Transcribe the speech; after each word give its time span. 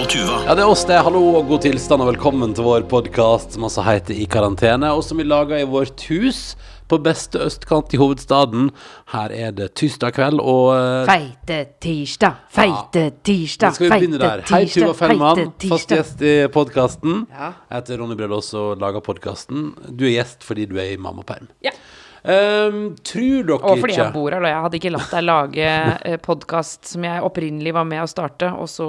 Og 0.00 0.08
Tuva. 0.08 0.36
Ja, 0.46 0.54
det 0.56 0.62
er 0.64 0.70
oss 0.72 0.82
det. 0.88 0.96
Hallo 1.04 1.20
og 1.36 1.48
god 1.50 1.64
tilstand 1.66 2.00
og 2.00 2.08
velkommen 2.14 2.54
til 2.56 2.64
vår 2.64 2.86
podkast 2.88 3.56
som 3.56 3.66
altså 3.68 3.84
heter 3.84 4.16
I 4.16 4.24
karantene, 4.30 4.88
og 4.96 5.02
som 5.04 5.20
vi 5.20 5.26
lager 5.28 5.60
i 5.60 5.66
vårt 5.68 6.06
hus 6.08 6.54
på 6.90 6.98
beste 7.04 7.38
østkant 7.44 7.92
i 7.94 8.00
hovedstaden. 8.00 8.70
Her 9.12 9.34
er 9.34 9.52
det 9.54 9.68
tirsdag 9.78 10.16
kveld, 10.16 10.40
og 10.40 10.72
eh, 10.74 11.04
Feite 11.10 11.58
tirsdag, 11.84 12.40
feite 12.50 13.04
tirsdag, 13.26 13.76
skal 13.76 13.86
vi 13.86 13.92
begynne 13.98 14.22
der. 14.22 14.42
Hei, 14.50 14.64
Tuva 14.72 14.96
Fellmann, 14.98 15.44
fast 15.52 15.62
tirsdag. 15.66 16.00
gjest 16.00 16.24
i 16.26 16.34
podkasten. 16.54 17.24
Ja. 17.30 17.52
Jeg 17.68 17.76
heter 17.82 18.00
Ronny 18.02 18.16
Bredås 18.18 18.50
og 18.58 18.80
lager 18.82 19.04
podkasten. 19.06 19.70
Du 19.86 20.08
er 20.08 20.16
gjest 20.16 20.48
fordi 20.48 20.66
du 20.70 20.78
er 20.80 20.94
i 20.96 20.98
mammaperm. 20.98 21.52
Ja. 21.66 21.76
Um, 22.20 22.96
tror 23.00 23.46
dere 23.48 23.56
Og 23.64 23.78
fordi 23.80 23.94
ikke 23.94 24.02
jeg 24.02 24.12
bor 24.12 24.34
her, 24.34 24.42
og 24.44 24.50
jeg 24.50 24.64
hadde 24.66 24.76
ikke 24.76 24.90
latt 24.92 25.12
deg 25.14 25.22
lage 25.24 25.68
eh, 26.10 26.16
podkast 26.20 26.90
som 26.90 27.06
jeg 27.06 27.22
opprinnelig 27.24 27.72
var 27.72 27.86
med 27.88 28.02
å 28.02 28.08
starte, 28.10 28.50
og 28.52 28.68
så 28.68 28.86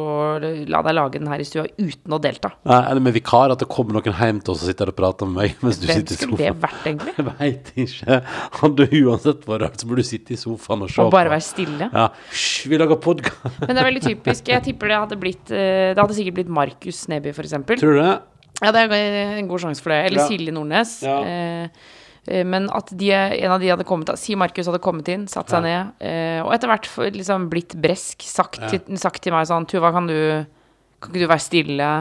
la 0.67 0.81
deg 0.83 0.97
lage 0.97 1.21
den 1.21 1.29
her 1.31 1.39
i 1.39 1.45
stua 1.47 1.63
uten 1.77 2.15
å 2.17 2.19
delta. 2.19 2.51
Nei, 2.67 2.79
Eller 2.91 3.05
med 3.05 3.15
vikar, 3.15 3.53
at 3.55 3.63
det 3.63 3.69
kommer 3.71 3.95
noen 3.95 4.17
hjem 4.19 4.41
til 4.43 4.51
oss 4.55 4.65
og 4.65 4.71
sitter 4.73 4.91
og 4.91 4.97
prater 4.99 5.29
med 5.29 5.39
meg 5.39 5.63
mens 5.63 5.79
du 5.79 5.87
Hvem 5.87 6.01
sitter 6.01 6.17
i 6.17 6.19
skulle 6.19 6.41
det 6.41 6.51
vært, 6.65 6.81
egentlig? 6.91 7.13
Jeg 7.21 7.27
veit 7.29 7.71
ikke. 7.85 8.17
Hadde 8.59 8.87
du 8.91 8.97
uansett 9.05 9.47
vært 9.47 9.63
rart, 9.67 9.79
så 9.79 9.87
burde 9.91 10.03
du 10.03 10.09
sitte 10.11 10.35
i 10.35 10.39
sofaen 10.41 10.83
og 10.87 10.91
se 10.91 11.05
Og 11.05 11.13
bare 11.15 11.31
være 11.31 11.45
stille. 11.45 11.87
Ja, 11.93 12.09
Hysj, 12.33 12.67
vi 12.73 12.81
lager 12.83 12.99
podkast. 13.07 13.61
Men 13.63 13.71
det 13.71 13.85
er 13.85 13.89
veldig 13.91 14.03
typisk. 14.09 14.51
Jeg 14.51 14.65
tipper 14.67 14.91
det 14.91 14.99
hadde 15.05 15.21
blitt 15.21 15.55
eh, 15.55 15.93
Det 15.95 16.03
hadde 16.03 16.17
sikkert 16.19 16.41
blitt 16.41 16.51
Markus 16.51 17.05
Neby, 17.11 17.31
for 17.37 17.47
eksempel. 17.47 17.79
Tror 17.79 17.95
du 17.95 18.01
det? 18.03 18.11
Ja, 18.61 18.69
det 18.75 18.83
er 18.93 19.39
en 19.39 19.47
god 19.49 19.63
sjanse 19.63 19.81
for 19.81 19.93
det. 19.95 20.03
Eller 20.11 20.21
Ja. 20.21 20.27
Silje 20.29 20.53
Nordnes. 20.53 20.99
Ja. 21.05 21.17
Eh, 21.25 21.99
men 22.45 22.67
at 22.69 22.91
de, 22.93 23.07
en 23.15 23.51
av 23.55 23.59
de 23.63 23.69
hadde 23.71 23.85
kommet 23.89 24.11
Si 24.21 24.35
Markus 24.37 24.67
hadde 24.69 24.81
kommet 24.83 25.07
inn, 25.09 25.23
satt 25.31 25.49
seg 25.49 25.63
ned, 25.65 25.93
eh, 26.05 26.37
og 26.45 26.51
etter 26.53 26.69
hvert 26.69 26.89
liksom 27.17 27.47
blitt 27.49 27.73
bresk. 27.81 28.21
Sagt, 28.29 28.59
til, 28.69 28.97
sagt 29.01 29.23
til 29.25 29.33
meg 29.33 29.47
sånn 29.49 29.65
Tuva, 29.65 29.89
kan 29.95 30.05
du 30.09 30.17
Kan 31.01 31.09
ikke 31.15 31.23
du 31.23 31.31
være 31.31 31.41
stille? 31.41 31.91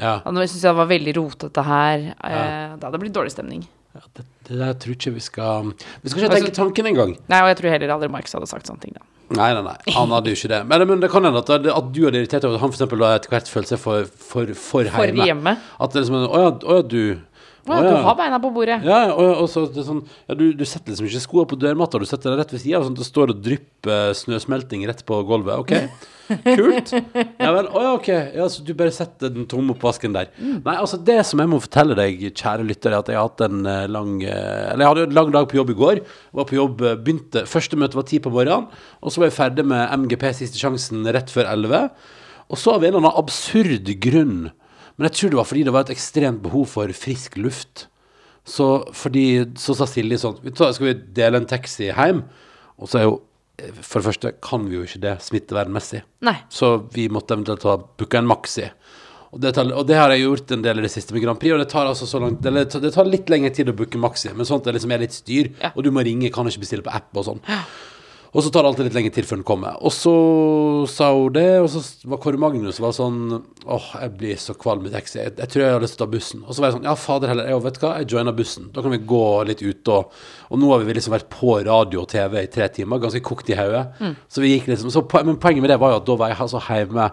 Ja. 0.00 0.14
Ja, 0.24 0.32
Nå 0.32 0.40
syns 0.44 0.62
jeg 0.62 0.68
det 0.70 0.78
var 0.78 0.88
veldig 0.88 1.12
rotete 1.16 1.62
her. 1.64 2.04
Ja. 2.20 2.42
Det 2.76 2.86
hadde 2.88 3.00
blitt 3.02 3.16
dårlig 3.16 3.32
stemning. 3.32 3.64
ja 3.94 4.00
det, 4.16 4.24
det 4.48 4.58
der 4.60 4.76
tror 4.80 4.94
ikke 4.94 5.10
vi 5.16 5.20
skal 5.24 5.72
Vi 6.02 6.12
skal 6.12 6.22
ikke 6.24 6.36
tenke 6.36 6.52
tanken 6.56 6.86
engang. 6.92 7.16
Nei, 7.28 7.40
og 7.44 7.48
jeg 7.50 7.58
tror 7.60 7.74
heller 7.74 7.92
aldri 7.96 8.08
Markus 8.12 8.36
hadde 8.36 8.48
sagt 8.48 8.68
sånne 8.68 8.80
ting, 8.84 8.94
da. 8.96 9.04
Nei, 9.30 9.52
nei, 9.54 9.62
nei. 9.62 9.76
Han 9.94 10.10
hadde 10.10 10.32
jo 10.32 10.36
ikke 10.40 10.48
det. 10.50 10.60
Men, 10.66 10.82
men 10.90 11.00
det 11.04 11.10
kan 11.12 11.22
hende 11.24 11.38
at, 11.38 11.50
at 11.52 11.90
du 11.94 12.00
hadde 12.02 12.18
irritert 12.18 12.42
deg 12.42 12.48
over 12.50 12.56
at 12.58 12.64
han 12.64 12.72
for 12.72 12.78
eksempel 12.80 13.04
da 13.04 13.10
etter 13.14 13.30
hvert 13.30 13.50
følte 13.52 13.74
seg 13.76 13.82
for, 13.82 14.08
for, 14.10 14.54
for 14.58 14.88
For 14.90 15.06
hjemme. 15.06 15.26
hjemme. 15.28 15.52
At 15.78 15.92
det 15.94 16.02
liksom 16.02 16.16
å 16.26 16.40
ja, 16.42 16.80
du 16.82 17.02
Å 17.68 17.76
ja, 17.76 17.80
du 17.84 18.04
har 18.06 18.16
beina 18.16 18.38
på 18.40 18.50
bordet. 18.54 18.78
Ja, 18.86 19.00
og, 19.12 19.42
og 19.42 19.50
så 19.52 19.66
det 19.68 19.84
sånn 19.86 20.00
ja, 20.06 20.36
du, 20.38 20.46
du 20.56 20.64
setter 20.68 20.94
liksom 20.94 21.08
ikke 21.10 21.24
skoene 21.24 21.50
på 21.50 21.58
dørmatta, 21.60 22.00
du 22.00 22.08
setter 22.08 22.32
deg 22.32 22.40
rett 22.40 22.54
ved 22.54 22.62
sida, 22.62 22.80
sånn 22.84 22.96
at 22.96 23.02
det 23.02 23.08
står 23.08 23.34
og 23.34 23.42
drypper 23.44 24.14
snøsmelting 24.16 24.86
rett 24.88 25.02
på 25.08 25.18
gulvet. 25.28 25.60
OK, 25.60 25.74
kult. 26.60 26.92
Ja 27.40 27.50
vel. 27.54 27.68
Å 27.68 27.82
ja, 27.84 27.90
OK. 27.96 28.08
Ja, 28.10 28.46
så 28.52 28.64
du 28.64 28.72
bare 28.78 28.94
setter 28.94 29.32
den 29.34 29.48
tomme 29.50 29.74
oppvasken 29.74 30.14
der. 30.16 30.30
Nei, 30.38 30.76
altså, 30.76 31.00
det 31.04 31.18
som 31.28 31.42
jeg 31.42 31.50
må 31.50 31.60
fortelle 31.62 31.96
deg, 31.98 32.22
kjære 32.30 32.66
lytter, 32.68 32.94
er 32.94 33.02
at 33.02 33.10
jeg 33.10 33.18
har 33.18 33.28
hatt 33.28 33.44
en 33.46 33.66
eh, 33.68 33.88
lang 33.90 34.14
eh, 34.22 34.70
Eller 34.70 34.84
jeg 34.84 34.92
hadde 34.92 35.08
en 35.08 35.18
lang 35.18 35.34
dag 35.34 35.50
på 35.50 35.58
jobb 35.60 35.74
i 35.74 35.78
går. 35.80 36.02
Var 36.40 36.48
på 36.48 36.58
jobb, 36.58 36.86
eh, 36.86 36.96
begynte 37.00 37.44
Første 37.50 37.78
møte 37.80 37.98
var 37.98 38.06
ti 38.08 38.22
på 38.22 38.32
morgenen, 38.32 38.70
og 39.00 39.12
så 39.12 39.22
var 39.22 39.30
jeg 39.30 39.38
ferdig 39.40 39.66
med 39.72 39.94
MGP 40.04 40.26
Siste 40.38 40.60
sjansen 40.60 41.04
rett 41.10 41.32
før 41.32 41.50
elleve. 41.50 41.84
Og 42.50 42.58
så 42.58 42.74
av 42.74 42.82
en 42.82 42.90
eller 42.90 43.04
annen 43.04 43.20
absurd 43.20 43.90
grunn, 44.02 44.50
men 45.00 45.08
jeg 45.08 45.16
tror 45.16 45.30
det 45.32 45.38
var 45.38 45.48
fordi 45.48 45.62
det 45.64 45.72
var 45.72 45.86
et 45.86 45.94
ekstremt 45.94 46.42
behov 46.44 46.66
for 46.68 46.92
frisk 46.92 47.38
luft. 47.40 47.86
Så 48.44 48.66
fordi 48.96 49.44
Så 49.60 49.74
sa 49.76 49.84
Silje 49.88 50.16
sånn 50.18 50.38
Skal 50.56 50.86
vi 50.86 50.92
dele 51.16 51.40
en 51.40 51.48
taxi 51.48 51.90
hjem? 51.90 52.22
Og 52.80 52.88
så 52.88 52.98
er 52.98 53.04
jo 53.04 53.18
For 53.84 54.00
det 54.00 54.06
første 54.06 54.32
kan 54.44 54.64
vi 54.68 54.78
jo 54.78 54.84
ikke 54.86 55.02
det 55.02 55.14
smittevernmessig. 55.24 56.00
Nei. 56.24 56.36
Så 56.48 56.72
vi 56.94 57.08
måtte 57.12 57.36
eventuelt 57.36 57.64
ha 57.68 57.76
booka 57.76 58.20
en 58.20 58.28
maxi. 58.28 58.64
Og 59.30 59.40
det, 59.44 59.52
tar, 59.54 59.68
og 59.76 59.84
det 59.86 59.96
har 59.96 60.10
jeg 60.10 60.24
gjort 60.24 60.52
en 60.56 60.64
del 60.64 60.80
i 60.80 60.84
det 60.86 60.90
siste 60.90 61.14
med 61.14 61.22
Grand 61.22 61.38
Prix, 61.38 61.52
og 61.54 61.60
det 61.62 61.68
tar 61.70 61.86
altså 61.86 62.08
så 62.08 62.18
langt 62.18 62.40
Det, 62.42 62.64
det 62.82 62.92
tar 62.96 63.06
litt 63.06 63.28
lengre 63.30 63.52
tid 63.54 63.70
å 63.70 63.76
booke 63.76 64.00
maxi, 64.00 64.32
men 64.34 64.48
sånt 64.48 64.64
det 64.66 64.74
liksom 64.74 64.90
er 64.96 65.04
litt 65.04 65.14
styr. 65.14 65.52
Ja. 65.60 65.70
Og 65.76 65.84
du 65.86 65.92
må 65.94 66.02
ringe, 66.02 66.32
kan 66.34 66.48
ikke 66.50 66.64
bestille 66.64 66.86
på 66.86 66.92
app 66.96 67.14
og 67.14 67.28
sånn. 67.28 67.44
Og 68.30 68.44
så 68.44 68.50
tar 68.52 68.62
det 68.62 68.70
alltid 68.70 68.86
litt 68.86 68.94
lenger 68.94 69.14
tid 69.16 69.26
før 69.26 69.40
den 69.40 69.46
kommer. 69.48 69.78
Og 69.82 69.90
så 69.90 70.12
sa 70.90 71.08
hun 71.16 71.32
det, 71.34 71.48
og 71.58 71.66
så 71.72 71.80
var 72.12 72.20
Kåre 72.22 72.38
Magnus 72.38 72.78
var 72.82 72.94
sånn 72.94 73.18
Åh, 73.66 73.88
jeg 74.04 74.12
blir 74.20 74.38
så 74.38 74.54
kvalm 74.54 74.86
i 74.86 74.92
taxi. 74.92 75.18
Jeg, 75.18 75.34
jeg 75.40 75.50
tror 75.50 75.64
jeg 75.64 75.74
har 75.74 75.82
lyst 75.82 75.96
til 75.98 76.04
å 76.04 76.06
ta 76.06 76.12
bussen. 76.14 76.44
Og 76.46 76.54
så 76.54 76.62
var 76.62 76.70
jeg 76.70 76.76
sånn 76.78 76.86
Ja, 76.86 76.94
fader 76.98 77.32
heller. 77.32 77.50
Jeg, 77.50 77.64
vet 77.66 77.80
hva, 77.82 77.90
jeg 77.98 78.10
joiner 78.14 78.36
bussen. 78.38 78.70
Da 78.76 78.84
kan 78.86 78.94
vi 78.94 79.00
gå 79.10 79.24
litt 79.50 79.64
ute 79.66 79.96
og 79.96 80.14
Og 80.50 80.62
nå 80.62 80.70
har 80.70 80.86
vi 80.86 80.94
liksom 80.94 81.16
vært 81.16 81.30
på 81.34 81.56
radio 81.66 82.04
og 82.04 82.08
TV 82.10 82.38
i 82.44 82.50
tre 82.50 82.70
timer, 82.74 83.02
ganske 83.02 83.22
kokt 83.26 83.50
i 83.50 83.58
hodet. 83.58 83.84
Så 84.30 84.42
vi 84.42 84.54
gikk 84.54 84.70
liksom 84.70 84.94
så, 84.94 85.02
Men 85.26 85.38
poenget 85.42 85.66
med 85.66 85.74
det 85.74 85.80
var 85.82 85.96
jo 85.96 86.00
at 86.04 86.06
da 86.06 86.18
var 86.22 86.30
jeg 86.32 86.42
altså 86.46 86.62
hjemme 86.70 87.10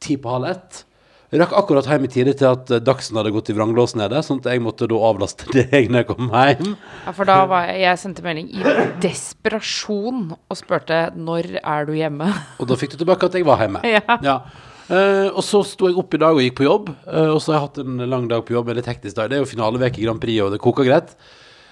ti 0.00 0.16
på 0.16 0.32
halv 0.32 0.50
ett. 0.54 0.85
Rakk 1.34 1.56
akkurat 1.58 1.88
hjem 1.90 2.04
i 2.06 2.10
tide 2.12 2.36
til 2.38 2.46
at 2.52 2.70
eh, 2.70 2.82
Dagsen 2.86 3.18
hadde 3.18 3.32
gått 3.34 3.48
i 3.50 3.56
vranglås 3.56 3.96
nede, 3.98 4.20
sånn 4.22 4.38
at 4.44 4.46
jeg 4.52 4.62
måtte 4.62 4.86
da 4.90 5.00
avlaste 5.08 5.48
deg 5.56 5.90
når 5.90 6.04
jeg 6.04 6.08
kom 6.12 6.30
hjem. 6.30 6.76
Ja, 7.02 7.14
for 7.16 7.26
da 7.26 7.40
var 7.50 7.66
jeg, 7.72 7.80
jeg 7.82 8.02
sendte 8.02 8.22
melding 8.26 8.52
i 8.54 8.76
desperasjon 9.02 10.28
og 10.36 10.58
spurte 10.58 11.00
når 11.18 11.56
er 11.62 11.88
du 11.88 11.96
hjemme? 11.98 12.30
Og 12.62 12.70
da 12.70 12.78
fikk 12.78 12.94
du 12.94 13.00
tilbake 13.02 13.26
at 13.26 13.38
jeg 13.38 13.46
var 13.48 13.64
hjemme. 13.64 13.82
Ja. 14.26 14.40
Eh, 14.86 15.26
og 15.32 15.42
så 15.42 15.64
sto 15.66 15.88
jeg 15.90 15.98
opp 15.98 16.14
i 16.14 16.20
dag 16.22 16.36
og 16.36 16.44
gikk 16.44 16.60
på 16.60 16.66
jobb. 16.66 16.92
uh, 17.10 17.32
og 17.34 17.40
så 17.42 17.52
har 17.52 17.56
jeg 17.58 17.64
hatt 17.64 17.80
en 17.82 18.04
lang 18.06 18.28
dag 18.30 18.44
på 18.46 18.54
jobb, 18.54 18.70
en 18.70 18.78
litt 18.78 18.86
hektisk 18.86 19.16
dag. 19.18 19.30
Det 19.30 19.38
er 19.38 19.42
jo 19.42 19.50
finaleveke 19.50 19.98
i 19.98 20.06
Grand 20.06 20.22
Prix, 20.22 20.38
og 20.44 20.54
det 20.54 20.62
koker 20.62 20.86
greit. 20.86 21.16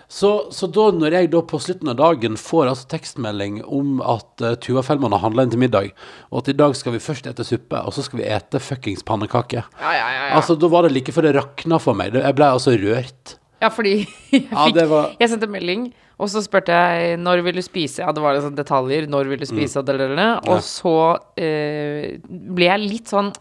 Så, 0.08 0.30
så 0.52 0.68
da 0.70 0.90
når 0.94 1.14
jeg 1.16 1.30
da 1.32 1.40
på 1.48 1.58
slutten 1.62 1.88
av 1.90 1.96
dagen 1.98 2.36
får 2.38 2.68
altså 2.70 2.88
tekstmelding 2.92 3.62
om 3.64 3.98
at 4.04 4.44
uh, 4.44 4.52
Tuva 4.60 4.82
Fellmann 4.86 5.14
har 5.16 5.22
handla 5.24 5.46
inn 5.46 5.52
til 5.54 5.62
middag, 5.62 5.90
og 6.30 6.42
at 6.42 6.50
i 6.52 6.56
dag 6.58 6.76
skal 6.78 6.94
vi 6.96 7.00
først 7.02 7.26
ete 7.30 7.46
suppe, 7.46 7.80
og 7.80 7.94
så 7.96 8.04
skal 8.06 8.20
vi 8.20 8.28
ete 8.28 8.60
fuckings 8.62 9.02
pannekaker 9.08 9.64
Ja, 9.80 9.92
ja, 9.96 10.04
ja, 10.04 10.26
ja. 10.28 10.34
Altså, 10.38 10.58
da 10.60 10.68
var 10.70 10.86
det 10.86 10.92
like 10.94 11.14
før 11.16 11.28
det 11.28 11.34
rakna 11.38 11.80
for 11.82 11.96
meg. 11.98 12.14
Jeg 12.14 12.36
ble 12.38 12.50
altså 12.52 12.76
rørt. 12.78 13.36
Ja, 13.64 13.70
fordi 13.72 13.94
jeg, 14.34 14.46
fikk, 14.50 14.80
var- 14.90 15.14
jeg 15.20 15.30
sendte 15.32 15.48
melding, 15.50 15.88
og 16.18 16.28
så 16.30 16.42
spurte 16.44 16.70
jeg 16.74 17.18
når 17.18 17.42
vil 17.46 17.56
du 17.58 17.62
spise. 17.64 18.02
Ja, 18.04 18.12
det 18.14 18.22
var 18.22 18.34
liksom 18.36 18.52
sånn 18.52 18.58
detaljer. 18.60 19.06
Når 19.10 19.28
vil 19.32 19.40
du 19.42 19.46
spise? 19.48 19.80
Og, 19.80 19.88
Ja. 19.88 20.28
og 20.54 20.60
så 20.62 20.92
eh, 21.36 22.18
ble 22.24 22.68
jeg 22.68 22.80
litt 22.84 23.10
sånn 23.10 23.32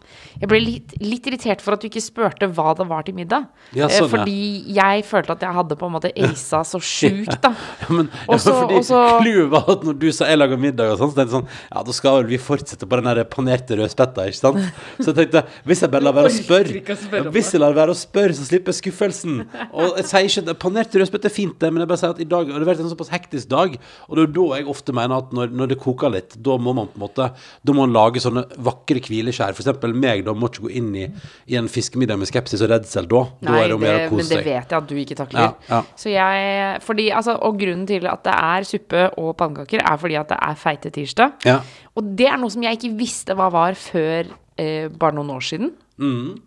Jeg 0.42 0.50
ble 0.50 0.60
litt, 0.60 0.94
litt 1.00 1.28
irritert 1.30 1.62
for 1.62 1.74
at 1.76 1.82
du 1.84 1.88
ikke 1.88 2.02
spurte 2.02 2.48
hva 2.50 2.74
det 2.78 2.88
var 2.90 3.04
til 3.08 3.16
middag. 3.16 3.46
Ja, 3.78 3.86
Eh, 3.88 4.00
fordi 4.02 4.02
ja. 4.02 4.08
fordi 4.08 4.76
jeg 4.76 5.04
følte 5.06 5.32
at 5.36 5.42
jeg 5.46 5.54
hadde 5.54 5.76
på 5.78 5.86
en 5.88 5.94
måte 5.94 6.12
aisa 6.18 6.64
så 6.66 6.80
sjukt, 6.94 7.36
da. 7.44 7.54
Ja, 7.84 7.90
men, 7.94 8.10
ja, 8.28 8.38
fordi 8.38 8.80
clouet 8.84 9.50
var 9.54 9.70
at 9.76 9.84
når 9.88 10.00
du 10.02 10.08
sa 10.12 10.26
jeg 10.32 10.40
lager 10.42 10.58
middag 10.58 10.92
og 10.94 10.98
sånn, 11.02 11.12
så 11.14 11.20
tenkte 11.20 11.30
jeg 11.30 11.36
sånn 11.38 11.48
Ja, 11.76 11.84
da 11.84 11.92
skal 11.96 12.18
vel 12.22 12.30
vi 12.34 12.38
fortsette 12.42 12.88
på 12.90 13.00
den 13.00 13.10
der 13.12 13.24
panerte 13.30 13.78
rødspetta, 13.80 14.26
ikke 14.32 14.42
sant? 14.42 14.60
Så 15.00 15.12
jeg 15.14 15.20
tenkte 15.22 15.46
hvis 15.68 15.82
jeg 15.86 15.92
bare 15.94 16.08
lar 16.10 16.16
være 16.18 16.32
å 16.32 16.36
spørre, 16.44 16.82
ja, 16.82 17.30
hvis 17.34 17.54
jeg 17.54 17.62
lar 17.62 17.74
være 17.78 17.94
å 17.94 17.98
spørre, 17.98 18.34
så 18.38 18.48
slipper 18.50 18.74
jeg 18.74 18.82
skuffelsen. 18.82 19.44
Og 19.74 19.98
jeg 20.02 20.10
sier 20.10 20.30
ikke 20.44 20.58
Panert 20.64 20.94
rødspett 20.96 21.26
er 21.28 21.34
fint, 21.34 21.56
det, 21.60 21.70
men 21.74 21.84
jeg 21.84 21.90
bare 21.92 22.02
sier 22.02 22.14
at 22.16 22.22
i 22.24 22.28
dag 22.30 22.50
det 22.64 22.70
vært 22.72 22.84
en 22.84 22.92
såpass 22.92 23.12
hektisk 23.14 23.50
dag, 23.52 23.76
og 24.08 24.18
det 24.18 24.26
er 24.26 24.34
da 24.38 24.46
jeg 24.58 24.68
ofte 24.72 24.96
mener 24.96 25.24
at 25.24 25.34
når, 25.36 25.52
når 25.54 25.74
det 25.74 25.80
koker 25.84 26.14
litt, 26.14 26.38
da 26.44 26.58
må 26.62 26.74
man 26.76 26.90
på 26.92 27.00
en 27.00 27.04
måte 27.04 27.30
Da 27.64 27.74
må 27.76 27.84
man 27.84 27.94
lage 27.96 28.22
sånne 28.24 28.46
vakre 28.64 29.02
hvileskjær. 29.04 29.54
Eksempel 29.54 29.96
meg, 29.98 30.24
da 30.28 30.36
må 30.38 30.50
ikke 30.50 30.66
gå 30.68 30.74
inn 30.80 30.92
i, 31.00 31.08
i 31.52 31.58
en 31.60 31.70
fiskemiddag 31.72 32.20
med 32.22 32.30
skepsis 32.30 32.64
og 32.66 32.72
redsel 32.74 33.10
da. 33.12 33.24
Da 33.44 33.52
Nei, 33.52 33.62
er 33.62 33.72
det 33.72 33.78
om 33.78 33.84
å 33.84 33.90
gjøre 33.90 34.08
å 34.08 34.20
men 34.20 34.30
det 34.30 34.40
vet 34.46 34.74
jeg 34.74 34.80
at 34.80 34.90
du 34.90 34.96
ikke 35.00 35.18
takler. 35.20 35.50
Ja, 35.50 35.52
ja. 35.70 35.82
Så 36.00 36.14
jeg 36.14 36.82
fordi, 36.84 37.10
altså, 37.16 37.36
Og 37.44 37.60
grunnen 37.60 37.86
til 37.90 38.08
at 38.10 38.24
det 38.26 38.34
er 38.34 38.68
suppe 38.68 39.06
og 39.20 39.34
pannekaker, 39.40 39.84
er 39.84 40.00
fordi 40.00 40.18
at 40.20 40.32
det 40.32 40.40
er 40.48 40.60
feite 40.60 40.92
tirsdag. 40.94 41.38
Ja. 41.48 41.60
Og 41.98 42.16
det 42.18 42.30
er 42.30 42.40
noe 42.42 42.54
som 42.54 42.64
jeg 42.66 42.80
ikke 42.80 42.96
visste 43.00 43.36
hva 43.38 43.50
var 43.54 43.78
før 43.80 44.32
eh, 44.58 44.90
bare 44.90 45.18
noen 45.18 45.34
år 45.36 45.46
siden. 45.46 45.74
Mm. 46.02 46.42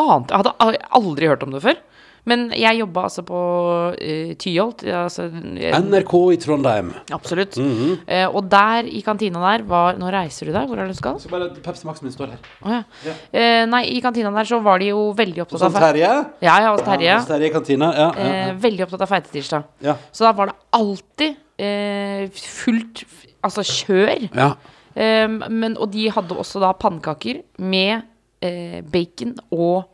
Ante, 0.00 0.32
jeg 0.32 0.42
hadde 0.42 0.84
aldri 0.98 1.28
hørt 1.28 1.44
om 1.44 1.54
det 1.54 1.62
før. 1.64 1.80
Men 2.24 2.52
jeg 2.54 2.78
jobba 2.78 3.02
altså 3.08 3.24
på 3.26 3.38
uh, 3.98 4.32
Tyholt. 4.38 4.84
Altså, 4.86 5.24
uh, 5.26 5.78
NRK 5.82 6.12
i 6.32 6.36
Trondheim. 6.38 6.92
absolutt. 7.10 7.56
Mm 7.58 7.72
-hmm. 7.72 7.96
uh, 8.06 8.36
og 8.36 8.50
der, 8.50 8.86
i 8.86 9.00
kantina 9.00 9.40
der, 9.40 9.62
var 9.62 9.96
Nå 9.98 10.10
reiser 10.10 10.46
du 10.46 10.52
deg, 10.52 10.68
hvor 10.68 10.78
er 10.78 10.86
det 10.86 10.94
du 10.94 10.96
skal? 10.96 11.20
Så 11.20 11.28
bare 11.28 11.50
Pepsi 11.64 11.86
Max 11.86 12.02
min 12.02 12.12
står 12.12 12.26
her. 12.26 12.38
Oh, 12.62 12.70
ja. 12.70 12.82
Eh, 13.32 13.66
nei, 13.66 13.84
i 13.96 14.00
kantina 14.00 14.30
der 14.30 14.44
så 14.44 14.60
var 14.62 14.78
de 14.78 14.86
jo 14.86 15.12
veldig 15.16 15.42
opptatt 15.42 15.62
av 15.62 15.72
Terje? 15.72 16.24
Ja, 16.42 16.60
ja, 16.60 16.72
hos 16.72 16.80
Terje. 16.82 17.16
Hos 17.18 17.26
Terje 17.26 17.46
i 17.46 17.52
kantina. 17.52 17.92
Ja, 17.94 18.12
ja, 18.16 18.24
Eh, 18.24 18.46
ja. 18.46 18.52
veldig 18.54 18.82
opptatt 18.82 19.00
av 19.00 19.08
feitetirsdag. 19.08 19.62
ja. 19.82 19.96
Så 20.12 20.24
da 20.24 20.32
var 20.32 20.46
det 20.46 20.54
alltid 20.72 21.34
eh, 21.58 22.30
fullt 22.30 23.04
Altså 23.44 23.62
kjør. 23.62 24.28
ja. 24.34 24.52
Eh, 24.94 25.28
men, 25.50 25.76
og 25.78 25.92
de 25.92 26.10
hadde 26.10 26.36
også 26.36 26.60
da 26.60 26.72
pannekaker 26.72 27.42
med 27.58 28.02
bacon 28.92 29.36
og 29.50 29.84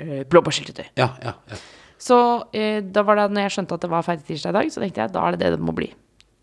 eh, 0.00 0.22
blåbærsyltetøy. 0.30 0.90
ja, 1.00 1.12
ja, 1.22 1.36
ja. 1.50 1.60
Så 2.00 2.16
eh, 2.56 2.80
da 2.80 3.02
var 3.04 3.18
det 3.18 3.26
når 3.34 3.44
jeg 3.44 3.56
skjønte 3.58 3.76
at 3.76 3.82
det 3.84 3.90
var 3.92 4.04
feitetirsdag 4.06 4.54
i 4.54 4.56
dag, 4.56 4.70
så 4.72 4.80
tenkte 4.80 5.02
jeg 5.02 5.12
da 5.12 5.24
er 5.26 5.36
det 5.36 5.42
det 5.44 5.50
det 5.58 5.64
må 5.68 5.74
bli. 5.76 5.90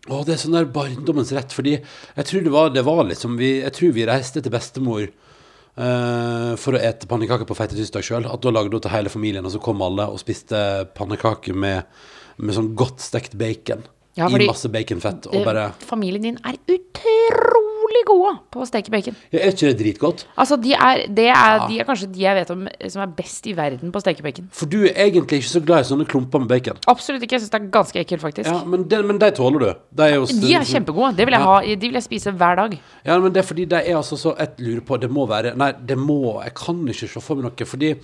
Å, 0.08 0.20
det 0.24 0.36
er 0.36 0.40
sånn 0.40 0.54
der 0.54 0.68
barndommens 0.72 1.32
rett, 1.34 1.52
fordi 1.52 1.74
jeg 1.80 2.28
tror 2.28 2.44
det 2.44 2.52
var, 2.54 2.70
det 2.72 2.84
var 2.86 3.02
liksom 3.08 3.34
vi, 3.40 3.58
Jeg 3.64 3.74
tror 3.76 3.96
vi 3.96 4.06
reiste 4.08 4.40
til 4.44 4.54
bestemor 4.54 5.02
eh, 5.08 6.52
for 6.62 6.78
å 6.78 6.80
ete 6.80 7.10
pannekaker 7.10 7.48
på 7.48 7.58
feite 7.58 7.76
tirsdag 7.76 8.06
sjøl. 8.06 8.28
At 8.30 8.44
da 8.44 8.54
lagde 8.54 8.78
hun 8.78 8.84
til 8.86 8.94
hele 8.94 9.12
familien, 9.12 9.44
og 9.44 9.52
så 9.52 9.60
kom 9.62 9.82
alle 9.84 10.06
og 10.08 10.22
spiste 10.22 10.62
pannekaker 10.96 11.58
med, 11.58 11.90
med 12.38 12.56
sånn 12.56 12.72
godt 12.78 13.02
stekt 13.04 13.36
bacon. 13.40 13.82
Ja, 14.18 14.30
I 14.30 14.46
masse 14.48 14.70
baconfett. 14.72 15.28
Og 15.30 15.44
bare 15.46 15.68
Familien 15.86 16.24
din 16.24 16.40
er 16.46 16.56
utrolig 16.70 17.77
gode 18.08 18.32
på 18.52 18.60
å 18.62 18.66
steke 18.68 18.90
bacon. 18.90 19.16
ja, 19.32 19.38
Er 19.40 19.52
ikke 19.52 19.68
det 19.72 19.78
dritgodt? 19.80 20.26
Altså, 20.36 20.56
de 20.60 20.72
er, 20.72 21.06
det 21.08 21.28
er, 21.28 21.66
de 21.68 21.78
er 21.80 21.84
kanskje 21.88 22.08
de 22.12 22.20
jeg 22.22 22.34
vet 22.38 22.50
om 22.54 22.66
som 22.88 23.02
er 23.02 23.12
best 23.18 23.46
i 23.46 23.52
verden 23.56 23.92
på 23.92 23.98
å 23.98 24.04
steke 24.04 24.22
bacon. 24.22 24.48
For 24.52 24.66
du 24.70 24.84
er 24.86 24.94
egentlig 25.08 25.40
ikke 25.42 25.50
så 25.50 25.62
glad 25.64 25.84
i 25.84 25.88
sånne 25.90 26.06
klumper 26.08 26.38
med 26.44 26.48
bacon. 26.48 26.78
Absolutt 26.86 27.22
ikke. 27.22 27.36
Jeg 27.38 27.44
syns 27.46 27.50
det 27.54 27.60
er 27.62 27.68
ganske 27.74 28.00
ekkelt, 28.02 28.20
faktisk. 28.22 28.50
Ja, 28.50 28.64
Men, 28.64 28.84
det, 28.88 29.00
men 29.06 29.18
de 29.18 29.30
tåler 29.36 29.58
du. 29.58 29.68
De 29.98 30.02
er, 30.08 30.18
også, 30.18 30.38
De 30.40 30.54
er 30.54 30.64
kjempegode. 30.68 31.16
Det 31.16 31.26
vil 31.26 31.32
jeg 31.38 31.40
Ja. 31.40 31.46
ha, 31.46 31.60
de 31.62 31.76
vil 31.88 31.98
jeg 32.00 32.02
spise 32.06 32.30
hver 32.32 32.56
dag. 32.56 32.78
Ja, 33.04 33.18
men 33.18 33.32
det 33.32 33.42
er 33.42 33.48
fordi 33.48 33.64
de 33.64 33.76
er 33.76 33.96
altså 33.96 34.16
så 34.18 34.34
Jeg 34.38 34.48
lurer 34.58 34.80
på 34.84 35.00
Det 35.00 35.10
må 35.10 35.26
være 35.28 35.54
Nei, 35.56 35.72
det 35.72 35.96
må 35.98 36.42
Jeg 36.44 36.54
kan 36.54 36.80
ikke 36.88 37.08
se 37.08 37.20
for 37.20 37.34
meg 37.36 37.44
noe. 37.44 37.66
Fordi 37.66 37.94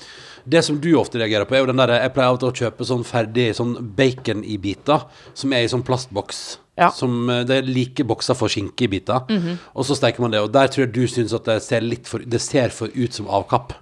det 0.48 0.64
som 0.64 0.78
du 0.80 0.94
ofte 0.98 1.18
reagerer 1.18 1.44
på, 1.48 1.54
er 1.54 1.64
jo 1.64 1.66
den 1.72 1.76
der 1.76 1.88
Jeg 2.00 2.12
pleier 2.14 2.28
av 2.28 2.34
og 2.34 2.40
til 2.40 2.48
å 2.50 2.70
kjøpe 2.70 2.84
sånn 2.88 3.04
ferdig 3.04 3.54
sånn 3.54 3.76
bacon 3.96 4.44
i 4.44 4.56
biter, 4.56 5.06
som 5.34 5.52
er 5.52 5.64
i 5.64 5.68
sånn 5.68 5.82
plastboks. 5.86 6.58
Ja. 6.78 6.90
Som 6.90 7.30
eh, 7.30 7.44
Det 7.46 7.60
er 7.60 7.70
like 7.70 8.06
bokser 8.06 8.36
for 8.38 8.52
skinke 8.52 8.86
i 8.86 8.90
biter. 8.90 9.24
Mhm. 9.30 9.58
Og 9.74 9.86
så 9.86 9.96
steker 9.98 10.24
man 10.24 10.34
det. 10.34 10.42
Og 10.42 10.52
der 10.52 10.68
tror 10.68 10.86
jeg 10.86 10.94
du 10.94 11.04
syns 11.06 11.34
at 11.36 11.46
det 11.48 11.62
ser 11.62 11.84
litt 11.84 12.10
for 12.10 12.18
Det 12.18 12.42
ser 12.42 12.74
for 12.74 12.90
ut 12.94 13.14
som 13.14 13.30
avkapp. 13.30 13.76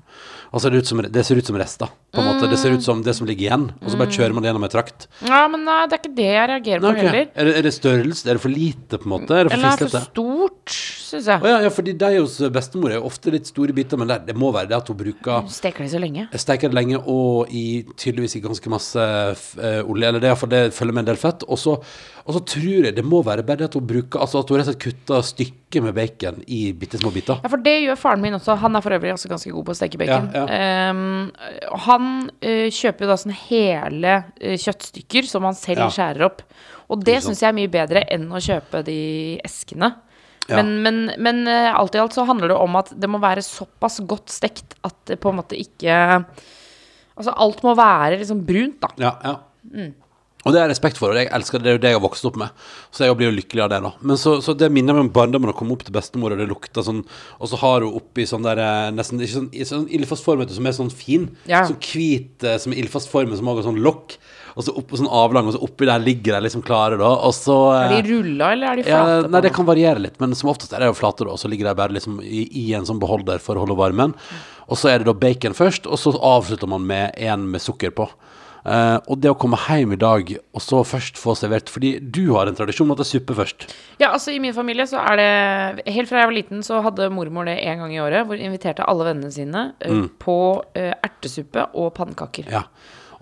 Altså 0.53 0.69
det, 0.69 0.83
ut 0.83 0.89
som, 0.91 0.99
det 1.01 1.23
ser 1.25 1.39
ut 1.41 1.49
som 1.49 1.57
rester, 1.57 1.89
på 2.13 2.21
en 2.21 2.27
måte. 2.29 2.49
Det 2.51 2.59
ser 2.61 2.75
ut 2.77 2.85
som 2.85 2.99
det 3.01 3.15
som 3.17 3.25
ligger 3.29 3.47
igjen. 3.47 3.63
Og 3.81 3.89
så 3.89 3.97
bare 3.97 4.13
kjører 4.13 4.35
man 4.37 4.45
det 4.45 4.51
gjennom 4.51 4.67
en 4.67 4.73
trakt. 4.75 5.07
Ja, 5.25 5.47
men 5.49 5.65
nei, 5.65 5.79
det 5.89 5.97
er 5.97 6.03
ikke 6.03 6.17
det 6.19 6.27
jeg 6.29 6.51
reagerer 6.51 6.83
på 6.83 6.91
okay. 6.91 7.07
heller. 7.07 7.31
er, 7.33 7.49
det, 7.49 7.55
er 7.57 7.65
det 7.65 7.73
størrelse? 7.73 8.27
Er 8.29 8.37
det 8.37 8.43
for 8.43 8.53
lite, 8.53 8.99
på 9.01 9.09
en 9.09 9.15
måte? 9.15 9.39
Er 9.39 9.49
det 9.49 9.55
for 9.55 9.57
Eller 9.57 9.71
er 9.71 9.81
det 9.81 9.89
for 9.95 10.11
stort, 10.11 10.75
syns 11.13 11.29
jeg. 11.31 11.43
Å 11.45 11.51
ja, 11.53 11.59
ja, 11.67 11.71
fordi 11.73 11.93
de 12.01 12.11
hos 12.19 12.39
bestemor 12.55 12.93
er 12.95 12.99
jo 12.99 13.07
ofte 13.09 13.33
litt 13.35 13.47
store 13.51 13.75
biter, 13.77 14.01
men 14.01 14.11
det, 14.11 14.19
det 14.31 14.37
må 14.39 14.51
være 14.55 14.71
det 14.73 14.79
at 14.81 14.89
hun 14.91 14.99
bruker 14.99 15.47
Steker 15.53 15.85
det 15.87 15.93
så 15.93 16.01
lenge? 16.03 16.27
Steker 16.41 16.73
det 16.73 16.79
lenge 16.81 16.99
og 17.13 17.53
i 17.53 17.83
tydeligvis 18.01 18.39
i 18.39 18.43
ganske 18.45 18.73
masse 18.73 19.05
eh, 19.05 19.81
olje, 19.85 20.09
eller 20.09 20.23
det 20.23 20.33
iallfall 20.33 20.53
det 20.53 20.63
følger 20.77 20.97
med 20.97 21.05
en 21.05 21.11
del 21.13 21.21
fett. 21.21 21.45
Og 21.49 21.61
så, 21.61 21.77
og 22.23 22.37
så 22.37 22.43
tror 22.55 22.89
jeg 22.89 22.97
det 22.97 23.05
må 23.07 23.21
være 23.27 23.45
bare 23.47 23.63
det 23.63 23.69
at 23.71 23.77
hun 23.79 23.87
bruker 23.89 24.23
Altså 24.23 24.43
at 24.43 24.51
hun 24.53 24.61
rett 24.61 24.69
og 24.71 24.75
slett 24.75 24.83
kutter 24.85 25.25
stykker 25.27 25.83
med 25.87 25.97
bacon 25.97 26.43
i 26.53 26.61
bitte 26.77 27.01
små 27.01 27.11
biter. 27.15 27.41
Ja, 27.43 27.51
for 27.53 27.63
det 27.65 27.73
gjør 27.83 27.99
faren 28.01 28.23
min 28.25 28.37
også. 28.37 28.55
Han 28.61 28.77
er 28.79 28.85
for 28.85 28.95
øvrig 28.97 29.15
også 29.15 29.31
ganske 29.33 29.53
god 29.55 29.67
på 29.69 29.75
å 29.75 29.79
steke 29.79 30.01
bacon. 30.01 30.29
Ja, 30.37 30.45
Ehm, 30.53 31.31
han 31.87 32.07
uh, 32.45 32.69
kjøper 32.73 33.07
jo 33.07 33.11
da 33.11 33.17
sånn 33.21 33.35
hele 33.49 34.15
uh, 34.29 34.55
kjøttstykker 34.61 35.27
som 35.29 35.47
han 35.49 35.57
selv 35.59 35.87
Ja. 35.87 35.91
skjærer 35.93 36.27
opp. 36.29 36.43
Og 36.93 37.03
det 37.07 37.23
syns 37.25 37.41
jeg 37.43 37.49
er 37.49 37.57
mye 37.57 37.71
bedre 37.73 38.03
enn 38.13 38.27
å 38.29 38.41
kjøpe 38.43 38.83
de 38.87 38.99
eskene. 39.47 39.95
Ja. 40.49 40.59
Men, 40.59 40.75
men, 40.83 40.97
men 41.23 41.45
eh, 41.51 41.71
alt 41.71 41.95
i 41.95 42.01
alt 42.03 42.17
så 42.17 42.27
handler 42.27 42.51
det 42.51 42.59
om 42.59 42.77
at 42.81 42.91
det 42.99 43.11
må 43.11 43.21
være 43.23 43.45
såpass 43.47 44.01
godt 44.09 44.33
stekt 44.33 44.75
at 44.83 44.97
det 45.11 45.21
på 45.23 45.31
en 45.31 45.39
måte 45.39 45.59
ikke 45.59 45.99
Altså 47.13 47.35
alt 47.45 47.61
må 47.63 47.75
være 47.77 48.17
liksom 48.23 48.41
brunt, 48.49 48.79
da. 48.81 48.89
Ja, 48.97 49.11
ja. 49.23 49.35
Mm. 49.69 49.91
Og 50.43 50.51
det 50.51 50.59
har 50.59 50.67
jeg 50.67 50.73
respekt 50.73 50.99
for, 50.99 51.13
og 51.13 51.19
jeg 51.21 51.29
elsker 51.31 51.61
det. 51.61 51.65
Det 51.65 51.71
er 51.71 51.77
jo 51.77 51.83
det 51.85 51.91
jeg 51.93 51.99
har 51.99 52.03
vokst 52.03 52.27
opp 52.27 52.39
med. 52.41 52.63
Så 52.91 53.05
jeg 53.05 53.15
blir 53.19 53.29
jo 53.29 53.37
lykkelig 53.37 53.63
av 53.63 53.69
det, 53.71 53.79
da. 53.85 53.93
Men 54.03 54.19
så, 54.19 54.35
så 54.43 54.55
det 54.59 54.73
minner 54.75 54.97
meg 54.97 55.07
om 55.07 55.13
barndommen 55.15 55.53
å 55.53 55.55
komme 55.55 55.77
opp 55.77 55.85
til 55.87 55.95
bestemor, 55.95 56.35
og 56.35 56.43
det 56.43 56.49
lukter 56.51 56.83
sånn 56.83 57.05
Og 57.39 57.51
så 57.53 57.61
har 57.61 57.87
hun 57.87 57.99
oppi 58.01 58.27
sånn 58.27 58.47
der 58.47 58.59
eh, 58.59 58.89
nesten 58.97 59.23
ikke 59.23 59.37
sånn, 59.37 59.51
sånn 59.69 59.87
ildfast 59.95 60.27
form, 60.27 60.43
som 60.51 60.67
er 60.67 60.75
sånn 60.75 60.91
fin. 60.91 61.29
Ja. 61.47 61.63
Sånn 61.69 61.79
hvit 61.85 62.49
eh, 62.49 62.59
som 62.63 62.75
er 62.75 62.83
ildfastformet, 62.83 63.39
som 63.39 63.53
også 63.53 63.63
har 63.63 63.69
sånn 63.71 63.83
lokk. 63.87 64.17
Og 64.53 64.67
så 64.67 64.75
opp, 64.77 64.95
sånn 64.99 65.09
avlang, 65.09 65.49
og 65.49 65.57
så 65.57 65.63
oppi 65.65 65.89
der 65.89 66.03
ligger 66.03 66.37
de 66.37 66.43
liksom 66.47 66.65
klare, 66.67 66.99
da. 67.01 67.11
Og 67.29 67.35
så 67.37 67.57
eh, 67.73 67.85
Er 67.87 67.95
de 67.95 68.17
rulla, 68.17 68.53
eller 68.57 68.73
er 68.73 68.81
de 68.81 68.87
ja, 68.87 69.03
flate? 69.03 69.29
nei, 69.29 69.39
på 69.39 69.45
det 69.47 69.55
kan 69.59 69.69
variere 69.69 70.05
litt, 70.07 70.19
men 70.23 70.37
som 70.39 70.53
oftest 70.53 70.75
er 70.77 70.85
de 70.85 70.91
jo 70.91 70.99
flate, 70.99 71.27
da. 71.27 71.37
Og 71.37 71.41
så 71.41 71.51
ligger 71.53 71.71
de 71.71 71.79
bare 71.79 71.97
liksom 71.97 72.21
i, 72.25 72.45
i 72.65 72.67
en 72.77 72.89
sånn 72.89 73.01
beholder 73.03 73.43
for 73.43 73.57
å 73.57 73.65
holde 73.65 73.79
varmen. 73.79 74.17
Og 74.69 74.79
så 74.79 74.93
er 74.93 75.01
det 75.01 75.09
da 75.11 75.17
bacon 75.17 75.57
først, 75.57 75.89
og 75.89 76.01
så 76.01 76.15
avslutter 76.17 76.71
man 76.71 76.87
med 76.89 77.17
en 77.21 77.49
med 77.53 77.65
sukker 77.65 77.95
på. 77.97 78.09
Uh, 78.63 79.01
og 79.11 79.19
det 79.19 79.27
å 79.27 79.35
komme 79.35 79.59
hjem 79.59 79.97
i 79.97 79.99
dag, 79.99 80.29
og 80.55 80.63
så 80.63 80.85
først 80.87 81.17
få 81.19 81.33
servert 81.35 81.67
Fordi 81.67 81.97
du 81.99 82.29
har 82.37 82.47
en 82.47 82.55
tradisjon 82.55 82.87
med 82.87 82.95
at 82.95 83.01
det 83.03 83.07
er 83.09 83.11
suppe 83.17 83.35
først. 83.35 83.65
Ja, 83.99 84.13
altså 84.13 84.31
i 84.31 84.39
min 84.39 84.55
familie 84.55 84.87
så 84.87 85.01
er 85.03 85.19
det 85.19 85.87
Helt 85.91 86.07
fra 86.07 86.21
jeg 86.23 86.31
var 86.31 86.37
liten 86.37 86.63
så 86.63 86.79
hadde 86.85 87.11
mormor 87.11 87.51
det 87.51 87.57
en 87.59 87.83
gang 87.83 87.97
i 87.97 87.99
året, 87.99 88.23
hvor 88.29 88.39
hun 88.39 88.53
inviterte 88.53 88.87
alle 88.87 89.09
vennene 89.09 89.35
sine 89.35 89.65
eh, 89.83 90.05
på 90.23 90.39
uh, 90.63 90.93
ertesuppe 90.95 91.73
og 91.75 91.91
pannekaker. 91.97 92.53
Ja. 92.55 92.63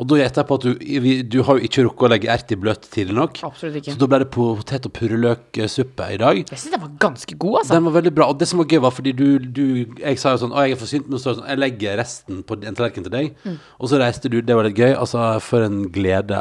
Og 0.01 0.07
da 0.09 0.17
gjetter 0.17 0.41
jeg 0.41 0.49
på 0.49 0.57
at 0.57 0.65
du, 0.65 1.09
du 1.29 1.39
har 1.45 1.59
jo 1.59 1.67
ikke 1.67 1.83
rukket 1.85 2.07
å 2.07 2.09
legge 2.09 2.29
ert 2.33 2.53
i 2.55 2.57
bløt 2.57 2.87
tidlig 2.89 3.17
nok. 3.19 3.41
Absolutt 3.45 3.75
ikke. 3.83 3.93
Så 3.93 4.01
da 4.01 4.07
ble 4.09 4.21
det 4.23 4.29
potet- 4.33 4.87
og 4.89 4.95
purreløksuppe 4.97 6.07
i 6.15 6.21
dag. 6.23 6.41
Jeg 6.41 6.61
syns 6.63 6.73
den 6.73 6.83
var 6.87 6.95
ganske 7.03 7.37
god, 7.37 7.59
altså. 7.61 7.75
Den 7.77 7.89
var 7.91 7.97
veldig 7.99 8.13
bra. 8.17 8.29
Og 8.33 8.39
det 8.41 8.49
som 8.49 8.63
var 8.63 8.71
gøy, 8.71 8.81
var 8.87 8.95
fordi 8.97 9.13
du, 9.19 9.27
du 9.45 9.67
Jeg 10.01 10.23
sa 10.23 10.33
jo 10.33 10.41
sånn 10.47 10.55
Å, 10.57 10.65
jeg 10.65 10.79
er 10.79 10.81
forsynt, 10.81 11.11
men 11.11 11.21
så 11.21 11.35
sånn 11.37 11.51
Jeg 11.51 11.61
legger 11.61 12.01
resten 12.01 12.41
på 12.49 12.57
en 12.57 12.79
tallerken 12.79 13.05
til 13.05 13.13
deg. 13.13 13.37
Og 13.77 13.93
så 13.93 14.01
reiste 14.01 14.33
du. 14.33 14.41
Det 14.41 14.57
var 14.57 14.65
litt 14.71 14.81
gøy. 14.81 14.95
Altså, 14.95 15.27
for 15.45 15.69
en 15.69 15.83
glede. 15.93 16.41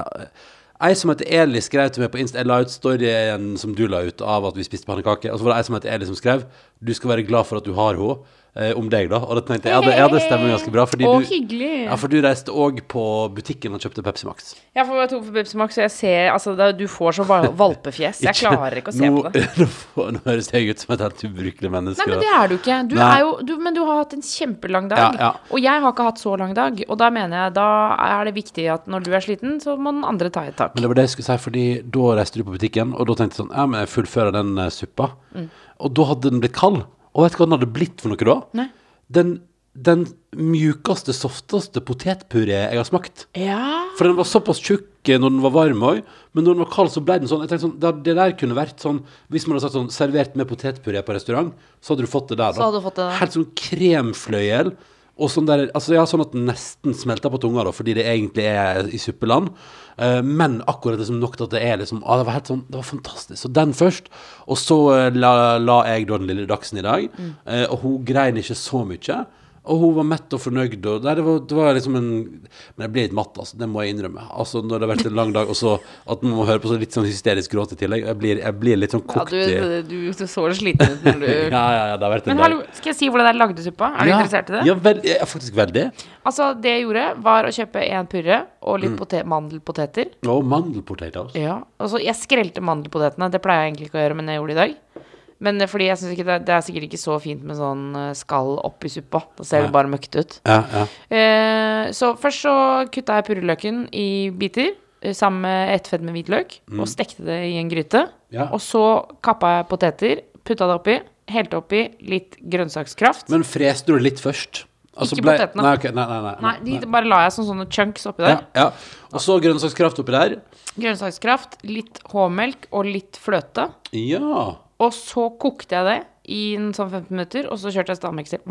Ei 0.79 0.93
som 0.95 1.11
heter 1.11 1.27
Eli, 1.41 1.59
skrev 1.59 1.89
til 1.91 2.05
meg 2.05 2.13
på 2.13 2.21
Insta. 2.23 2.39
Jeg 2.39 2.47
la 2.47 2.61
ut 2.63 2.71
storyen 2.71 3.49
som 3.59 3.73
du 3.75 3.83
la 3.91 4.05
ut 4.07 4.21
av 4.23 4.47
at 4.47 4.55
vi 4.55 4.63
spiste 4.63 4.87
pannekaker. 4.87 5.33
Og 5.33 5.41
så 5.41 5.43
var 5.43 5.57
det 5.57 5.59
ei 5.59 5.67
som 5.67 5.75
heter 5.75 5.91
Eli 5.97 6.07
som 6.07 6.15
skrev 6.15 6.45
Du 6.79 6.93
skal 6.95 7.11
være 7.17 7.27
glad 7.27 7.49
for 7.49 7.59
at 7.59 7.67
du 7.67 7.73
har 7.75 7.99
henne. 7.99 8.21
Eh, 8.57 8.71
om 8.73 8.87
deg, 8.89 9.11
da. 9.11 9.19
Og 9.21 9.37
da 9.37 9.43
tenkte 9.45 9.69
jeg 9.69 9.75
ja, 9.77 9.81
det, 9.85 9.91
ja, 9.93 10.07
det 10.09 10.19
stemmer 10.25 10.49
ganske 10.49 10.71
bra. 10.73 10.83
Fordi 10.89 11.05
Å, 11.05 11.11
du, 11.21 11.25
hyggelig. 11.29 11.67
ja, 11.85 11.95
for 12.01 12.09
du 12.11 12.15
reiste 12.25 12.49
òg 12.49 12.79
på 12.89 13.03
butikken 13.37 13.75
og 13.77 13.83
kjøpte 13.83 14.01
Pepsi 14.03 14.25
Max. 14.25 14.55
Ja, 14.73 14.83
for 14.87 14.97
Jeg 14.97 15.05
får 15.05 15.11
to 15.11 15.19
for 15.27 15.35
Pepsi 15.37 15.59
Max, 15.61 15.77
og 15.77 15.83
jeg 15.85 15.93
ser 15.93 16.31
Altså, 16.33 16.55
det, 16.57 16.69
du 16.79 16.87
får 16.89 17.19
så 17.19 17.25
val- 17.29 17.51
valpefjes. 17.59 18.23
Jeg 18.25 18.39
klarer 18.41 18.81
ikke 18.81 18.89
å 18.89 18.97
se 18.97 19.05
nå, 19.05 19.21
på 19.21 19.31
det. 19.35 19.45
Nå, 19.99 20.07
nå 20.17 20.23
høres 20.25 20.49
jeg 20.55 20.73
ut 20.73 20.81
som 20.81 20.95
et 20.95 21.05
helt 21.05 21.23
ubrukelig 21.29 21.71
menneske. 21.77 22.01
Nei, 22.09 22.09
men 22.15 22.25
det 22.25 22.33
er 22.39 22.49
du 22.51 22.57
ikke. 22.57 22.79
Du 22.89 22.97
Nei. 22.97 23.07
er 23.13 23.23
jo, 23.23 23.31
du, 23.45 23.53
men 23.61 23.77
du 23.77 23.83
har 23.85 24.01
hatt 24.01 24.17
en 24.17 24.25
kjempelang 24.25 24.89
dag. 24.91 25.05
Ja, 25.05 25.29
ja. 25.29 25.31
Og 25.53 25.61
jeg 25.61 25.85
har 25.85 25.93
ikke 25.93 26.09
hatt 26.09 26.25
så 26.25 26.35
lang 26.41 26.57
dag. 26.57 26.81
Og 26.89 26.99
da 27.05 27.11
mener 27.13 27.45
jeg, 27.45 27.55
da 27.61 27.69
er 28.09 28.29
det 28.31 28.35
viktig 28.41 28.65
at 28.79 28.89
når 28.89 29.05
du 29.05 29.11
er 29.13 29.25
sliten, 29.29 29.57
så 29.63 29.77
må 29.77 29.93
den 29.93 30.03
andre 30.09 30.33
ta 30.33 30.47
et 30.49 30.57
tak. 30.59 30.73
Men 30.73 30.87
det 30.87 30.91
var 30.95 30.99
det 31.03 31.07
jeg 31.07 31.15
skulle 31.19 31.29
si, 31.29 31.39
fordi 31.45 31.65
da 31.85 32.15
reiste 32.17 32.41
du 32.41 32.47
på 32.49 32.57
butikken, 32.57 32.97
og 32.97 33.11
da 33.13 33.19
tenkte 33.21 33.37
jeg 33.37 33.45
sånn 33.45 33.53
Ja, 33.53 33.69
men 33.69 33.85
jeg 33.85 33.93
fullfører 33.93 34.35
den 34.41 34.55
eh, 34.57 34.73
suppa. 34.73 35.13
Mm. 35.37 35.51
Og 35.85 35.93
da 35.95 36.09
hadde 36.11 36.33
den 36.33 36.41
blitt 36.43 36.57
kald. 36.57 36.81
Og 37.19 37.25
vet 37.25 37.35
du 37.35 37.41
hva 37.41 37.47
den 37.49 37.57
hadde 37.57 37.73
blitt 37.75 37.99
for 37.99 38.13
noe 38.13 38.27
da? 38.29 38.35
Nei. 38.55 38.69
Den, 39.11 39.33
den 39.75 40.05
mjukeste, 40.37 41.11
softeste 41.15 41.81
potetpuré 41.83 42.61
jeg 42.61 42.79
har 42.79 42.87
smakt. 42.87 43.25
Ja. 43.35 43.59
For 43.97 44.07
den 44.07 44.15
var 44.15 44.27
såpass 44.29 44.61
tjukk 44.63 45.09
eh, 45.11 45.19
når 45.19 45.33
den 45.35 45.41
var 45.43 45.55
varm 45.57 45.83
òg, 45.83 45.99
men 46.31 46.45
når 46.45 46.55
den 46.55 46.63
var 46.63 46.71
kald, 46.77 46.93
så 46.93 47.03
ble 47.03 47.17
den 47.19 47.31
sånn 47.31 47.43
Jeg 47.43 47.51
tenkte 47.51 47.65
sånn, 47.65 47.75
Det, 47.81 47.91
det 48.05 48.15
der 48.19 48.35
kunne 48.39 48.55
vært 48.57 48.83
sånn 48.83 48.99
Hvis 49.33 49.47
man 49.47 49.57
hadde 49.57 49.65
sagt 49.65 49.75
sånn 49.75 49.89
servert 49.91 50.37
med 50.39 50.47
potetpuré 50.47 51.01
på 51.03 51.15
restaurant, 51.17 51.51
så 51.81 51.93
hadde 51.93 52.05
du 52.07 52.11
fått 52.11 52.31
det 52.31 52.37
der. 52.39 52.53
da 52.53 52.59
Så 52.61 52.67
hadde 52.69 52.79
du 52.79 52.87
fått 52.87 53.01
det 53.01 53.07
der. 53.09 53.19
Helt 53.19 53.35
sånn 53.35 53.49
kremfløyel. 53.65 54.71
Og 55.19 55.31
sånn 55.31 55.47
der, 55.49 55.65
altså 55.75 55.95
ja, 55.97 56.05
sånn 56.07 56.23
at 56.23 56.33
den 56.35 56.47
nesten 56.49 56.95
smelter 56.97 57.31
på 57.33 57.41
tunga, 57.43 57.65
da, 57.67 57.73
fordi 57.75 57.95
det 57.97 58.05
egentlig 58.07 58.45
er 58.49 58.87
i 58.87 58.99
suppeland. 59.01 59.51
Uh, 59.99 60.21
men 60.23 60.61
akkurat 60.71 61.01
liksom 61.01 61.19
nok 61.19 61.35
til 61.35 61.49
at 61.49 61.55
det 61.57 61.63
er 61.67 61.81
liksom 61.81 61.99
ah, 62.05 62.21
Det 62.21 62.27
var 62.29 62.37
helt 62.37 62.51
sånn, 62.53 62.61
det 62.71 62.79
var 62.79 62.87
fantastisk. 62.87 63.41
Så 63.41 63.51
den 63.51 63.75
først. 63.75 64.07
Og 64.47 64.59
så 64.61 64.77
eh, 64.95 65.09
la, 65.17 65.33
la 65.59 65.81
jeg 65.89 66.07
da 66.07 66.21
den 66.21 66.31
lille 66.31 66.47
Dagsen 66.49 66.79
i 66.79 66.85
dag. 66.85 67.09
Mm. 67.11 67.33
Uh, 67.43 67.65
og 67.67 67.83
hun 67.83 68.07
grein 68.07 68.39
ikke 68.39 68.57
så 68.57 68.85
mye. 68.87 69.19
Og 69.69 69.81
hun 69.83 69.93
var 69.99 70.07
mett 70.09 70.33
og 70.35 70.41
fornøyd. 70.41 70.77
Og 70.89 71.03
det, 71.05 71.23
var, 71.25 71.39
det 71.49 71.57
var 71.57 71.75
liksom 71.77 71.95
en 71.99 72.07
Men 72.09 72.83
jeg 72.85 72.91
blir 72.95 73.07
litt 73.07 73.15
matt, 73.19 73.37
altså. 73.37 73.57
Det 73.59 73.67
må 73.69 73.83
jeg 73.85 73.95
innrømme. 73.95 74.23
Altså 74.33 74.63
Når 74.65 74.81
det 74.81 74.87
har 74.87 74.91
vært 74.95 75.09
en 75.11 75.17
lang 75.19 75.33
dag, 75.35 75.49
og 75.53 75.57
så 75.59 75.75
at 76.09 76.23
man 76.25 76.35
må 76.39 76.47
høre 76.49 76.61
på 76.63 76.71
så 76.71 76.77
litt 76.81 76.95
sånn 76.95 77.07
hysterisk 77.07 77.53
gråt 77.53 77.75
i 77.75 77.79
tillegg. 77.79 78.07
Jeg 78.09 78.19
blir, 78.19 78.41
jeg 78.43 78.57
blir 78.59 78.79
litt 78.81 78.95
sånn 78.95 79.05
kokt 79.05 79.33
du, 79.35 79.37
ja, 79.39 79.67
du, 79.85 79.95
du 80.09 80.13
så 80.17 80.45
sliten 80.57 80.95
ut 80.95 81.05
når 81.05 81.19
du 81.21 81.27
ja, 81.55 81.63
ja, 81.77 81.83
ja, 81.93 81.97
det 81.99 82.07
har 82.07 82.13
vært 82.15 82.27
en 82.27 82.33
Men 82.33 82.41
dag. 82.41 82.45
hallo, 82.47 82.61
skal 82.79 82.91
jeg 82.93 82.99
si 82.99 83.11
hvordan 83.13 83.29
jeg 83.31 83.39
lagde 83.39 83.65
suppa? 83.69 83.91
Er 83.93 84.09
du 84.09 84.11
ja, 84.11 84.17
interessert 84.19 84.49
i 84.49 84.57
det? 84.57 84.63
Ja, 84.69 84.77
vel, 84.89 85.01
ja, 85.07 85.17
faktisk 85.29 85.59
veldig. 85.59 85.85
Altså, 86.25 86.49
det 86.59 86.73
jeg 86.75 86.85
gjorde, 86.87 87.05
var 87.29 87.47
å 87.47 87.53
kjøpe 87.55 87.85
en 87.89 88.09
purre 88.09 88.41
og 88.59 88.79
Mm. 88.79 88.83
litt 88.85 88.97
pote 88.99 89.23
mandelpoteter. 89.27 90.11
Og 90.29 90.43
mandelpoteter. 90.45 91.31
Ja. 91.39 91.59
Altså, 91.81 91.99
jeg 92.03 92.15
skrelte 92.15 92.63
mandelpotetene. 92.63 93.29
Det 93.33 93.41
pleier 93.43 93.65
jeg 93.65 93.73
egentlig 93.73 93.89
ikke 93.89 93.99
å 93.99 94.03
gjøre, 94.05 94.17
men 94.19 94.31
jeg 94.31 94.39
gjorde 94.39 94.55
det 94.55 94.57
i 94.57 94.61
dag. 94.63 95.05
Men 95.39 95.61
eh, 95.61 95.69
fordi 95.71 95.87
jeg 95.87 95.97
syns 96.01 96.13
ikke 96.15 96.25
det, 96.27 96.37
det 96.49 96.53
er 96.57 96.63
sikkert 96.65 96.87
ikke 96.89 96.99
så 96.99 97.15
fint 97.23 97.43
med 97.47 97.55
sånn 97.59 97.83
eh, 97.95 98.11
skall 98.19 98.57
oppi 98.67 98.91
suppa. 98.91 99.21
Da 99.37 99.45
ser 99.47 99.61
Nei. 99.63 99.69
det 99.69 99.75
bare 99.77 99.91
møkkete 99.93 100.23
ut. 100.25 100.37
Ja, 100.49 100.59
ja. 100.73 100.85
Eh, 101.15 101.91
så 101.95 102.13
først 102.19 102.43
så 102.47 102.55
kutta 102.91 103.19
jeg 103.19 103.27
purreløken 103.29 103.85
i 103.95 104.07
biter 104.35 104.73
eh, 105.01 105.13
sammen 105.15 105.45
med 105.47 105.75
ett 105.77 105.87
fedd 105.91 106.03
med 106.03 106.17
hvitløk, 106.17 106.57
og 106.77 106.89
stekte 106.91 107.23
det 107.27 107.39
i 107.51 107.55
en 107.61 107.71
gryte. 107.71 108.05
Mm. 108.09 108.17
Ja. 108.35 108.49
Og 108.53 108.59
så 108.61 108.83
kappa 109.25 109.55
jeg 109.59 109.69
poteter, 109.71 110.25
putta 110.45 110.67
det 110.69 110.75
oppi, 110.81 110.97
helte 111.29 111.59
oppi 111.61 111.83
litt 112.09 112.35
grønnsakskraft. 112.41 113.29
Men 113.31 113.43
freste 113.47 113.87
du 113.91 113.95
det 113.99 114.03
litt 114.11 114.19
først? 114.23 114.65
Altså 114.99 115.15
Ikke 115.15 115.23
ble- 115.29 115.35
potetene. 115.37 115.63
Nei, 115.63 115.73
okay. 115.77 115.91
nei, 115.95 116.05
nei, 116.09 116.21
nei, 116.25 116.31
Nei, 116.43 116.53
de 116.81 116.87
bare 116.91 117.07
la 117.07 117.21
jeg 117.23 117.35
som 117.37 117.45
sånne 117.47 117.69
chunks 117.71 118.03
oppi 118.09 118.25
Ja, 118.25 118.31
der. 118.33 118.41
ja. 118.57 118.65
Og 119.13 119.21
så 119.23 119.37
grønnsakskraft 119.39 120.01
oppi 120.03 120.11
der. 120.11 120.33
Grønnsakskraft, 120.75 121.61
litt 121.63 122.01
H-melk 122.11 122.67
og 122.75 122.89
litt 122.89 123.15
fløte. 123.21 123.69
Ja. 123.95 124.57
Og 124.79 124.95
så 124.95 125.27
kokte 125.41 125.75
jeg 125.75 125.87
det 125.89 125.99
i 126.31 126.41
en 126.55 126.71
sånn 126.75 126.91
15 126.91 127.11
minutter, 127.11 127.49
og 127.51 127.59
så 127.59 127.71
kjørte 127.73 127.91
jeg 127.95 127.99
stavmikser. 127.99 128.43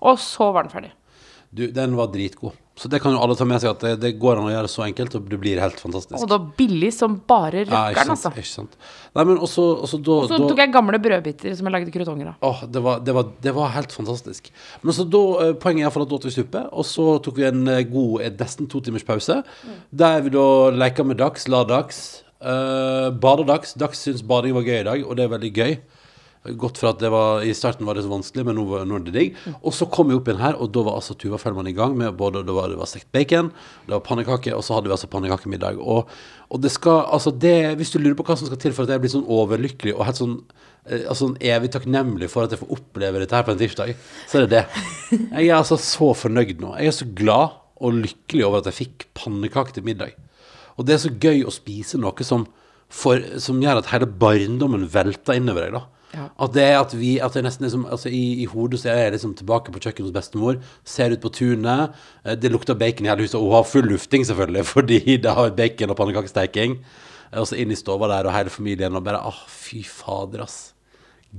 Og 0.00 0.16
så 0.22 0.50
var 0.54 0.66
den 0.66 0.74
ferdig. 0.74 0.92
Du, 1.50 1.64
den 1.74 1.96
var 1.98 2.12
dritgod. 2.12 2.54
Så 2.80 2.88
det 2.88 3.02
kan 3.02 3.12
jo 3.12 3.18
alle 3.20 3.34
ta 3.36 3.44
med 3.44 3.58
seg 3.60 3.74
at 3.74 3.82
det, 3.84 3.90
det 4.00 4.10
går 4.22 4.38
an 4.38 4.46
å 4.48 4.52
gjøre 4.52 4.68
så 4.70 4.84
enkelt, 4.86 5.12
og 5.18 5.26
det 5.28 5.36
blir 5.42 5.58
helt 5.60 5.80
fantastisk. 5.82 6.22
Og 6.22 6.30
da 6.30 6.38
billig 6.56 6.92
som 6.96 7.18
bare 7.28 7.66
ja, 7.66 7.66
røkkeren, 7.90 8.14
sant, 8.14 8.30
altså. 8.30 8.30
ikke 8.40 8.48
sant. 8.48 8.78
Nei, 9.18 9.24
men 9.28 9.34
også, 9.36 9.64
også 9.84 10.00
da, 10.06 10.16
Så 10.30 10.38
da 10.38 10.48
tok 10.48 10.62
jeg 10.62 10.72
gamle 10.72 11.00
brødbiter 11.02 11.58
som 11.58 11.68
jeg 11.68 11.74
lagde 11.74 11.92
krutonger 11.92 12.30
av. 12.30 12.38
Åh, 12.46 12.62
det, 12.70 12.84
var, 12.86 13.02
det, 13.04 13.16
var, 13.18 13.34
det 13.44 13.52
var 13.58 13.74
helt 13.74 13.92
fantastisk. 13.92 14.48
Men 14.86 14.96
så 14.96 15.04
da, 15.10 15.22
eh, 15.42 15.52
Poenget 15.60 15.82
er 15.82 15.88
iallfall 15.88 16.06
at 16.06 16.14
da 16.14 16.20
åt 16.22 16.30
vi 16.30 16.34
suppe, 16.38 16.64
og 16.70 16.88
så 16.88 17.10
tok 17.26 17.42
vi 17.42 17.48
en 17.50 17.68
eh, 17.68 17.82
god 17.90 18.24
eh, 18.24 18.32
nesten 18.40 18.70
to 18.70 18.80
timers 18.86 19.04
pause. 19.10 19.42
Der 19.90 20.24
vi 20.24 20.32
da 20.38 20.48
leka 20.72 21.04
med 21.04 21.20
dags, 21.20 21.50
la 21.52 21.66
dags. 21.68 22.04
Uh, 22.40 23.10
badedags. 23.20 23.74
Dags 23.76 24.00
syns 24.06 24.22
bading 24.24 24.54
var 24.56 24.64
gøy 24.64 24.78
i 24.80 24.86
dag, 24.86 25.02
og 25.06 25.16
det 25.18 25.26
er 25.26 25.34
veldig 25.34 25.50
gøy. 25.56 25.74
Godt 26.56 26.78
for 26.80 26.88
at 26.88 27.02
det 27.02 27.10
var, 27.12 27.42
I 27.44 27.52
starten 27.52 27.84
var 27.84 27.98
det 27.98 28.06
så 28.06 28.08
vanskelig, 28.08 28.46
men 28.48 28.56
nå, 28.56 28.62
var- 28.64 28.86
nå 28.88 28.96
er 28.96 29.02
det 29.04 29.12
digg. 29.12 29.34
Og 29.60 29.74
så 29.76 29.84
kom 29.92 30.08
vi 30.08 30.14
opp 30.16 30.24
igjen 30.30 30.40
her, 30.40 30.56
og 30.56 30.70
da 30.72 30.80
var 30.86 30.96
altså 30.96 31.12
Tuva 31.20 31.36
Fellmann 31.36 31.68
i 31.68 31.74
gang 31.76 31.92
med 32.00 32.16
både 32.16 32.40
det 32.48 32.54
var, 32.56 32.70
det 32.72 32.78
var 32.80 32.88
stekt 32.88 33.10
bacon, 33.12 33.50
det 33.84 33.92
var 33.92 34.00
pannekake, 34.06 34.54
og 34.56 34.64
så 34.64 34.78
hadde 34.78 34.88
vi 34.88 34.94
altså 34.96 35.10
pannekakemiddag. 35.12 35.76
Og, 35.84 36.08
og 36.48 36.62
det 36.64 36.72
skal, 36.72 37.02
altså 37.12 37.34
det, 37.36 37.76
hvis 37.76 37.92
du 37.92 37.98
lurer 38.00 38.16
på 38.16 38.24
hva 38.24 38.38
som 38.40 38.48
skal 38.48 38.62
til 38.64 38.72
for 38.72 38.88
at 38.88 38.94
jeg 38.96 39.04
blir 39.04 39.12
sånn 39.12 39.28
overlykkelig 39.28 39.92
og 39.98 40.06
helt 40.08 40.22
sånn 40.22 40.34
eh, 40.88 41.04
altså 41.04 41.26
sånn 41.26 41.36
evig 41.44 41.74
takknemlig 41.76 42.30
for 42.32 42.48
at 42.48 42.56
jeg 42.56 42.62
får 42.64 42.72
oppleve 42.78 43.20
dette 43.20 43.36
her 43.36 43.44
på 43.44 43.52
en 43.52 43.60
tirsdag, 43.60 43.92
så 44.32 44.40
er 44.40 44.46
det 44.48 44.54
det. 44.62 44.64
Jeg 45.36 45.50
er 45.52 45.58
altså 45.60 45.76
så 45.76 46.14
fornøyd 46.16 46.56
nå. 46.64 46.72
Jeg 46.80 46.88
er 46.94 46.98
så 47.02 47.10
glad 47.20 47.58
og 47.84 48.00
lykkelig 48.00 48.48
over 48.48 48.60
at 48.64 48.72
jeg 48.72 48.76
fikk 48.80 49.06
pannekake 49.16 49.76
til 49.76 49.84
middag. 49.84 50.16
Og 50.80 50.88
det 50.88 50.96
er 50.96 51.02
så 51.02 51.12
gøy 51.12 51.44
å 51.44 51.52
spise 51.52 52.00
noe 52.00 52.24
som, 52.24 52.46
for, 52.88 53.20
som 53.42 53.60
gjør 53.60 53.82
at 53.82 53.90
hele 53.92 54.08
barndommen 54.08 54.86
velter 54.88 55.36
innover 55.36 55.68
deg, 55.68 55.76
da. 55.76 55.86
Ja. 56.10 56.24
At 56.42 56.54
det 56.56 56.62
er 56.64 56.76
at 56.80 56.94
vi 56.98 57.10
at 57.22 57.36
det 57.36 57.44
nesten 57.46 57.68
liksom, 57.68 57.84
altså 57.86 58.10
i, 58.10 58.40
I 58.42 58.46
hodet 58.50 58.80
så 58.82 58.88
er 58.90 59.04
jeg 59.04 59.12
liksom 59.14 59.36
tilbake 59.38 59.70
på 59.70 59.82
kjøkkenet 59.82 60.08
hos 60.08 60.16
bestemor, 60.16 60.56
ser 60.82 61.14
ut 61.14 61.22
på 61.22 61.30
tunet, 61.36 62.00
eh, 62.24 62.34
det 62.40 62.50
lukter 62.50 62.78
bacon 62.78 63.06
i 63.06 63.12
hele 63.12 63.28
huset, 63.28 63.38
og 63.38 63.54
har 63.58 63.68
full 63.68 63.86
lufting 63.92 64.26
selvfølgelig, 64.26 64.64
fordi 64.74 65.20
det 65.22 65.36
har 65.36 65.54
bacon 65.54 65.94
og 65.94 66.00
pannekakesteking. 66.00 66.80
Og 67.38 67.46
så 67.46 67.60
inn 67.62 67.70
i 67.70 67.78
stua 67.78 68.08
der, 68.10 68.26
og 68.26 68.34
hele 68.34 68.50
familien, 68.50 68.96
og 68.98 69.06
bare 69.06 69.20
ah, 69.22 69.44
fy 69.46 69.84
fader, 69.86 70.42
ass. 70.48 70.72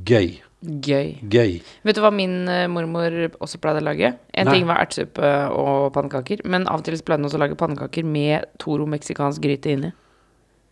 Gøy. 0.07 0.37
Gøy. 0.61 1.15
Gøy. 1.25 1.55
Vet 1.87 1.97
du 1.97 2.03
hva 2.03 2.11
min 2.13 2.45
eh, 2.51 2.67
mormor 2.69 3.15
også 3.41 3.57
pleide 3.61 3.81
å 3.81 3.87
lage? 3.87 4.11
En 4.29 4.45
Nei. 4.45 4.59
ting 4.59 4.67
var 4.69 4.83
ertesuppe 4.83 5.31
og 5.57 5.89
pannekaker, 5.95 6.43
men 6.45 6.67
av 6.69 6.83
og 6.83 6.85
til 6.85 6.99
så 6.99 7.05
pleide 7.07 7.23
hun 7.23 7.31
også 7.31 7.39
å 7.39 7.43
lage 7.47 7.57
pannekaker 7.57 8.05
med 8.05 8.45
Toro 8.61 8.85
meksikansk 8.89 9.41
gryte 9.41 9.73
inni. 9.73 9.89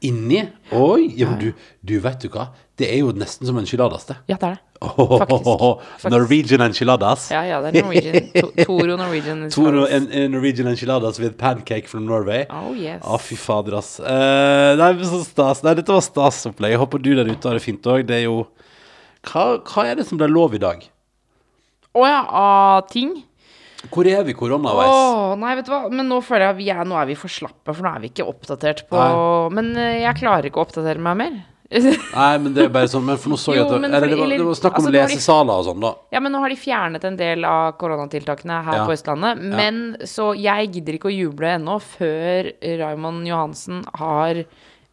Inni? 0.06 0.46
Oi! 0.72 1.10
Ja, 1.18 1.28
men 1.28 1.40
du, 1.42 1.50
du, 1.82 1.98
vet 2.00 2.22
du 2.24 2.30
hva? 2.32 2.52
Det 2.80 2.88
er 2.88 3.02
jo 3.02 3.10
nesten 3.12 3.50
som 3.50 3.58
enchiladas, 3.60 4.06
det. 4.08 4.16
Ja, 4.30 4.38
det 4.40 4.52
er 4.52 4.54
det. 4.56 4.62
Faktisk. 4.86 5.50
Faktisk. 5.50 6.06
Norwegian 6.14 6.62
enchiladas. 6.64 7.26
Ja, 7.34 7.42
ja, 7.44 7.58
det 7.66 7.74
er 7.74 7.84
Norwegian. 7.84 8.30
Toro 8.70 8.96
Norwegian. 8.96 9.44
enchiladas. 9.50 9.58
Toro 9.58 9.90
en, 9.90 10.08
en 10.14 10.32
Norwegian 10.38 10.70
enchiladas 10.72 11.20
with 11.20 11.36
pancake 11.42 11.90
from 11.90 12.06
Norway. 12.08 12.46
Oh, 12.54 12.72
yes. 12.78 13.02
Å, 13.04 13.18
fy 13.20 13.36
fader, 13.42 13.76
ass. 13.82 13.98
Uh, 14.00 14.78
nei, 14.80 14.94
så 15.04 15.20
stas. 15.26 15.66
Nei, 15.66 15.76
dette 15.82 15.98
var 15.98 16.06
stasopplegg. 16.06 16.78
Jeg 16.78 16.84
håper 16.86 17.04
du 17.04 17.12
der 17.18 17.34
ute 17.34 17.52
har 17.52 17.60
det 17.60 17.66
fint 17.66 17.92
òg. 17.92 18.06
Det 18.08 18.22
er 18.22 18.28
jo 18.30 18.46
hva, 19.28 19.46
hva 19.68 19.88
er 19.90 20.00
det 20.00 20.08
som 20.08 20.20
ble 20.20 20.30
lov 20.32 20.56
i 20.56 20.62
dag? 20.62 20.86
Å 21.98 22.06
ja, 22.08 22.22
av 22.30 22.88
ting? 22.92 23.18
Hvor 23.90 24.08
er 24.12 24.26
vi 24.28 24.36
koronaveis? 24.36 25.38
nei, 25.40 25.54
vet 25.56 25.68
du 25.70 25.72
hva. 25.72 25.86
Men 25.92 26.10
nå 26.12 26.20
føler 26.26 26.50
jeg 26.50 26.56
at 26.56 26.60
vi 26.60 26.68
er, 26.74 26.82
nå 26.88 26.98
er 27.00 27.08
vi 27.10 27.16
for 27.20 27.32
slappe, 27.32 27.72
for 27.72 27.86
nå 27.86 27.94
er 27.96 28.04
vi 28.04 28.12
ikke 28.12 28.28
oppdatert 28.28 28.84
på 28.90 29.00
Nei. 29.00 29.54
Men 29.56 29.72
eh, 29.80 30.02
jeg 30.04 30.20
klarer 30.20 30.50
ikke 30.50 30.60
å 30.62 30.66
oppdatere 30.68 31.02
meg 31.04 31.20
mer. 31.22 31.40
Nei, 31.70 32.32
men 32.42 32.54
det 32.56 32.64
er 32.64 32.72
bare 32.74 32.90
sånn 32.90 33.04
Men 33.06 33.20
for 33.22 33.30
nå 33.30 33.38
så 33.38 33.54
jeg 33.54 33.62
at 33.62 33.70
det, 33.70 33.92
eller, 33.92 34.10
det, 34.10 34.18
var, 34.18 34.32
det 34.34 34.46
var 34.48 34.56
snakk 34.58 34.80
om 34.80 34.88
altså, 34.88 34.94
lesesaler 34.96 35.60
og 35.62 35.68
sånn, 35.68 35.84
da. 35.86 35.92
Ja, 36.16 36.22
men 36.26 36.34
nå 36.34 36.42
har 36.42 36.50
de 36.50 36.58
fjernet 36.58 37.06
en 37.06 37.20
del 37.20 37.46
av 37.46 37.76
koronatiltakene 37.82 38.58
her 38.66 38.80
Ja. 38.82 38.88
på 38.90 38.96
Østlandet. 38.96 39.44
Men 39.54 39.84
så 40.10 40.32
jeg 40.38 40.72
gidder 40.74 40.98
ikke 40.98 41.12
å 41.12 41.14
juble 41.14 41.54
ennå 41.60 41.78
før 41.84 42.50
Raymond 42.82 43.30
Johansen 43.30 43.84
har 44.02 44.42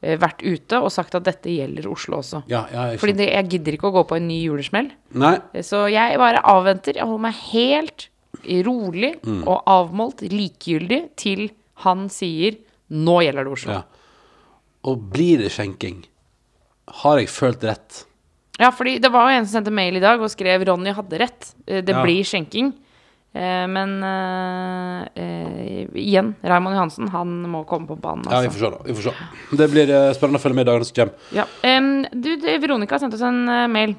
vært 0.02 0.42
ute 0.44 0.78
og 0.82 0.90
sagt 0.92 1.14
at 1.14 1.24
dette 1.24 1.48
gjelder 1.50 1.86
Oslo 1.90 2.18
også. 2.18 2.42
Ja, 2.48 2.66
ja, 2.72 2.90
jeg 2.92 3.00
Fordi 3.00 3.12
det, 3.16 3.28
jeg 3.32 3.48
gidder 3.48 3.72
ikke 3.78 3.88
å 3.90 3.94
gå 3.96 4.02
på 4.08 4.16
en 4.16 4.28
ny 4.28 4.42
julesmell. 4.44 4.90
Nei. 5.14 5.38
Så 5.64 5.86
jeg 5.90 6.18
bare 6.18 6.42
avventer. 6.44 6.94
Jeg 6.94 7.04
holder 7.06 7.24
meg 7.26 7.34
helt 7.52 8.08
rolig 8.66 9.14
Mm. 9.24 9.46
og 9.48 9.62
avmålt, 9.66 10.20
likegyldig, 10.30 11.16
til 11.16 11.50
han 11.84 12.08
sier 12.08 12.56
'nå 12.90 13.22
gjelder 13.24 13.44
det 13.44 13.52
Oslo'. 13.52 13.72
Ja. 13.72 13.82
Og 14.84 15.10
blir 15.10 15.38
det 15.38 15.50
skjenking? 15.50 16.04
Har 16.88 17.18
jeg 17.18 17.28
følt 17.28 17.62
rett? 17.64 18.04
Ja, 18.58 18.70
fordi 18.70 18.98
det 19.00 19.10
var 19.12 19.30
jo 19.30 19.38
en 19.38 19.46
som 19.46 19.60
sendte 19.64 19.72
mail 19.72 19.96
i 19.96 20.00
dag 20.00 20.20
og 20.20 20.30
skrev 20.30 20.62
'Ronny 20.64 20.94
hadde 20.94 21.18
rett'. 21.18 21.54
Eh, 21.66 21.80
Det 21.82 21.94
blir 21.94 22.22
skjenking. 22.22 22.72
Eh, 23.36 23.66
men 23.68 23.90
eh, 24.06 25.02
eh, 25.22 25.86
igjen, 26.00 26.32
Raymond 26.46 26.76
Johansen, 26.78 27.08
han 27.12 27.34
må 27.52 27.64
komme 27.68 27.88
på 27.90 27.98
banen. 28.00 28.24
Ja, 28.30 28.40
vi 28.40 28.48
Altså. 28.48 28.58
får 28.58 28.64
se, 28.64 28.70
da. 28.72 28.82
Vi 28.86 28.96
får 28.96 29.10
se. 29.10 29.56
Det 29.60 29.68
blir 29.74 29.92
spennende 30.16 30.40
å 30.40 30.44
følge 30.46 30.56
med 30.56 30.66
i 30.66 30.70
dagene 30.70 30.88
som 30.88 30.96
kommer. 30.96 31.30
Ja. 31.36 31.44
Em, 31.68 31.90
du, 32.12 32.30
Veronica 32.40 32.58
Veronica 32.64 32.98
sendte 33.02 33.18
oss 33.20 33.26
en 33.28 33.44
mail. 33.72 33.96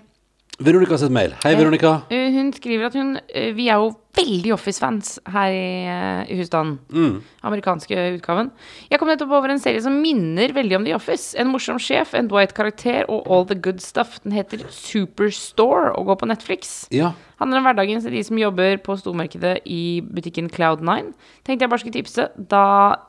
Veronica 0.57 0.95
har 0.95 1.03
sendt 1.03 1.13
mail. 1.13 1.35
Hei, 1.43 1.53
Veronica. 1.59 1.91
Eh, 2.09 2.31
hun 2.33 2.49
skriver 2.55 2.87
at 2.89 2.95
hun 2.97 3.19
Vi 3.53 3.67
er 3.69 3.77
jo 3.77 3.91
veldig 4.17 4.53
Office-fans 4.55 5.17
her 5.29 5.51
i, 5.53 5.85
eh, 5.87 6.31
i 6.31 6.37
husstanden. 6.39 6.79
Mm. 6.91 7.21
Amerikanske 7.43 7.95
utgaven. 8.17 8.51
Jeg 8.89 8.99
kom 8.99 9.09
nettopp 9.11 9.31
over 9.31 9.49
en 9.49 9.59
serie 9.61 9.81
som 9.81 10.01
minner 10.01 10.53
veldig 10.55 10.77
om 10.79 10.85
The 10.85 10.95
Office. 10.95 11.37
En 11.37 11.51
morsom 11.51 11.77
sjef, 11.77 12.13
en 12.13 12.29
Dwight-karakter 12.29 13.05
og 13.09 13.27
all 13.29 13.45
the 13.45 13.55
good 13.55 13.79
stuff. 13.79 14.19
Den 14.23 14.31
heter 14.31 14.63
Superstore 14.69 15.93
og 15.95 16.07
går 16.07 16.19
på 16.21 16.29
Netflix. 16.31 16.87
Ja. 16.91 17.11
Handler 17.37 17.59
om 17.59 17.67
hverdagen 17.67 18.01
til 18.01 18.15
de 18.15 18.23
som 18.23 18.39
jobber 18.39 18.79
på 18.81 18.95
stormarkedet 18.97 19.59
i 19.65 20.01
butikken 20.01 20.49
Cloud9. 20.49 21.13
Tenkte 21.45 21.65
jeg 21.65 21.69
bare 21.69 21.79
skulle 21.83 21.93
tipse, 21.93 22.29
da 22.49 22.63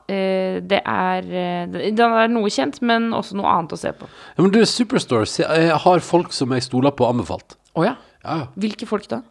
eh, 0.05 0.59
det 0.61 0.83
er 0.85 1.25
eh, 1.25 1.65
det 1.71 1.95
det 1.97 2.05
er 2.05 2.29
noe 2.29 2.51
kjent, 2.53 2.81
men 2.85 3.09
også 3.17 3.39
noe 3.39 3.49
annet 3.49 3.73
å 3.73 3.79
se 3.79 3.91
på. 3.97 4.05
ja 4.37 4.45
men 4.45 4.53
du, 4.53 4.61
Superstore 4.69 5.25
jeg 5.25 5.73
har 5.83 5.99
folk 6.05 6.31
som 6.35 6.53
jeg 6.53 6.67
stoler 6.67 6.93
på, 6.93 7.09
anbefalt. 7.09 7.57
Å 7.73 7.87
ja. 7.87 7.97
Ja, 8.23 8.43
ja. 8.43 8.47
Hvilke 8.59 8.85
folk 8.85 9.07
da? 9.09 9.23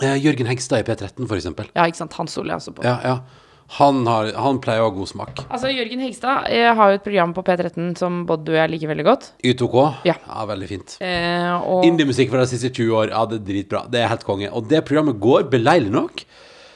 Eh, 0.00 0.16
Jørgen 0.24 0.48
Hegstad 0.48 0.80
i 0.80 0.86
P13, 0.88 1.26
for 1.26 1.36
eksempel. 1.36 1.68
Ja, 1.76 1.84
ikke 1.84 2.00
sant. 2.00 2.14
Han 2.16 2.30
stoler 2.30 2.54
jeg 2.54 2.62
også 2.62 2.76
på. 2.78 2.86
Ja, 2.86 2.98
ja. 3.04 3.16
Han, 3.78 4.02
har, 4.04 4.28
han 4.36 4.58
pleier 4.60 4.84
å 4.84 4.90
ha 4.90 4.92
god 4.92 5.08
smak. 5.08 5.42
Altså, 5.46 5.70
Jørgen 5.72 6.02
Hegstad 6.04 6.48
har 6.76 6.92
jo 6.92 6.98
et 6.98 7.04
program 7.04 7.32
på 7.36 7.44
P13 7.46 7.94
som 7.96 8.22
både 8.28 8.44
du 8.48 8.52
og 8.52 8.58
jeg 8.58 8.72
liker 8.74 8.90
veldig 8.90 9.06
godt. 9.06 9.28
Y2K? 9.48 9.84
Ja. 10.10 10.16
veldig 10.48 10.68
fint. 10.68 10.96
Eh, 11.00 11.52
og 11.56 11.86
Indie-musikk 11.88 12.32
fra 12.34 12.44
de 12.44 12.52
siste 12.52 12.68
20 12.72 12.96
år, 13.00 13.12
ja, 13.14 13.24
det 13.30 13.40
er 13.40 13.46
dritbra. 13.48 13.84
Det 13.88 14.02
er 14.02 14.12
helt 14.12 14.26
konge. 14.28 14.52
Og 14.52 14.68
det 14.68 14.84
programmet 14.88 15.20
går, 15.22 15.46
beleilig 15.52 15.92
nok, 15.94 16.24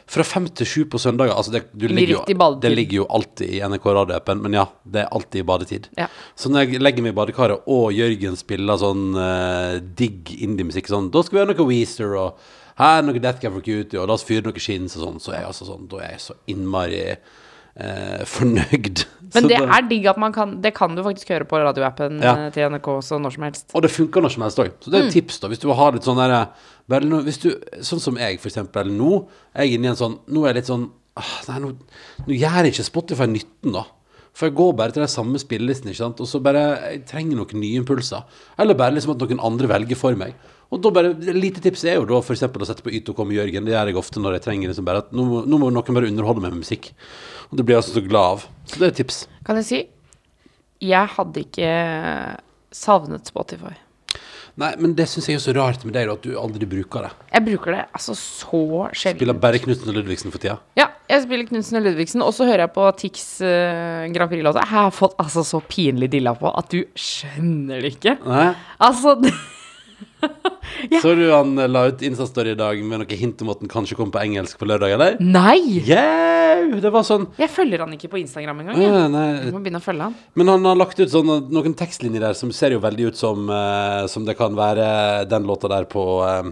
fra 0.06 0.24
fem 0.24 0.46
til 0.56 0.68
sju 0.70 0.82
på 0.88 1.00
søndager. 1.02 1.34
Altså, 1.34 1.52
det, 1.56 1.64
du 1.74 1.88
ligger 1.90 2.20
jo, 2.20 2.50
det 2.62 2.72
ligger 2.72 3.02
jo 3.02 3.08
alltid 3.18 3.56
i 3.58 3.62
NRK 3.66 3.88
radioappen, 3.98 4.40
men 4.44 4.56
ja, 4.56 4.68
det 4.86 5.02
er 5.02 5.10
alltid 5.18 5.42
i 5.42 5.46
badetid. 5.48 5.88
Ja. 5.98 6.06
Så 6.38 6.52
når 6.52 6.64
jeg 6.64 6.84
legger 6.84 7.04
meg 7.04 7.12
i 7.12 7.18
badekaret, 7.18 7.66
og 7.66 7.90
Jørgen 7.92 8.38
spiller 8.38 8.80
sånn 8.80 9.08
uh, 9.18 9.82
digg 9.98 10.30
indie-musikk, 10.38 10.88
sånn, 10.92 11.10
da 11.12 11.24
skal 11.26 11.40
vi 11.40 11.42
ha 11.42 11.48
noe 11.50 11.68
Weezer 11.68 12.16
og 12.22 12.46
her 12.78 12.98
er 12.98 13.02
noe 13.06 13.18
Death 13.22 13.40
Cab 13.40 13.52
for 13.56 13.64
Cutie, 13.64 13.98
og 14.00 14.08
la 14.08 14.14
oss 14.18 14.24
fyre 14.26 14.44
noe 14.46 14.60
skins 14.60 14.96
og 14.98 15.02
sånn, 15.06 15.20
så 15.22 15.32
er 15.34 15.40
jeg 15.42 15.50
altså 15.50 15.66
sånn, 15.68 15.88
da 15.88 15.96
er 16.04 16.10
jeg 16.16 16.20
så 16.26 16.34
innmari 16.52 17.00
eh, 17.76 18.22
fornøyd. 18.24 19.04
Men 19.34 19.48
det 19.50 19.58
da- 19.58 19.68
er 19.76 19.88
digg 19.88 20.06
at 20.06 20.16
man 20.18 20.32
kan 20.32 20.60
Det 20.62 20.74
kan 20.74 20.94
du 20.94 21.02
faktisk 21.02 21.28
høre 21.34 21.44
på 21.44 21.58
radioappen 21.60 22.20
Ja. 22.22 22.34
eh, 22.46 22.50
til 22.50 22.70
NRK 22.70 22.86
også 23.00 23.18
når 23.20 23.32
som 23.34 23.42
helst. 23.42 23.70
Og 23.74 23.82
det 23.82 23.90
funker 23.90 24.22
når 24.22 24.32
som 24.32 24.42
helst 24.46 24.58
òg. 24.58 24.70
Så 24.80 24.90
det 24.90 25.00
er 25.00 25.06
et 25.08 25.12
tips, 25.12 25.40
da. 25.40 25.48
Hvis 25.48 25.60
du 25.60 25.68
har 25.72 25.92
litt 25.92 26.02
sånn 26.04 26.16
derre 26.16 26.48
Sånn 27.82 28.00
som 28.00 28.16
jeg, 28.16 28.38
for 28.40 28.48
eksempel. 28.48 28.86
Nå 28.94 29.26
er 29.54 29.64
jeg 29.66 29.74
inne 29.78 29.88
i 29.88 29.90
en 29.90 29.96
sånn 29.98 30.18
Nå 30.28 30.44
er 30.44 30.52
jeg 30.54 30.62
litt 30.62 30.70
sånn 30.70 30.90
ah, 31.16 31.34
Nei, 31.48 31.58
nå, 31.58 31.72
nå 32.26 32.36
gjør 32.38 32.68
ikke 32.70 32.84
Spotify 32.86 33.26
nytten, 33.26 33.72
da. 33.72 33.84
For 34.36 34.50
jeg 34.50 34.56
går 34.58 34.74
bare 34.76 34.92
til 34.92 35.00
de 35.00 35.08
samme 35.08 35.40
spillelistene, 35.40 35.94
ikke 35.94 36.02
sant. 36.02 36.20
Og 36.20 36.28
så 36.28 36.40
bare 36.44 36.64
Jeg 36.92 37.06
trenger 37.08 37.38
noen 37.38 37.56
nye 37.62 37.78
impulser. 37.80 38.24
Eller 38.60 38.76
bare 38.76 38.92
liksom 38.92 39.14
at 39.14 39.22
noen 39.24 39.40
andre 39.40 39.70
velger 39.70 39.96
for 39.96 40.14
meg. 40.18 40.34
Og 40.70 40.82
da 40.82 40.90
bare 40.90 41.14
Lite 41.32 41.62
tips 41.64 41.84
er 41.86 41.94
jo 41.96 42.04
da 42.10 42.18
eksempel 42.20 42.60
å 42.60 42.66
sette 42.68 42.82
på 42.84 42.90
Y2K 42.92 43.24
med 43.24 43.36
Jørgen. 43.38 43.64
Det 43.64 43.72
gjør 43.72 43.86
jeg 43.92 43.96
ofte 44.02 44.20
når 44.20 44.36
jeg 44.36 44.42
trenger 44.48 44.68
liksom 44.72 44.84
bare 44.84 44.98
at 45.04 45.12
nå, 45.14 45.24
må- 45.24 45.44
nå 45.46 45.58
må 45.62 45.70
noen 45.72 45.94
bare 45.96 46.10
underholde 46.10 46.42
meg 46.42 46.52
med 46.52 46.60
musikk. 46.66 46.90
Og 47.50 47.56
det 47.56 47.64
blir 47.64 47.76
jeg 47.76 47.82
altså 47.84 47.94
så 47.96 48.04
glad 48.08 48.32
av. 48.36 48.46
Så 48.66 48.78
det 48.78 48.82
er 48.82 48.92
et 48.92 49.00
tips. 49.00 49.26
Kan 49.46 49.56
jeg 49.56 49.64
si 49.64 49.88
Jeg 50.84 51.08
hadde 51.16 51.40
ikke 51.46 52.36
savnet 52.76 53.24
Spotify. 53.30 53.72
Nei, 54.56 54.70
men 54.80 54.94
det 54.96 55.04
syns 55.10 55.26
jeg 55.28 55.36
er 55.36 55.42
så 55.44 55.52
rart 55.52 55.82
med 55.84 55.92
deg, 55.92 56.08
da, 56.08 56.14
at 56.16 56.24
du 56.24 56.36
aldri 56.40 56.64
bruker 56.68 57.04
det. 57.04 57.10
Jeg 57.34 57.44
bruker 57.44 57.74
det 57.76 57.82
altså 57.98 58.14
så 58.16 58.60
sjelden. 58.96 59.18
Spiller 59.20 59.36
bare 59.42 59.60
Knutsen 59.60 59.90
og 59.92 59.98
Ludvigsen 59.98 60.32
for 60.32 60.40
tida. 60.40 60.56
Ja, 60.80 60.86
jeg 61.10 61.26
spiller 61.26 61.50
Knutsen 61.50 61.76
og 61.76 61.84
Ludvigsen, 61.84 62.24
og 62.24 62.32
så 62.32 62.46
hører 62.48 62.64
jeg 62.64 62.72
på 62.72 62.86
Tix 63.02 63.26
uh, 63.44 64.06
Grand 64.14 64.32
Prix-låta. 64.32 64.64
Jeg 64.64 64.72
har 64.72 64.94
fått 64.96 65.18
altså 65.20 65.44
så 65.44 65.60
pinlig 65.60 66.08
dilla 66.16 66.32
på 66.40 66.48
at 66.48 66.72
du 66.72 66.80
skjønner 66.96 67.84
det 67.84 67.92
ikke. 67.98 68.16
Nei? 68.24 68.48
Altså 68.88 69.12
det, 69.22 69.34
Så 71.02 71.14
du 71.16 71.24
han 71.30 71.56
eh, 71.58 71.68
la 71.70 71.86
ut 71.90 72.02
Insta-story 72.04 72.52
i 72.52 72.58
dag 72.58 72.80
med 72.84 73.00
noe 73.02 73.18
hint 73.18 73.40
om 73.44 73.52
at 73.52 73.62
den 73.62 73.70
kanskje 73.70 73.96
kom 73.98 74.10
på 74.12 74.20
engelsk 74.20 74.58
på 74.60 74.68
lørdag, 74.68 74.94
eller? 74.96 75.16
Nei! 75.22 75.58
Yeah! 75.86 76.76
Det 76.82 76.90
var 76.92 77.04
sånn 77.06 77.26
Jeg 77.40 77.50
følger 77.52 77.84
han 77.84 77.92
ikke 77.96 78.10
på 78.12 78.20
Instagram 78.20 78.62
engang. 78.62 78.80
jeg. 78.80 78.88
ja, 78.90 79.02
Jeg 79.04 79.12
nei. 79.12 79.52
må 79.54 79.60
begynne 79.64 79.80
å 79.80 79.84
følge 79.84 80.08
han. 80.08 80.16
Men 80.38 80.52
han 80.52 80.68
har 80.68 80.78
lagt 80.80 81.00
ut 81.00 81.12
sånn, 81.12 81.32
noen 81.52 81.76
tekstlinjer 81.78 82.28
der 82.28 82.38
som 82.38 82.52
ser 82.54 82.76
jo 82.76 82.80
veldig 82.84 83.10
ut 83.12 83.20
som, 83.20 83.48
uh, 83.52 84.06
som 84.10 84.26
det 84.28 84.36
kan 84.38 84.56
være 84.56 84.88
den 85.30 85.48
låta 85.48 85.70
der 85.72 85.88
på 85.90 86.04
uh, 86.24 86.50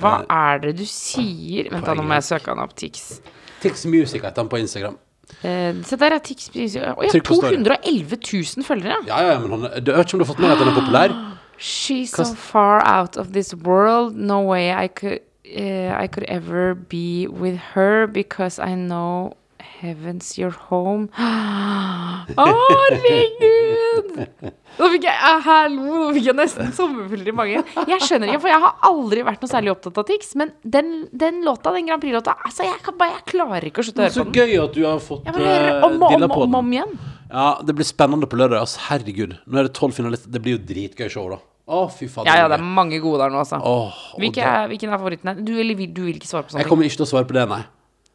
Hva 0.00 0.18
er 0.26 0.62
det 0.66 0.76
du 0.80 0.84
sier? 0.88 1.70
Vent, 1.72 1.86
da, 1.86 1.96
nå 1.96 2.04
må 2.06 2.18
jeg 2.20 2.28
søke 2.32 2.52
han 2.52 2.62
opp. 2.64 2.76
Tix. 2.78 3.20
Tix 3.62 3.84
Music 3.86 4.24
heter 4.24 4.42
han 4.44 4.50
på 4.52 4.60
Instagram. 4.62 4.96
Se 5.42 5.96
der 5.96 6.12
er 6.12 6.20
Tix 6.22 6.50
Å 6.52 6.64
ja, 6.68 6.92
Trykk 7.08 7.28
på 7.28 7.36
story. 7.38 7.56
211 7.62 8.18
000 8.20 8.66
følgere. 8.66 8.98
Ja, 9.08 9.20
ja, 9.30 9.36
men 9.40 9.54
han, 9.54 9.68
det 9.80 9.94
vet 9.94 10.08
ikke 10.08 10.18
om 10.18 10.22
du 10.22 10.26
har 10.26 10.32
fått 10.32 10.42
med 10.42 10.50
deg 10.50 10.56
at 10.56 10.64
han 10.64 10.72
er 10.72 10.80
populær? 10.80 11.14
She's 11.62 12.10
so 12.10 12.24
far 12.24 12.82
out 12.84 13.16
of 13.16 13.32
this 13.32 13.54
world. 13.54 14.16
No 14.16 14.40
way 14.40 14.72
I 14.72 14.88
could 14.88 15.20
uh, 15.46 15.94
I 15.94 16.08
could 16.08 16.24
ever 16.24 16.74
be 16.74 17.28
with 17.28 17.56
her 17.74 18.08
because 18.08 18.58
I 18.58 18.74
know 18.74 19.36
heaven's 19.82 20.38
your 20.38 20.50
home. 20.50 21.08
Å, 21.18 22.46
herregud! 22.46 24.10
Nå 24.78 24.88
fikk 24.94 25.04
jeg 25.04 25.12
eh, 25.12 25.40
Hallo, 25.44 25.82
nå 25.84 26.10
fikk 26.16 26.28
jeg 26.30 26.36
nesten 26.38 26.70
sommerfugler 26.74 27.28
i 27.28 27.34
magen. 27.36 27.66
Jeg 27.90 28.06
skjønner 28.06 28.30
ikke, 28.30 28.42
for 28.46 28.50
jeg 28.50 28.62
har 28.64 28.78
aldri 28.88 29.24
vært 29.26 29.42
noe 29.44 29.50
særlig 29.52 29.72
opptatt 29.74 30.00
av 30.00 30.06
Tix, 30.08 30.32
men 30.40 30.54
den, 30.64 30.92
den 31.12 31.42
låta, 31.46 31.74
den 31.76 31.90
Grand 31.90 32.02
Prix-låta, 32.02 32.38
altså, 32.46 32.64
jeg, 32.66 32.80
kan 32.86 32.96
bare, 32.98 33.18
jeg 33.18 33.26
klarer 33.34 33.68
ikke 33.68 33.84
å 33.84 33.86
slutte 33.86 34.00
å 34.00 34.06
høre 34.06 34.14
på 34.16 34.24
den. 34.24 34.32
Så 34.32 34.40
gøy 34.40 34.62
at 34.64 34.78
du 34.78 34.82
har 34.88 35.02
fått 35.04 35.28
Jeg 35.28 35.36
bare 35.36 35.52
hører 35.52 35.76
uh, 35.76 35.86
om 35.86 35.98
og 35.98 36.14
dilla 36.16 36.28
om, 36.30 36.34
på 36.34 36.40
om, 36.40 36.46
den. 36.48 36.58
om 36.62 36.74
igjen. 36.78 36.98
Ja, 37.32 37.46
det 37.68 37.76
blir 37.76 37.88
spennende 37.88 38.28
på 38.28 38.40
lørdag. 38.40 38.64
Altså, 38.64 38.80
Herregud. 38.88 39.36
Nå 39.44 39.60
er 39.60 39.68
det 39.68 39.76
tolv 39.76 39.96
finalister. 39.96 40.32
Det 40.32 40.40
blir 40.44 40.56
jo 40.56 40.64
dritgøy 40.72 41.12
show, 41.12 41.28
da. 41.32 41.42
Å, 41.68 41.84
fy 41.94 42.08
faen. 42.10 42.26
Ja, 42.26 42.34
ja, 42.42 42.48
det 42.50 42.58
er 42.58 42.62
mange 42.66 42.98
gode 43.00 43.18
der 43.22 43.30
nå, 43.30 43.38
altså. 43.38 43.60
Åh, 43.62 44.00
og 44.14 44.18
Hvilke 44.20 44.42
da- 44.42 44.64
er, 44.64 44.68
hvilken 44.72 44.90
er 44.90 44.98
favoritten 44.98 45.28
her? 45.30 45.34
Du, 45.46 45.52
eller 45.60 45.74
vil, 45.78 45.92
du 45.94 46.02
vil 46.08 46.16
ikke 46.18 46.26
svare 46.26 46.42
på 46.42 46.50
sånne 46.50 46.58
Jeg 46.58 46.66
ting? 46.66 46.70
kommer 46.74 46.84
ikke 46.88 46.96
til 46.98 47.06
å 47.06 47.12
svare 47.12 47.24
på 47.30 47.34
det, 47.38 47.48
nei. 47.48 47.62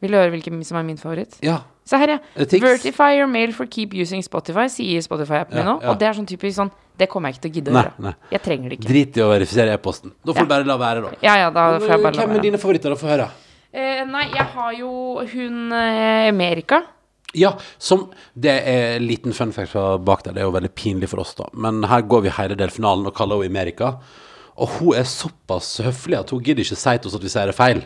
Vil 0.01 0.11
du 0.11 0.17
høre 0.17 0.29
hvilken 0.35 0.63
som 0.67 0.77
er 0.77 0.83
min 0.83 0.97
favoritt? 0.97 1.37
Ja. 1.41 1.61
Se 1.87 1.97
her, 1.97 2.07
ja. 2.07 2.17
Er 2.35 2.43
det 2.43 2.49
Tix? 2.51 2.61
Vertify 2.61 3.15
your 3.17 3.27
mail 3.31 3.53
for 3.55 3.65
keep 3.65 3.93
using 3.95 4.21
Spotify, 4.21 4.67
sier 4.69 4.99
Spotify-appen 5.01 5.55
min 5.55 5.63
Ja, 5.63 5.71
nå. 5.73 5.81
ja. 5.81 5.89
Og 5.93 5.97
det 5.97 6.07
er 6.09 6.13
sånn 6.13 6.27
typisk 6.27 6.57
sånn 6.59 6.71
Det 6.99 7.07
kommer 7.09 7.29
jeg 7.29 7.37
ikke 7.37 7.41
til 7.45 7.51
å 7.51 7.55
gidde 7.55 7.71
å 7.71 7.73
Nei, 7.73 7.83
gjøre. 7.83 8.03
nei. 8.03 8.13
Jeg 8.31 8.41
trenger 8.43 8.69
det 8.69 8.77
ikke. 8.79 8.87
Drit 8.89 9.17
i 9.17 9.21
å 9.21 9.29
verifisere 9.29 9.73
e-posten. 9.73 10.11
Da 10.25 10.33
får 10.33 10.45
du 10.47 10.49
bare 10.49 10.65
la 10.65 10.77
være, 10.77 11.01
da. 11.03 11.09
Ja, 11.21 11.35
ja, 11.37 11.49
da 11.53 11.65
får 11.79 11.87
jeg 11.87 12.01
bare 12.03 12.15
la 12.15 12.21
Hvem 12.23 12.29
er 12.29 12.33
være. 12.33 12.41
dine 12.41 12.57
favoritter, 12.57 12.89
da? 12.89 12.95
Få 12.97 13.07
høre. 13.07 13.27
Eh, 13.73 14.03
nei, 14.05 14.23
jeg 14.33 14.45
har 14.55 14.71
jo 14.73 14.91
hun 15.33 15.71
eh, 15.71 16.27
Amerika. 16.29 16.81
Ja, 17.37 17.53
som 17.77 18.07
Det 18.33 18.53
er 18.53 18.97
en 18.97 19.05
liten 19.07 19.33
fun 19.33 19.53
fact 19.53 19.71
fra 19.71 19.97
bak 19.97 20.23
der. 20.25 20.33
Det 20.33 20.41
er 20.41 20.47
jo 20.47 20.55
veldig 20.55 20.73
pinlig 20.75 21.09
for 21.11 21.21
oss, 21.21 21.35
da. 21.37 21.47
Men 21.53 21.83
her 21.87 22.01
går 22.01 22.25
vi 22.25 22.33
hele 22.37 22.57
delfinalen 22.57 23.05
og 23.09 23.15
kaller 23.17 23.43
henne 23.43 23.53
Amerika. 23.53 23.93
Og 24.57 24.79
hun 24.79 24.97
er 24.97 25.05
såpass 25.05 25.77
høflig 25.85 26.17
at 26.17 26.33
hun 26.33 26.41
gidder 26.43 26.65
ikke 26.65 26.79
si 26.79 26.97
til 26.97 27.11
oss 27.11 27.17
at 27.17 27.25
vi 27.25 27.31
sier 27.33 27.51
det 27.51 27.57
feil. 27.57 27.83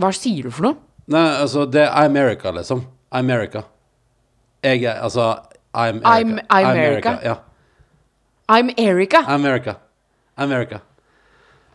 Hva 0.00 0.10
sier 0.16 0.48
du 0.48 0.50
for 0.54 0.70
noe? 0.70 0.78
Nei, 1.12 1.26
altså, 1.42 1.66
det 1.68 1.82
er 1.84 1.92
America, 2.00 2.50
liksom. 2.56 2.86
America. 3.12 3.66
Jeg 4.64 4.84
er 4.88 5.02
Altså 5.04 5.34
I'm 5.74 6.00
I'm 6.02 6.40
America. 6.48 6.70
America? 6.70 7.18
Ja. 7.22 7.34
I'm 8.48 8.70
Erica. 8.78 9.24
America. 9.26 9.74
America. 10.36 10.80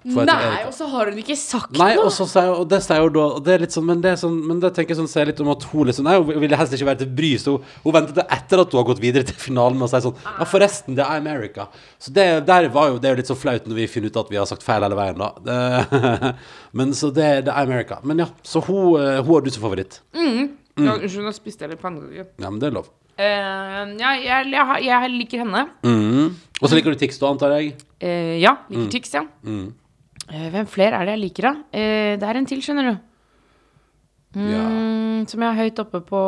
Nei, 0.03 0.63
og 0.63 0.71
så 0.71 0.85
har 0.87 1.09
hun 1.11 1.17
ikke 1.19 1.35
sagt 1.35 1.75
Nei, 1.75 1.89
noe. 1.97 2.05
og, 2.07 2.13
så 2.15 2.23
sier, 2.29 2.53
og 2.55 2.69
det 2.71 2.77
sier 2.85 3.01
hun 3.03 3.11
da 3.17 3.23
Og 3.35 3.41
det 3.43 3.51
er 3.51 3.63
litt 3.65 3.73
sånn 3.75 3.83
Men 3.89 3.99
det, 4.03 4.13
sånn, 4.21 4.37
men 4.47 4.61
det 4.63 4.69
tenker 4.77 4.93
jeg 4.93 4.99
sånn 5.01 5.09
sier 5.11 5.27
litt 5.27 5.41
om 5.43 5.49
at 5.51 5.65
hun 5.73 5.89
liksom 5.89 6.07
Nei, 6.07 6.13
hun 6.15 6.39
ville 6.39 6.59
helst 6.59 6.75
ikke 6.77 6.87
være 6.87 7.01
til 7.01 7.09
bry, 7.17 7.31
så 7.41 7.57
hun, 7.57 7.65
hun 7.83 7.95
ventet 7.97 8.21
etter 8.23 8.63
at 8.63 8.71
hun 8.71 8.79
har 8.79 8.87
gått 8.87 9.01
videre 9.03 9.27
til 9.27 9.35
finalen 9.41 9.75
med 9.75 9.89
å 9.89 9.91
si 9.91 9.99
sånn 10.05 10.21
Ja, 10.23 10.47
forresten, 10.47 10.95
det 10.95 11.03
er 11.03 11.19
America. 11.19 11.67
Så 11.99 12.13
det, 12.15 12.27
der 12.47 12.69
var 12.71 12.93
jo, 12.93 13.01
det 13.01 13.09
er 13.09 13.17
jo 13.17 13.19
litt 13.19 13.31
så 13.33 13.37
flaut 13.39 13.67
når 13.67 13.81
vi 13.81 13.89
finner 13.91 14.13
ut 14.13 14.21
at 14.23 14.31
vi 14.31 14.39
har 14.39 14.47
sagt 14.47 14.63
feil 14.63 14.85
hele 14.87 14.95
veien, 14.95 15.19
da. 15.19 15.33
Det, 15.43 16.31
men 16.79 16.95
så 16.95 17.11
det, 17.11 17.27
det 17.49 17.51
er 17.51 17.67
America. 17.67 17.99
Men 18.07 18.23
ja, 18.23 18.29
så 18.45 18.63
hun, 18.63 18.95
eh, 19.01 19.19
hun 19.19 19.33
har 19.33 19.43
du 19.43 19.51
som 19.51 19.65
favoritt. 19.67 19.99
Mm. 20.15 20.55
Unnskyld, 20.79 21.25
nå 21.27 21.35
spiste 21.35 21.65
jeg 21.67 21.73
litt 21.75 21.83
pannekaker. 21.83 22.31
Ja, 22.39 22.47
men 22.47 22.61
det 22.61 22.69
er 22.69 22.77
lov. 22.79 22.87
Uh, 23.19 23.83
ja, 23.99 24.13
jeg, 24.15 24.47
jeg, 24.53 24.83
jeg 24.85 25.11
liker 25.11 25.41
henne. 25.43 25.65
Mm. 25.83 26.29
Og 26.61 26.69
så 26.69 26.77
liker 26.77 26.95
du 26.95 27.01
Tix, 27.01 27.17
da, 27.19 27.33
antar 27.33 27.57
jeg? 27.57 27.73
Uh, 27.99 28.37
ja, 28.39 28.55
liker 28.69 28.85
Mm. 28.85 28.89
Tix, 28.93 29.11
ja. 29.17 29.25
Eh, 29.43 29.65
hvem 30.29 30.67
flere 30.69 30.99
er 30.99 31.09
det 31.09 31.15
jeg 31.17 31.23
liker, 31.25 31.49
da? 31.49 31.53
Eh, 31.73 32.15
det 32.21 32.27
er 32.27 32.39
en 32.39 32.47
til, 32.49 32.61
skjønner 32.63 32.89
du. 32.89 32.97
Ja. 34.39 34.63
Mm, 34.69 35.23
som 35.29 35.41
jeg 35.41 35.49
har 35.49 35.57
høyt 35.65 35.79
oppe 35.81 36.03
på 36.05 36.19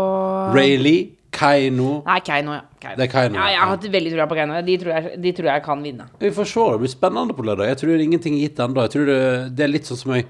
Rayleigh, 0.55 1.11
Kaino 1.31 1.99
Nei, 2.03 2.15
Keiino, 2.25 2.55
ja. 2.57 2.63
Keino. 2.81 2.97
Det 2.97 3.05
er 3.05 3.11
Keino. 3.11 3.37
Ja, 3.37 3.45
jeg 3.53 3.59
har 3.61 3.69
hatt 3.71 3.85
veldig 3.93 4.13
trua 4.15 4.25
på 4.27 4.37
Keiino. 4.39 4.57
De, 4.67 4.77
de 5.25 5.33
tror 5.37 5.51
jeg 5.51 5.63
kan 5.67 5.85
vinne. 5.85 6.07
Vi 6.19 6.31
får 6.35 6.49
se, 6.49 6.65
det 6.73 6.81
blir 6.81 6.91
spennende 6.91 7.35
på 7.37 7.45
lørdag. 7.47 7.69
Jeg 7.71 7.79
tror 7.83 8.03
ingenting 8.03 8.39
er 8.39 8.47
gitt 8.47 8.59
ennå. 8.65 8.87
Det, 8.91 9.19
det 9.55 9.65
er 9.65 9.71
litt 9.71 9.87
sånn 9.87 10.01
som 10.01 10.15
jeg 10.17 10.27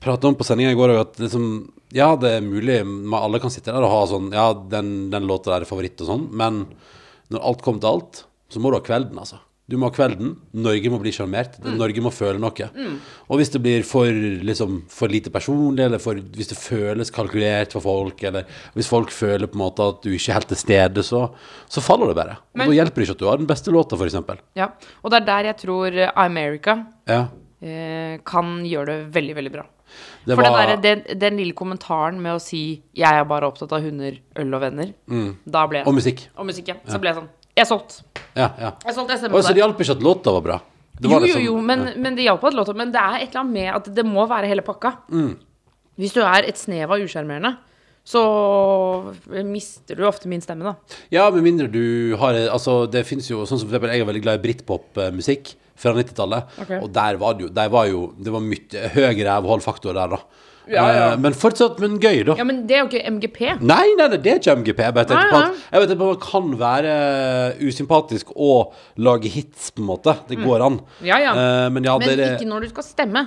prata 0.00 0.30
om 0.30 0.38
på 0.38 0.46
sendinga 0.46 0.72
i 0.72 0.78
går 0.78 0.94
at 0.96 1.18
liksom 1.20 1.50
Ja, 1.96 2.12
det 2.20 2.36
er 2.36 2.44
mulig 2.44 2.78
alle 3.16 3.40
kan 3.42 3.52
sitte 3.52 3.72
der 3.72 3.82
og 3.82 3.92
ha 3.92 4.00
sånn 4.10 4.30
Ja, 4.34 4.50
den, 4.54 5.10
den 5.10 5.26
låta 5.28 5.54
der 5.54 5.64
er 5.64 5.70
favoritt 5.70 6.00
og 6.04 6.10
sånn, 6.12 6.26
men 6.30 6.66
når 7.32 7.44
alt 7.44 7.62
kommer 7.64 7.82
til 7.82 7.90
alt, 7.90 8.22
så 8.48 8.60
må 8.62 8.70
du 8.70 8.78
ha 8.78 8.84
kvelden, 8.84 9.18
altså. 9.20 9.42
Du 9.68 9.76
må 9.76 9.90
ha 9.90 9.92
kvelden. 9.92 10.30
Norge 10.56 10.88
må 10.90 10.98
bli 11.02 11.10
sjarmert. 11.12 11.58
Norge 11.60 12.00
må 12.00 12.08
føle 12.14 12.40
noe. 12.40 12.68
Og 13.28 13.36
hvis 13.36 13.50
det 13.52 13.60
blir 13.60 13.82
for, 13.84 14.06
liksom, 14.08 14.78
for 14.88 15.08
lite 15.12 15.28
personlig, 15.34 15.84
eller 15.84 15.98
for, 16.00 16.14
hvis 16.16 16.48
det 16.48 16.56
føles 16.56 17.10
kalkulert 17.12 17.72
for 17.76 17.84
folk, 17.84 18.22
eller 18.24 18.46
hvis 18.74 18.88
folk 18.88 19.10
føler 19.12 19.46
på 19.46 19.58
en 19.60 19.64
måte 19.66 19.84
at 19.84 20.00
du 20.02 20.08
ikke 20.14 20.30
er 20.32 20.38
helt 20.40 20.48
til 20.48 20.56
stede, 20.62 21.04
så, 21.04 21.26
så 21.68 21.84
faller 21.84 22.08
det 22.08 22.16
bare. 22.16 22.38
Og 22.40 22.62
Men- 22.62 22.68
da 22.72 22.78
hjelper 22.80 22.94
det 23.02 23.08
ikke 23.10 23.16
at 23.18 23.24
du 23.24 23.28
har 23.28 23.36
den 23.36 23.46
beste 23.50 23.70
låta, 23.70 23.96
f.eks. 24.00 24.40
Ja. 24.56 24.70
Og 25.04 25.10
det 25.12 25.20
er 25.20 25.26
der 25.26 25.44
jeg 25.52 25.56
tror 25.66 25.92
eh, 25.92 26.12
America 26.16 26.78
Ja. 27.06 27.26
eh, 27.60 28.18
kan 28.24 28.64
gjøre 28.64 28.86
det 28.86 29.12
veldig, 29.12 29.34
veldig 29.36 29.52
bra. 29.52 29.66
Det 30.26 30.34
For 30.36 30.42
var- 30.44 30.66
den, 30.66 30.80
der, 30.82 30.96
den, 31.04 31.18
den 31.18 31.36
lille 31.38 31.52
kommentaren 31.56 32.18
med 32.20 32.36
å 32.36 32.40
si 32.40 32.82
'jeg 32.94 33.08
er 33.20 33.24
bare 33.24 33.46
opptatt 33.48 33.72
av 33.72 33.80
hunder, 33.82 34.18
øl 34.36 34.54
og 34.54 34.60
venner', 34.60 34.92
da 35.48 35.66
ble 35.66 35.78
jeg 35.78 35.84
Mm. 35.86 35.88
Og 35.88 35.94
musikk. 35.94 36.28
Og 36.36 36.46
musikk, 36.46 36.68
ja. 36.68 36.74
Så 36.86 36.98
ble 37.00 37.08
jeg 37.12 37.16
sånn 37.16 37.28
Jeg 37.58 37.66
solgte. 37.68 38.02
Ja, 38.38 38.48
ja. 38.58 38.72
Jeg 38.84 38.94
solgte 38.94 38.96
solgt, 38.96 39.10
jeg 39.14 39.22
stemmer 39.24 39.38
Og 39.40 39.44
så 39.46 39.54
det 39.56 39.62
hjalp 39.64 39.80
ikke 39.82 39.96
at 39.98 40.04
låta 40.06 40.34
var 40.38 40.44
bra. 40.46 40.58
Det 40.98 41.06
Jo, 41.06 41.10
var 41.14 41.20
jo, 41.20 41.26
liksom- 41.26 41.44
jo, 41.46 41.60
men, 41.62 41.86
ja. 41.86 41.92
men 41.96 42.16
det 42.18 42.24
hjalp 42.26 42.44
at 42.48 42.54
låta 42.58 42.74
Men 42.74 42.90
det 42.94 43.00
er 43.00 43.16
et 43.22 43.28
eller 43.30 43.40
annet 43.44 43.52
med 43.52 43.74
at 43.76 43.94
det 43.94 44.04
må 44.06 44.26
være 44.30 44.48
hele 44.50 44.62
pakka. 44.66 44.96
Mm. 45.10 45.36
Hvis 45.98 46.12
du 46.14 46.20
er 46.22 46.46
et 46.46 46.58
snev 46.58 46.90
av 46.90 46.98
usjarmerende, 47.02 47.56
så 48.08 48.22
mister 49.44 49.98
du 49.98 50.04
ofte 50.08 50.28
min 50.30 50.40
stemme, 50.40 50.64
da. 50.64 50.74
Ja, 51.12 51.28
med 51.30 51.42
mindre 51.44 51.66
du 51.70 52.16
har 52.16 52.32
Altså, 52.48 52.86
det 52.90 53.04
fins 53.06 53.28
jo 53.28 53.42
Sånn 53.44 53.58
som 53.60 53.68
for 53.68 53.76
eksempel, 53.76 53.92
jeg 53.92 54.00
er 54.00 54.08
veldig 54.08 54.22
glad 54.24 54.38
i 54.38 54.44
britpop-musikk 54.46 55.54
fra 55.78 55.92
90-tallet. 55.94 56.54
Okay. 56.64 56.80
Og 56.80 56.92
der 56.94 57.18
var 57.20 57.34
det 57.34 57.46
jo 57.48 57.48
Der 57.54 57.68
var 57.68 57.86
jo 57.90 58.14
Det 58.18 58.32
var 58.32 58.40
mye 58.40 58.88
høy 58.94 59.24
rævholdfaktor 59.28 59.92
der, 59.98 60.08
da. 60.16 60.22
Ja, 60.70 60.84
ja. 60.92 61.06
Eh, 61.12 61.18
Men 61.24 61.36
fortsatt, 61.36 61.78
men 61.82 61.96
gøy, 62.02 62.22
da. 62.28 62.36
Ja, 62.38 62.44
men 62.48 62.62
det 62.68 62.76
er 62.76 62.82
jo 62.84 62.88
ikke 62.90 63.02
MGP. 63.16 63.40
Nei, 63.62 63.84
nei, 63.98 64.08
nei, 64.08 64.18
det 64.24 64.32
er 64.34 64.40
ikke 64.42 64.56
MGP. 64.60 64.82
Jeg 64.88 64.96
bare 64.98 65.08
tenkte 65.10 65.24
Nei, 65.24 65.32
på 65.32 65.40
at 65.42 65.72
Jeg 65.72 65.82
vet 65.84 65.94
at 65.94 66.02
man 66.02 66.20
kan 66.22 66.50
være 66.60 66.94
usympatisk 67.68 68.32
og 68.36 68.74
lage 69.00 69.32
hits, 69.32 69.70
på 69.74 69.82
en 69.84 69.90
måte. 69.90 70.16
Det 70.28 70.40
går 70.42 70.64
an. 70.66 70.80
Ja, 71.06 71.20
ja. 71.22 71.32
Eh, 71.34 71.68
men 71.74 71.88
ja, 71.88 71.96
Men 71.98 72.14
det 72.18 72.32
ikke 72.36 72.50
når 72.50 72.66
du 72.68 72.72
skal 72.74 72.88
stemme. 72.88 73.26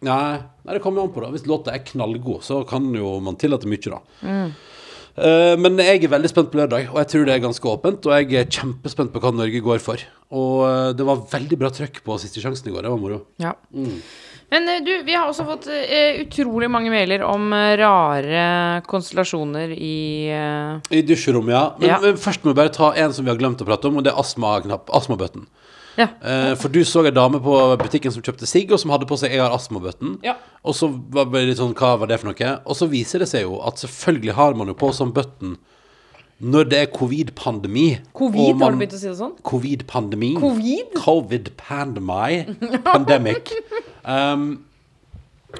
Nei, 0.00 0.40
nei, 0.64 0.72
det 0.74 0.80
kommer 0.82 1.02
jo 1.02 1.08
an 1.08 1.14
på, 1.14 1.22
da. 1.24 1.30
Hvis 1.34 1.46
låta 1.48 1.74
er 1.76 1.84
knallgod, 1.84 2.42
så 2.46 2.62
kan 2.68 2.88
jo 2.96 3.18
man 3.20 3.36
tillate 3.40 3.68
mye, 3.68 3.90
da. 3.92 4.00
Mm. 4.24 4.52
Eh, 5.20 5.54
men 5.60 5.76
jeg 5.82 6.04
er 6.06 6.12
veldig 6.14 6.30
spent 6.30 6.48
på 6.52 6.60
lørdag, 6.62 6.88
og 6.92 7.00
jeg 7.02 7.10
tror 7.12 7.26
det 7.28 7.34
er 7.34 7.42
ganske 7.44 7.68
åpent. 7.68 8.06
Og 8.08 8.14
jeg 8.16 8.40
er 8.40 8.48
kjempespent 8.48 9.12
på 9.12 9.20
hva 9.22 9.32
Norge 9.36 9.60
går 9.64 9.82
for. 9.84 10.00
Og 10.32 10.64
eh, 10.68 10.88
det 10.96 11.06
var 11.08 11.24
veldig 11.32 11.58
bra 11.60 11.70
trøkk 11.74 12.00
på 12.06 12.16
siste 12.22 12.42
sjansen 12.42 12.70
i 12.70 12.74
går. 12.74 12.86
Det 12.86 12.92
var 12.94 13.02
moro. 13.02 13.20
Ja. 13.42 13.52
Men 14.50 14.68
eh, 14.68 14.80
du, 14.82 14.92
vi 15.06 15.14
har 15.14 15.28
også 15.30 15.46
fått 15.46 15.68
uh, 15.70 16.20
utrolig 16.24 16.70
mange 16.70 16.90
mailer 16.90 17.22
om 17.22 17.52
uh, 17.54 17.76
rare 17.78 18.82
konstellasjoner 18.90 19.72
i 19.76 20.30
uh, 20.34 20.90
I 20.90 21.02
dusjerommet, 21.06 21.54
ja. 21.54 21.64
Men, 21.78 21.88
Ja. 21.88 21.98
men 22.02 22.18
først 22.18 22.44
må 22.44 22.52
vi 22.52 22.60
bare 22.62 22.74
ta 22.74 22.92
en 22.98 23.14
som 23.14 23.24
vi 23.24 23.30
har 23.30 23.38
glemt 23.38 23.62
å 23.62 23.68
prate 23.68 23.88
om, 23.88 24.00
og 24.00 24.06
det 24.06 24.12
er. 24.14 24.18
Astmabøtten. 24.20 25.46
Ja. 25.98 26.06
Eh, 26.22 26.54
for 26.58 26.72
du 26.72 26.80
så 26.86 27.02
ei 27.04 27.12
dame 27.14 27.40
på 27.42 27.56
butikken 27.80 28.12
som 28.14 28.22
kjøpte 28.24 28.48
sigg, 28.48 28.70
og 28.72 28.80
som 28.80 28.92
hadde 28.94 29.08
på 29.10 29.18
seg 29.18 29.32
'jeg 29.32 29.42
har 29.42 29.56
astmabøtten'. 29.56 30.18
Ja. 30.24 30.36
Og 30.64 30.74
så 30.74 30.88
var 30.88 31.26
det 31.26 31.48
litt 31.48 31.58
sånn, 31.58 31.74
hva 31.74 31.98
var 31.98 32.06
det 32.06 32.20
for 32.20 32.28
noe? 32.30 32.60
Og 32.64 32.76
så 32.76 32.88
viser 32.88 33.18
det 33.20 33.28
seg 33.28 33.42
jo 33.42 33.60
at 33.60 33.76
selvfølgelig 33.76 34.32
har 34.34 34.54
man 34.54 34.68
jo 34.68 34.74
på 34.74 34.92
sånn 34.92 35.12
button 35.12 35.58
når 36.40 36.70
det 36.70 36.78
er 36.78 36.88
covid-pandemi. 36.94 37.86
Covid, 38.16 38.56
har 38.62 38.72
du 38.72 38.80
begynt 38.80 38.96
å 38.96 39.00
si 39.00 39.10
det 39.10 39.18
sånn? 39.18 39.36
Covid-pandemi. 39.44 40.32
Covid? 40.40 40.96
Covid-pandemi. 40.96 42.40
Pandemic. 42.86 43.52
Um, 44.04 44.46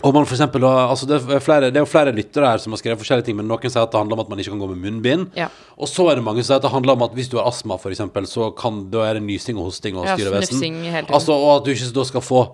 og 0.01 0.15
man 0.15 0.25
for 0.25 0.37
eksempel, 0.37 0.65
altså 0.65 1.07
det, 1.11 1.19
er 1.19 1.43
flere, 1.43 1.69
det 1.69 1.81
er 1.81 1.85
jo 1.85 1.91
flere 1.91 2.15
lyttere 2.15 2.53
her 2.53 2.63
som 2.63 2.73
har 2.73 2.81
skrevet 2.81 3.01
forskjellige 3.03 3.27
ting, 3.27 3.37
men 3.41 3.49
noen 3.51 3.67
sier 3.67 3.83
at 3.83 3.91
det 3.93 3.99
handler 3.99 4.17
om 4.17 4.23
at 4.23 4.31
man 4.31 4.41
ikke 4.41 4.55
kan 4.55 4.63
gå 4.63 4.69
med 4.71 4.81
munnbind. 4.87 5.27
Ja. 5.37 5.51
Og 5.77 5.91
så 5.91 6.07
er 6.09 6.21
det 6.21 6.25
mange 6.25 6.45
som 6.45 6.53
sier 6.53 6.63
at 6.63 6.67
det 6.69 6.73
handler 6.73 6.97
om 6.97 7.05
at 7.09 7.17
hvis 7.19 7.29
du 7.29 7.37
har 7.41 7.51
astma, 7.51 7.77
eksempel, 7.91 8.29
så 8.31 8.49
kan, 8.57 8.85
da 8.93 9.05
er 9.09 9.19
det 9.19 9.25
nysing 9.27 9.59
og 9.59 9.69
hosting 9.69 9.99
og 9.99 10.09
styrevesen. 10.15 10.63
Ja. 10.87 11.03
Altså, 11.09 11.35
og 11.35 11.59
at 11.59 11.67
du 11.67 11.75
ikke 11.75 11.91
da 11.99 12.07
skal 12.07 12.25
få 12.25 12.45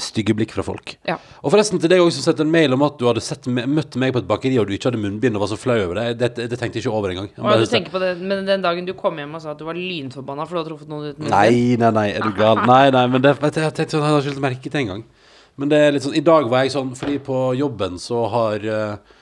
stygge 0.00 0.34
blikk 0.34 0.52
fra 0.56 0.64
folk. 0.66 0.96
Ja. 1.06 1.16
Og 1.44 1.52
forresten 1.54 1.78
til 1.78 1.90
deg 1.92 2.02
også 2.02 2.18
som 2.18 2.26
sendte 2.26 2.42
en 2.42 2.50
mail 2.50 2.74
om 2.74 2.82
at 2.86 2.96
du 2.98 3.06
hadde 3.06 3.22
sett, 3.22 3.46
møtt 3.46 3.94
meg 4.00 4.14
på 4.14 4.22
et 4.22 4.28
bakeri 4.30 4.56
og 4.58 4.66
du 4.66 4.74
ikke 4.74 4.90
hadde 4.90 5.02
munnbind 5.02 5.38
og 5.38 5.44
var 5.44 5.52
så 5.52 5.58
flau 5.60 5.76
over 5.84 6.00
det. 6.00 6.06
Det, 6.18 6.30
det, 6.38 6.48
det 6.50 6.58
tenkte 6.58 6.80
jeg 6.80 6.86
ikke 6.86 6.96
over 6.98 7.14
engang. 7.14 7.28
Jeg 7.36 7.62
du 7.62 7.70
tenker 7.70 7.94
på 7.94 8.02
det, 8.02 8.14
Men 8.18 8.42
den 8.48 8.64
dagen 8.64 8.88
du 8.88 8.94
kom 8.98 9.18
hjem 9.22 9.36
og 9.38 9.44
sa 9.44 9.52
at 9.54 9.60
du 9.60 9.66
var 9.68 9.78
lynforbanna 9.78 10.46
for 10.48 10.56
du 10.56 10.62
hadde 10.62 10.72
truffet 10.72 10.90
noen 10.90 11.12
uten? 11.12 11.30
Nei, 11.30 11.76
nei, 11.78 11.92
nei, 11.94 12.08
er 12.16 12.26
du 12.26 12.34
gal? 12.38 12.62
Nei, 12.74 12.88
nei, 12.94 13.04
men 13.12 13.22
det, 13.22 13.36
vet 13.42 13.60
jeg 13.60 13.76
tenkte 13.76 14.00
jeg 14.00 14.06
har 14.08 14.30
ikke 14.32 14.42
merket 14.48 14.72
det 14.74 14.82
engang. 14.82 15.04
Men 15.60 15.70
det 15.70 15.78
er 15.78 15.92
litt 15.94 16.02
sånn, 16.02 16.16
i 16.18 16.24
dag 16.26 16.48
var 16.50 16.64
jeg 16.64 16.74
sånn, 16.74 16.94
fordi 16.98 17.20
på 17.22 17.44
jobben 17.54 18.00
så 18.02 18.24
har 18.32 18.64
eh, 18.66 19.20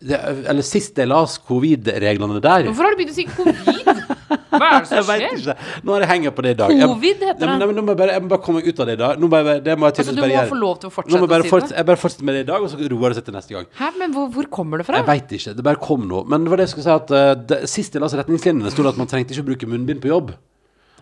det, 0.00 0.18
Eller 0.48 0.62
sist 0.62 0.96
jeg 0.98 1.08
las 1.08 1.38
covid-reglene 1.48 2.40
der 2.44 2.66
Hvorfor 2.68 2.84
har 2.84 2.94
du 2.94 2.98
begynt 3.00 3.12
å 3.12 3.16
si 3.16 3.24
covid? 3.24 4.02
Hva 4.56 4.68
er 4.72 4.84
det 4.84 4.88
som 4.88 5.04
skjer? 5.06 5.56
Nå 5.84 5.92
har 5.94 6.02
jeg 6.04 6.08
henger 6.10 6.32
på 6.34 6.42
det 6.46 6.50
i 6.54 6.58
dag. 6.58 6.70
Jeg- 6.72 6.88
Covid 6.88 7.22
heter 7.26 7.40
det. 7.44 7.48
nei, 7.60 7.66
men 7.68 7.76
Nå 7.76 7.82
må 7.84 7.92
jeg 7.92 7.98
bare, 8.00 8.12
jeg 8.16 8.22
må 8.24 8.28
bare 8.32 8.42
komme 8.46 8.60
meg 8.62 8.68
ut 8.72 8.80
av 8.80 8.86
det 8.88 8.94
i 8.96 9.00
dag. 9.02 9.18
Nå 9.20 9.28
må 9.28 9.40
jeg, 9.44 9.62
det 9.66 9.74
må 9.78 9.86
jeg 9.90 9.98
Altså, 10.00 10.14
du 10.16 10.20
må 10.22 10.28
bare, 10.32 10.46
få 10.48 10.58
lov 10.60 10.78
til 10.80 10.88
å 10.88 10.92
fortsette 10.94 11.26
å 11.28 11.42
si 11.42 11.50
forts- 11.52 11.68
det. 11.68 11.76
jeg 11.76 11.86
bare 11.90 12.00
fortsetter 12.00 12.24
med 12.28 12.34
det 12.38 12.40
i 12.40 12.48
dag, 12.50 12.62
og 12.64 12.70
så 12.72 12.88
roer 12.92 13.12
det 13.12 13.18
seg 13.20 13.26
til 13.28 13.36
neste 13.36 13.52
gang. 13.56 13.66
Hæ, 13.76 13.90
men 14.00 14.14
hvor, 14.16 14.30
hvor 14.32 14.48
kommer 14.56 14.80
det 14.80 14.86
fra? 14.88 14.96
Jeg 15.02 15.06
veit 15.10 15.34
ikke. 15.38 15.54
Det 15.58 15.64
bare 15.68 15.76
kom 15.84 16.06
noe. 16.08 16.24
Men 16.24 16.44
det 16.46 16.50
var 16.54 16.56
det 16.62 16.66
jeg 16.68 16.72
skulle 16.74 16.88
si 16.88 16.94
at 16.96 17.10
eh, 17.20 17.34
det, 17.52 17.58
sist 17.68 17.92
jeg 17.98 18.02
leste 18.02 18.18
retningslinjene, 18.22 18.72
sto 18.72 18.82
det 18.86 18.94
at 18.94 19.00
man 19.02 19.10
trengte 19.12 19.36
ikke 19.36 19.44
å 19.44 19.48
bruke 19.52 19.68
munnbind 19.68 20.00
på 20.00 20.08
jobb. 20.12 20.32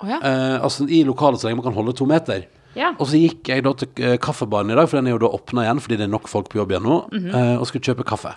Oh, 0.03 0.09
ja. 0.11 0.19
uh, 0.19 0.59
altså 0.67 0.89
i 0.91 1.05
lokalet 1.07 1.39
så 1.41 1.47
lenge 1.47 1.61
man 1.63 1.69
kan 1.71 1.77
holde 1.79 1.95
to 1.95 2.05
meter. 2.11 2.45
ja. 2.75 2.91
Og 2.99 3.07
så 3.07 3.15
gikk 3.23 3.47
jeg 3.55 3.63
da 3.63 3.73
til 3.79 3.89
eh, 4.03 4.17
kaffebaren 4.19 4.73
i 4.75 4.75
dag, 4.75 4.89
for 4.91 4.99
den 4.99 5.07
er 5.07 5.15
jo 5.15 5.23
da 5.23 5.31
åpna 5.31 5.63
igjen 5.63 5.79
fordi 5.81 5.97
det 6.01 6.09
er 6.09 6.13
nok 6.13 6.27
folk 6.29 6.51
på 6.51 6.59
jobb 6.59 6.75
igjen 6.75 6.83
nå, 6.91 6.97
Mhm. 7.15 7.31
eh, 7.31 7.55
og 7.63 7.67
skulle 7.71 7.87
kjøpe 7.87 8.05
kaffe. 8.05 8.35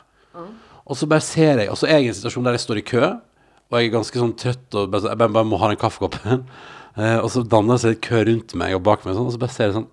Og 0.88 0.96
så 0.96 1.08
bare 1.10 1.26
ser 1.26 1.60
jeg 1.60 1.72
Og 1.74 1.78
så 1.80 1.90
er 1.90 1.98
jeg 2.00 2.08
i 2.08 2.12
en 2.14 2.18
situasjon 2.20 2.48
der 2.48 2.56
jeg 2.56 2.64
står 2.64 2.80
i 2.80 2.88
kø, 2.88 3.04
og 3.68 3.76
jeg 3.76 3.90
er 3.90 3.96
ganske 3.98 4.22
sånn 4.22 4.36
trøtt 4.40 4.78
og 4.80 4.92
bare, 4.94 5.10
jeg 5.12 5.20
bare, 5.20 5.34
bare 5.36 5.50
må 5.50 5.60
ha 5.62 5.72
en 5.74 5.80
kaffekoppen. 5.80 6.48
Eh, 6.98 7.20
og 7.22 7.28
så 7.30 7.44
danner 7.46 7.76
det 7.76 7.84
seg 7.84 7.92
et 7.94 8.00
kø 8.02 8.24
rundt 8.26 8.56
meg 8.58 8.72
og 8.74 8.80
bak 8.82 9.04
meg, 9.06 9.14
sånn, 9.14 9.28
og 9.30 9.34
så 9.36 9.38
bare 9.38 9.54
ser 9.54 9.68
jeg 9.68 9.76
sånn 9.76 9.84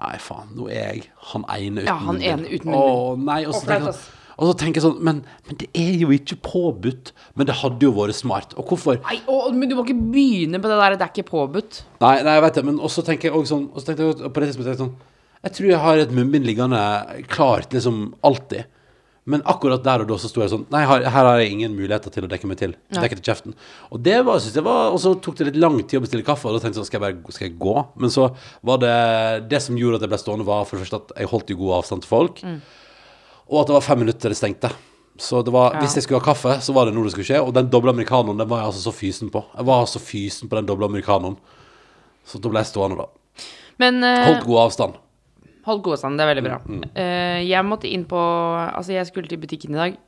Nei, 0.00 0.14
faen, 0.24 0.46
nå 0.56 0.70
er 0.72 0.78
jeg 0.86 1.02
han 1.34 1.44
ene 1.52 1.82
uten 1.82 1.90
Ja, 1.90 1.96
han 2.00 2.22
ene 2.24 2.48
uten 2.48 2.76
Å 2.78 2.86
nei. 3.20 3.42
Og 3.44 3.58
så 3.58 3.66
tenker 3.66 3.90
jeg 3.90 3.98
sånn 3.98 4.16
og 4.40 4.48
så 4.48 4.54
tenker 4.56 4.80
jeg 4.80 4.86
sånn 4.86 5.02
men, 5.04 5.18
men 5.44 5.58
det 5.60 5.68
er 5.76 6.00
jo 6.00 6.08
ikke 6.16 6.38
påbudt. 6.46 7.12
Men 7.36 7.48
det 7.50 7.58
hadde 7.60 7.84
jo 7.84 7.92
vært 7.92 8.16
smart. 8.16 8.54
Og 8.56 8.72
hvorfor? 8.72 8.96
Nei, 9.04 9.18
å, 9.28 9.50
men 9.52 9.68
du 9.68 9.76
må 9.76 9.84
ikke 9.84 9.98
begynne 10.00 10.62
på 10.62 10.70
det 10.70 10.78
der, 10.80 10.96
det 10.96 11.04
er 11.04 11.12
ikke 11.12 11.28
påbudt. 11.28 11.82
Nei, 12.00 12.14
nei, 12.24 12.38
jeg 12.38 12.44
vet 12.46 12.56
det, 12.56 12.64
men 12.70 12.80
også 12.88 13.04
tenker 13.04 13.28
jeg 13.28 13.36
også 13.36 13.52
sånn 13.52 13.66
Og 13.68 13.82
så 13.82 13.90
tenkte 13.90 14.06
jeg 14.08 14.32
på 14.32 14.40
det 14.40 14.48
tidspunktet 14.48 14.80
sånn 14.80 14.94
Jeg 15.44 15.56
tror 15.58 15.68
jeg 15.74 15.82
har 15.84 16.00
et 16.00 16.14
munnbind 16.16 16.48
liggende 16.48 16.80
klart 17.28 17.76
liksom 17.76 18.00
alltid. 18.24 18.64
Men 19.30 19.44
akkurat 19.48 19.84
der 19.84 20.02
og 20.02 20.10
da 20.10 20.16
så 20.18 20.30
sto 20.30 20.42
jeg 20.42 20.50
sånn 20.52 20.64
Nei, 20.72 20.82
her, 20.88 21.04
her 21.06 21.28
har 21.28 21.38
jeg 21.42 21.52
ingen 21.54 21.76
muligheter 21.76 22.12
til 22.14 22.26
å 22.26 22.30
dekke 22.30 22.48
meg 22.50 22.58
til. 22.60 22.74
Nei. 22.90 23.04
Dekke 23.04 23.18
til 23.20 23.26
kjeften. 23.30 23.54
Og 23.94 24.02
det 24.02 24.18
var, 24.26 24.42
synes 24.42 24.58
jeg 24.58 24.66
var 24.66 24.90
Og 24.90 24.98
så 25.02 25.14
tok 25.22 25.38
det 25.38 25.50
litt 25.50 25.60
lang 25.62 25.78
tid 25.84 26.00
å 26.00 26.04
bestille 26.04 26.26
kaffe, 26.26 26.48
og 26.50 26.56
da 26.56 26.64
tenkte 26.64 26.80
jeg 26.80 26.82
sånn 26.82 26.90
Skal 26.90 26.98
jeg 27.00 27.20
bare 27.22 27.36
skal 27.36 27.46
jeg 27.48 27.56
gå? 27.62 27.74
Men 28.02 28.14
så 28.14 28.28
var 28.66 28.82
det 28.82 28.94
Det 29.52 29.62
som 29.62 29.78
gjorde 29.78 30.00
at 30.00 30.06
jeg 30.06 30.12
ble 30.12 30.20
stående, 30.24 30.48
var 30.48 30.66
for 30.66 30.76
det 30.76 30.84
første 30.86 31.02
at 31.04 31.18
jeg 31.22 31.30
holdt 31.32 31.52
jo 31.54 31.58
god 31.62 31.76
avstand 31.80 32.04
til 32.04 32.10
folk, 32.10 32.44
og 33.50 33.58
at 33.60 33.70
det 33.70 33.74
var 33.76 33.84
fem 33.86 33.98
minutter 34.04 34.22
til 34.22 34.34
det 34.34 34.38
stengte. 34.38 34.70
Så 35.20 35.42
det 35.44 35.52
var, 35.52 35.74
Ja. 35.74 35.80
hvis 35.82 35.96
jeg 35.98 36.04
skulle 36.04 36.20
ha 36.20 36.24
kaffe, 36.24 36.60
så 36.62 36.72
var 36.72 36.86
det 36.86 36.94
nå 36.94 37.02
det 37.04 37.12
skulle 37.12 37.26
skje. 37.28 37.40
Og 37.42 37.52
den 37.52 37.68
doble 37.68 37.90
americanoen, 37.90 38.38
den 38.38 38.48
var 38.48 38.62
jeg 38.62 38.70
altså 38.70 38.84
så 38.88 38.92
fysen 38.94 39.30
på. 39.30 39.42
Jeg 39.56 39.66
var 39.66 39.84
så 39.90 40.00
fysen 40.00 40.48
på 40.48 40.56
den 40.56 40.66
doble 40.66 40.86
americanoen. 40.86 41.36
Så 42.24 42.40
da 42.40 42.48
ble 42.48 42.62
jeg 42.62 42.70
stående, 42.70 43.02
da. 43.02 43.44
Men 43.82 44.02
uh... 44.04 44.24
Holdt 44.28 44.46
god 44.46 44.60
avstand. 44.64 44.94
Hold 45.70 45.82
god 45.86 45.96
avstand, 45.98 46.18
det 46.18 46.26
er 46.26 46.34
veldig 46.34 46.46
bra. 46.50 46.60
Mm, 46.66 46.84
Uh, 46.90 47.40
jeg 47.46 47.64
måtte 47.70 47.88
inn 47.90 48.04
på 48.10 48.18
Altså, 48.74 48.92
jeg 48.98 49.06
skulle 49.08 49.30
til 49.30 49.38
butikken 49.42 49.76
i 49.76 49.82
dag. 49.84 49.98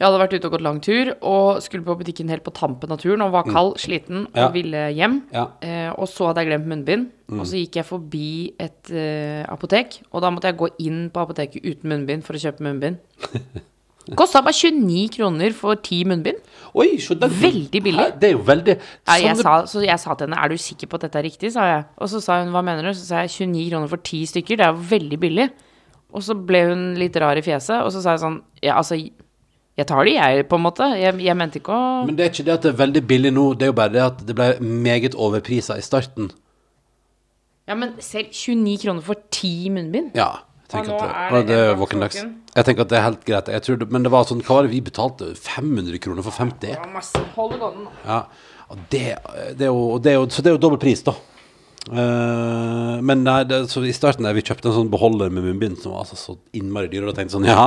Jeg 0.00 0.08
hadde 0.08 0.18
vært 0.18 0.32
ute 0.34 0.48
og 0.48 0.52
gått 0.56 0.62
lang 0.64 0.78
tur, 0.82 1.10
og 1.22 1.60
skulle 1.62 1.84
på 1.86 1.94
butikken 2.00 2.30
helt 2.32 2.42
på 2.42 2.50
tampen 2.56 2.90
av 2.90 2.98
turen, 2.98 3.20
og 3.22 3.30
var 3.36 3.44
kald, 3.46 3.76
sliten, 3.78 4.24
og 4.32 4.38
Ja. 4.40 4.48
ville 4.50 4.80
hjem. 4.96 5.18
Ja. 5.32 5.44
Uh, 5.62 5.90
og 6.00 6.08
så 6.10 6.26
hadde 6.30 6.42
jeg 6.42 6.48
glemt 6.50 6.66
munnbind, 6.66 7.10
Mm. 7.28 7.38
og 7.40 7.46
så 7.46 7.56
gikk 7.60 7.76
jeg 7.78 7.86
forbi 7.86 8.52
et 8.58 8.90
uh, 8.90 9.44
apotek, 9.52 10.00
og 10.12 10.20
da 10.24 10.30
måtte 10.30 10.48
jeg 10.50 10.56
gå 10.58 10.68
inn 10.80 11.08
på 11.10 11.20
apoteket 11.22 11.62
uten 11.64 11.88
munnbind 11.92 12.24
for 12.24 12.34
å 12.34 12.42
kjøpe 12.42 12.60
munnbind. 12.66 12.98
Kosta 14.18 14.42
bare 14.42 14.56
29 14.56 15.12
kroner 15.14 15.52
for 15.54 15.78
ti 15.78 16.02
munnbind. 16.08 16.40
Oi. 16.74 16.96
Veldig 16.98 17.82
billig. 17.84 18.00
Hæ? 18.00 18.18
Det 18.18 18.30
er 18.30 18.34
jo 18.34 18.42
veldig 18.46 18.74
Ja, 19.06 19.18
jeg 19.20 19.36
sa, 19.38 19.62
så 19.66 19.82
jeg 19.84 19.98
sa 20.00 20.14
til 20.14 20.26
henne 20.26 20.38
'er 20.42 20.48
du 20.48 20.56
sikker 20.56 20.86
på 20.86 20.94
at 20.98 21.02
dette 21.02 21.18
er 21.18 21.22
riktig', 21.22 21.52
sa 21.52 21.62
jeg. 21.64 21.84
Og 21.98 22.08
så 22.08 22.20
sa 22.20 22.42
hun 22.42 22.52
'hva 22.52 22.64
mener 22.64 22.82
du'? 22.82 22.94
Så 22.94 23.06
sa 23.06 23.20
jeg 23.20 23.30
29 23.30 23.70
kroner 23.70 23.88
for 23.88 23.96
ti 23.96 24.26
stykker, 24.26 24.56
det 24.56 24.66
er 24.66 24.72
jo 24.72 24.80
veldig 24.90 25.20
billig. 25.20 25.50
Og 26.12 26.22
så 26.22 26.34
ble 26.34 26.68
hun 26.68 26.94
litt 26.94 27.16
rar 27.16 27.36
i 27.36 27.42
fjeset, 27.42 27.82
og 27.82 27.92
så 27.92 28.02
sa 28.02 28.10
jeg 28.10 28.20
sånn 28.20 28.42
ja, 28.62 28.76
altså 28.76 28.94
jeg 29.76 29.86
tar 29.86 30.04
det, 30.04 30.14
jeg, 30.14 30.48
på 30.48 30.56
en 30.56 30.62
måte. 30.62 30.84
Jeg, 31.00 31.16
jeg 31.24 31.36
mente 31.36 31.58
ikke 31.58 31.72
å 31.72 32.06
Men 32.06 32.16
det 32.16 32.26
er 32.26 32.30
ikke 32.30 32.44
det 32.44 32.52
at 32.52 32.62
det 32.62 32.72
er 32.74 32.86
veldig 32.86 33.02
billig 33.08 33.32
nå, 33.32 33.54
det 33.54 33.62
er 33.62 33.72
jo 33.72 33.72
bare 33.72 33.92
det 33.92 34.02
at 34.02 34.26
det 34.26 34.34
ble 34.36 34.48
meget 34.60 35.14
overprisa 35.14 35.78
i 35.80 35.84
starten. 35.84 36.30
Ja, 37.68 37.74
men 37.78 37.94
selv 38.02 38.34
29 38.34 38.82
kroner 38.82 39.00
for 39.06 39.16
ti 39.30 39.70
munnbind? 39.72 40.12
Ja. 40.18 40.42
Tenker 40.72 40.92
nå 40.92 40.98
at 40.98 41.02
det, 41.02 41.24
er 41.24 41.34
det 41.34 41.56
det 41.56 41.74
våkendags. 41.80 42.22
Jeg 42.52 42.68
tenker 42.68 42.86
at 42.86 42.92
det 42.92 42.98
er 42.98 43.04
helt 43.06 43.26
greit. 43.28 43.50
Det, 43.66 43.88
men 43.92 44.06
det 44.06 44.12
var 44.12 44.28
sånn, 44.28 44.40
hva 44.46 44.58
var 44.58 44.68
det 44.68 44.72
vi 44.72 44.80
betalte? 44.84 45.32
500 45.36 46.00
kroner 46.02 46.24
for 46.26 46.34
50? 46.34 46.62
Det 46.64 46.78
var 46.78 46.94
masse. 46.94 47.26
Hold 47.36 47.54
det 47.54 47.60
gående. 47.62 47.92
Ja, 48.06 48.22
og 48.72 48.86
det, 48.92 49.04
det 49.58 49.68
er 49.68 49.70
jo, 49.70 49.84
det 50.02 50.14
er 50.14 50.18
jo, 50.18 50.24
så 50.32 50.44
det 50.44 50.52
er 50.52 50.56
jo 50.56 50.62
dobbel 50.64 50.80
pris, 50.82 51.04
da. 51.04 51.14
Uh, 51.82 53.00
men 53.02 53.24
nei, 53.26 53.40
det, 53.50 53.64
så 53.72 53.80
i 53.82 53.90
starten 53.94 54.22
der 54.22 54.36
vi 54.36 54.44
kjøpte 54.46 54.68
en 54.70 54.76
sånn 54.76 54.90
beholder 54.92 55.32
med 55.34 55.42
munnbind 55.48 55.80
som 55.82 55.96
var 55.96 56.04
altså 56.04 56.14
så 56.14 56.36
innmari 56.54 56.86
dyr, 56.92 57.02
og 57.02 57.10
da 57.10 57.16
tenkte 57.16 57.32
jeg 57.32 57.40
sånn 57.40 57.48
Ja, 57.50 57.64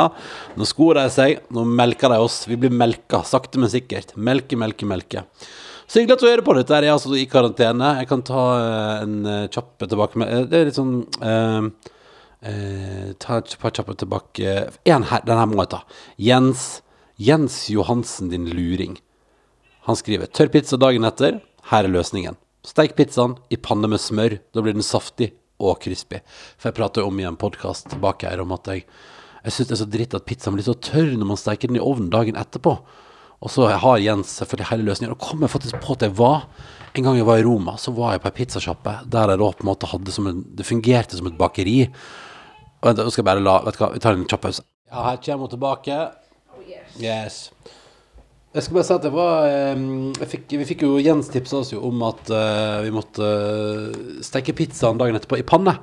nå 0.55 0.67
skor 0.69 0.95
de 0.95 1.03
seg, 1.11 1.41
nå 1.51 1.65
melker 1.67 2.13
de 2.13 2.21
oss. 2.23 2.45
Vi 2.47 2.57
blir 2.59 2.71
melka, 2.71 3.25
sakte, 3.27 3.59
men 3.59 3.71
sikkert. 3.73 4.15
Melke, 4.15 4.57
melke, 4.59 4.87
melke. 4.87 5.25
Så 5.85 5.99
hyggelig 5.99 6.15
at 6.15 6.23
du 6.23 6.29
hører 6.29 6.45
på 6.45 6.55
dette. 6.57 6.79
Jeg 6.79 6.89
er 6.89 6.95
altså 6.95 7.13
i 7.13 7.27
karantene. 7.29 7.91
Jeg 7.99 8.09
kan 8.09 8.23
ta 8.25 8.45
eh, 8.57 9.03
en 9.03 9.17
eh, 9.29 9.43
kjapp 9.53 9.85
tilbake 9.85 10.21
med 10.21 10.47
Det 10.49 10.57
er 10.57 10.71
litt 10.71 10.79
sånn 10.79 10.95
eh, 11.21 11.67
eh, 12.45 13.13
Ta 13.19 13.39
et 13.41 13.57
par 13.61 13.73
kjappe 13.75 13.95
tilbake 13.99 14.55
En 14.85 15.07
her, 15.09 15.25
den 15.25 15.41
her 15.41 15.49
må 15.49 15.63
jeg 15.63 15.73
ta. 15.75 15.83
Jens 16.17 16.65
Jens 17.17 17.69
Johansen, 17.71 18.29
din 18.29 18.49
luring. 18.49 18.97
Han 19.87 19.95
skriver 19.95 20.27
tørr 20.27 20.49
pizza 20.51 20.75
dagen 20.75 21.07
etter. 21.07 21.39
Her 21.71 21.87
er 21.87 21.93
løsningen. 21.93 22.35
Steik 22.65 22.95
pizzaen 22.97 23.37
i 23.53 23.59
panne 23.61 23.87
med 23.87 24.01
smør. 24.03 24.39
Da 24.51 24.63
blir 24.65 24.75
den 24.75 24.83
saftig 24.83 25.31
og 25.61 25.79
crispy. 25.83 26.19
For 26.57 26.69
jeg 26.69 26.77
prater 26.79 27.03
jo 27.03 27.11
om 27.11 27.21
i 27.21 27.27
en 27.29 27.37
podkast 27.39 27.87
tilbake 27.93 28.27
her 28.27 28.43
om 28.43 28.55
at 28.57 28.67
jeg 28.71 28.87
Jeg 29.45 29.53
syns 29.53 29.67
det 29.69 29.73
er 29.75 29.77
så 29.77 29.85
dritt 29.93 30.13
at 30.17 30.25
pizzaen 30.25 30.55
blir 30.57 30.65
så 30.65 30.73
tørr 30.73 31.11
når 31.13 31.27
man 31.29 31.37
steker 31.37 31.69
den 31.69 31.77
i 31.77 31.83
ovnen 31.83 32.09
dagen 32.09 32.35
etterpå. 32.35 32.79
Og 33.45 33.51
så 33.53 33.67
har 33.69 34.01
Jens 34.01 34.31
selvfølgelig 34.39 34.69
hele 34.71 34.87
løsningen. 34.87 35.13
Og 35.13 35.21
kom 35.21 35.45
jeg 35.45 35.53
faktisk 35.53 35.77
på 35.83 35.93
at 35.93 36.01
jeg 36.01 36.17
var 36.17 36.47
En 36.95 37.03
gang 37.03 37.17
jeg 37.17 37.27
var 37.27 37.37
i 37.37 37.43
Roma, 37.43 37.75
så 37.75 37.91
var 37.91 38.13
jeg 38.13 38.21
på 38.23 38.29
ei 38.29 38.35
pizzasjappe 38.37 38.91
der 39.11 39.29
jeg 39.29 39.39
da 39.41 39.47
på 39.51 39.65
en 39.65 39.67
måte 39.67 39.89
hadde 39.91 40.11
som 40.15 40.27
en 40.27 40.45
Det 40.47 40.65
fungerte 40.65 41.17
som 41.17 41.27
et 41.27 41.37
bakeri. 41.37 41.91
Vent, 42.85 43.01
nå 43.01 43.09
skal 43.09 43.23
jeg 43.23 43.29
bare 43.31 43.41
la 43.43 43.57
Vet 43.65 43.77
du 43.77 43.81
hva, 43.81 43.91
vi 43.95 44.03
tar 44.03 44.17
en 44.17 44.27
kjapp 44.29 44.45
pause. 44.45 44.63
Ja, 44.91 45.01
her 45.09 45.17
kommer 45.25 45.47
hun 45.47 45.55
tilbake. 45.55 45.97
Yes. 47.01 47.49
Jeg 48.55 48.63
skal 48.63 48.77
bare 48.77 48.85
si 48.87 48.93
at 48.95 49.03
det 49.03 49.11
var 49.11 49.47
eh, 49.49 49.81
jeg 50.21 50.29
fikk, 50.31 50.53
Vi 50.61 50.67
fikk 50.69 50.85
jo 50.85 50.93
Jens 51.03 51.27
tipsa 51.33 51.57
oss 51.59 51.73
jo 51.73 51.81
om 51.89 52.05
at 52.07 52.29
eh, 52.31 52.85
vi 52.85 52.93
måtte 52.95 53.25
eh, 53.25 53.97
steke 54.23 54.55
pizzaen 54.55 55.01
dagen 55.01 55.17
etterpå 55.17 55.41
i 55.41 55.47
panne. 55.47 55.73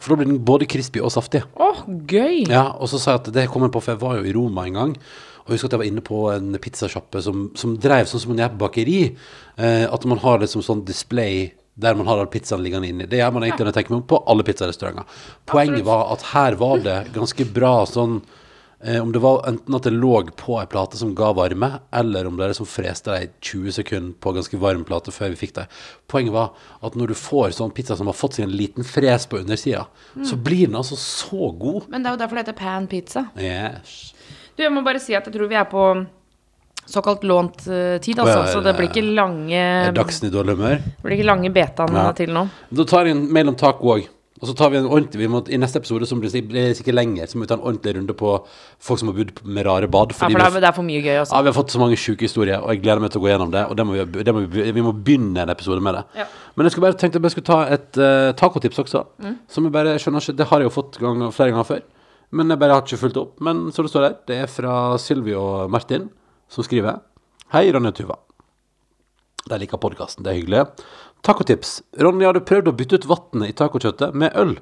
For 0.00 0.10
da 0.10 0.18
blir 0.18 0.32
den 0.32 0.42
både 0.48 0.66
crispy 0.70 1.04
og 1.04 1.12
saftig. 1.14 1.44
Åh, 1.62 1.84
gøy! 2.10 2.48
Ja, 2.50 2.72
Og 2.80 2.90
så 2.90 2.98
sa 2.98 3.14
jeg 3.14 3.22
at 3.26 3.32
det 3.36 3.46
kom 3.52 3.62
jeg 3.68 3.74
på, 3.76 3.84
for 3.84 3.94
jeg 3.94 4.02
var 4.02 4.18
jo 4.18 4.26
i 4.26 4.34
Roma 4.34 4.66
en 4.66 4.80
gang. 4.80 4.96
Og 5.44 5.52
jeg 5.52 5.60
husker 5.60 5.70
at 5.70 5.76
jeg 5.76 5.82
var 5.84 5.92
inne 5.92 6.02
på 6.02 6.24
en 6.32 6.58
pizzasjappe 6.58 7.22
som, 7.22 7.46
som 7.54 7.76
drev 7.78 8.10
sånn 8.10 8.24
som 8.24 8.34
en 8.34 8.42
gjør 8.42 8.56
på 8.56 8.62
bakeri. 8.64 8.98
Eh, 9.62 9.84
at 9.86 10.08
man 10.10 10.18
har 10.24 10.42
liksom 10.42 10.64
sånn 10.66 10.82
display 10.88 11.52
der 11.76 11.94
man 11.94 12.08
har 12.08 12.18
all 12.18 12.30
pizzaen 12.32 12.62
liggende 12.64 12.88
inni. 12.88 13.06
Det 13.06 13.20
gjør 13.20 13.34
man 13.36 13.44
egentlig 13.44 13.66
når 13.66 13.72
jeg 13.72 13.78
tenker 13.80 13.94
meg 13.94 14.00
om 14.00 14.08
på 14.08 14.22
alle 14.32 14.44
pizzarestauranter. 14.48 15.20
Poenget 15.48 15.84
var 15.84 16.08
at 16.14 16.24
her 16.32 16.56
var 16.56 16.80
det 16.84 16.96
ganske 17.12 17.44
bra 17.52 17.74
sånn 17.90 18.22
eh, 18.80 18.96
Om 19.02 19.12
det 19.12 19.20
var 19.20 19.44
enten 19.50 19.76
at 19.76 19.84
det 19.84 19.92
lå 19.92 20.14
på 20.40 20.56
ei 20.56 20.64
plate 20.72 20.96
som 20.96 21.12
ga 21.18 21.34
varme, 21.36 21.68
eller 22.00 22.30
om 22.30 22.40
det 22.40 22.48
liksom 22.54 22.68
freste 22.70 23.12
deg 23.12 23.36
20 23.44 23.76
sekunder 23.76 24.16
på 24.24 24.32
ganske 24.38 24.60
varm 24.62 24.86
plate 24.88 25.12
før 25.12 25.34
vi 25.34 25.42
fikk 25.44 25.54
det. 25.60 25.66
Poenget 26.08 26.36
var 26.38 26.56
at 26.80 26.96
når 26.96 27.12
du 27.12 27.18
får 27.26 27.52
sånn 27.58 27.76
pizza 27.76 27.98
som 28.00 28.08
har 28.08 28.16
fått 28.16 28.38
seg 28.38 28.48
en 28.48 28.56
liten 28.56 28.86
fres 28.86 29.28
på 29.28 29.42
undersida, 29.42 29.84
så 30.24 30.40
blir 30.40 30.70
den 30.70 30.80
altså 30.80 30.96
så 30.96 31.52
god. 31.52 31.90
Men 31.92 32.00
det 32.00 32.12
er 32.12 32.16
jo 32.16 32.24
derfor 32.24 32.40
det 32.40 32.46
heter 32.46 32.60
pan 32.64 32.88
pizza. 32.88 33.28
Yes. 33.36 34.14
Du, 34.56 34.64
jeg 34.64 34.72
må 34.72 34.80
bare 34.80 35.02
si 35.02 35.12
at 35.12 35.28
jeg 35.28 35.36
tror 35.36 35.52
vi 35.52 35.60
er 35.60 35.68
på 35.68 35.90
såkalt 36.86 37.24
lånt 37.26 37.66
eh, 37.68 37.98
tid, 38.02 38.18
altså. 38.22 38.46
Så 38.56 38.64
det 38.64 38.76
blir 38.78 38.88
ikke 38.90 39.04
lange 39.14 39.54
Er 39.58 39.92
Dagsnytt 39.96 40.32
dårlig 40.34 40.56
humør? 40.56 40.76
Det 40.82 41.02
blir 41.06 41.18
ikke 41.18 41.30
lange 41.30 41.52
betaen 41.54 41.94
Ja. 41.94 42.12
til 42.12 42.30
nå. 42.34 42.48
Da 42.72 42.84
tar 42.84 43.06
jeg 43.06 43.16
en 43.16 43.26
mail 43.32 43.48
om 43.48 43.56
taco 43.58 43.96
òg. 43.96 44.06
Og 44.36 44.48
så 44.50 44.52
tar 44.52 44.68
vi 44.68 44.76
en 44.76 44.84
ordentlig 44.84 45.16
vi 45.22 45.28
må, 45.32 45.38
I 45.48 45.56
neste 45.56 45.78
episode, 45.80 46.04
som 46.06 46.20
blir 46.20 46.28
sikkert- 46.28 46.94
lenger, 46.94 47.24
så 47.26 47.38
må 47.38 47.46
vi 47.46 47.46
ta 47.46 47.54
en 47.54 47.62
ordentlig 47.64 47.96
runde 47.96 48.12
på 48.12 48.44
folk 48.78 48.98
som 49.00 49.08
har 49.08 49.14
bodd 49.16 49.30
med 49.44 49.64
rare 49.64 49.88
bad. 49.88 50.12
Ja, 50.12 50.28
for 50.28 50.28
det 50.28 50.42
er, 50.44 50.60
det 50.60 50.68
er 50.68 50.72
for 50.76 50.82
mye 50.84 51.00
gøy, 51.00 51.20
også. 51.22 51.32
ja, 51.32 51.40
vi 51.40 51.48
har 51.48 51.56
fått 51.56 51.70
så 51.72 51.78
mange 51.80 51.96
sjuke 51.96 52.20
historier, 52.28 52.60
og 52.60 52.68
jeg 52.68 52.82
gleder 52.82 53.00
meg 53.00 53.10
til 53.10 53.20
å 53.20 53.24
gå 53.24 53.30
gjennom 53.32 53.50
det. 53.50 53.64
Og 53.70 53.76
det 53.76 53.86
må 53.86 53.92
vi, 53.96 54.22
det 54.22 54.34
må 54.34 54.46
vi, 54.46 54.72
vi 54.76 54.82
må 54.84 54.92
begynne 54.92 55.40
en 55.40 55.48
episode 55.48 55.80
med 55.80 55.94
det. 55.94 56.04
Ja. 56.20 56.26
Men 56.54 56.66
jeg 56.66 56.72
skulle 56.72 56.92
bare 56.92 56.98
tenkte 57.00 57.16
jeg 57.16 57.22
bare 57.22 57.32
skulle 57.32 57.48
ta 57.48 57.64
et 57.72 57.96
uh, 57.96 58.32
tacotips 58.36 58.78
også. 58.84 59.06
Mm. 59.24 59.38
Som 59.48 59.64
jeg 59.64 59.72
bare 59.72 59.96
skjønner 59.96 60.20
ikke 60.20 60.36
Det 60.36 60.46
har 60.52 60.60
jeg 60.60 60.68
jo 60.68 60.74
fått 60.82 60.98
gang, 61.00 61.32
flere 61.32 61.50
ganger 61.56 61.64
før. 61.64 61.80
Men 62.32 62.48
jeg 62.50 62.58
bare 62.58 62.72
har 62.76 62.82
ikke 62.82 63.00
fulgt 63.00 63.16
opp. 63.16 63.40
Men 63.40 63.70
så 63.72 63.82
det 63.82 63.90
står 63.90 64.02
der, 64.04 64.16
det 64.28 64.36
er 64.42 64.46
fra 64.52 64.98
Sylvi 65.00 65.32
og 65.34 65.70
Martin, 65.70 66.10
som 66.48 66.66
skriver 66.66 67.02
Hei, 67.54 67.68
Ronja 67.72 67.92
og 67.92 67.98
Tuva. 67.98 68.16
De 69.46 69.58
liker 69.62 69.78
podkasten, 69.78 70.24
det 70.26 70.32
er 70.32 70.38
hyggelig. 70.40 70.62
Tacotips. 71.26 71.76
Ronja 72.02 72.28
har 72.28 72.34
du 72.34 72.42
prøvd 72.46 72.70
å 72.70 72.74
bytte 72.74 72.98
ut 72.98 73.06
vannet 73.10 73.52
i 73.52 73.54
tacokjøttet 73.56 74.14
med 74.18 74.34
øl? 74.38 74.56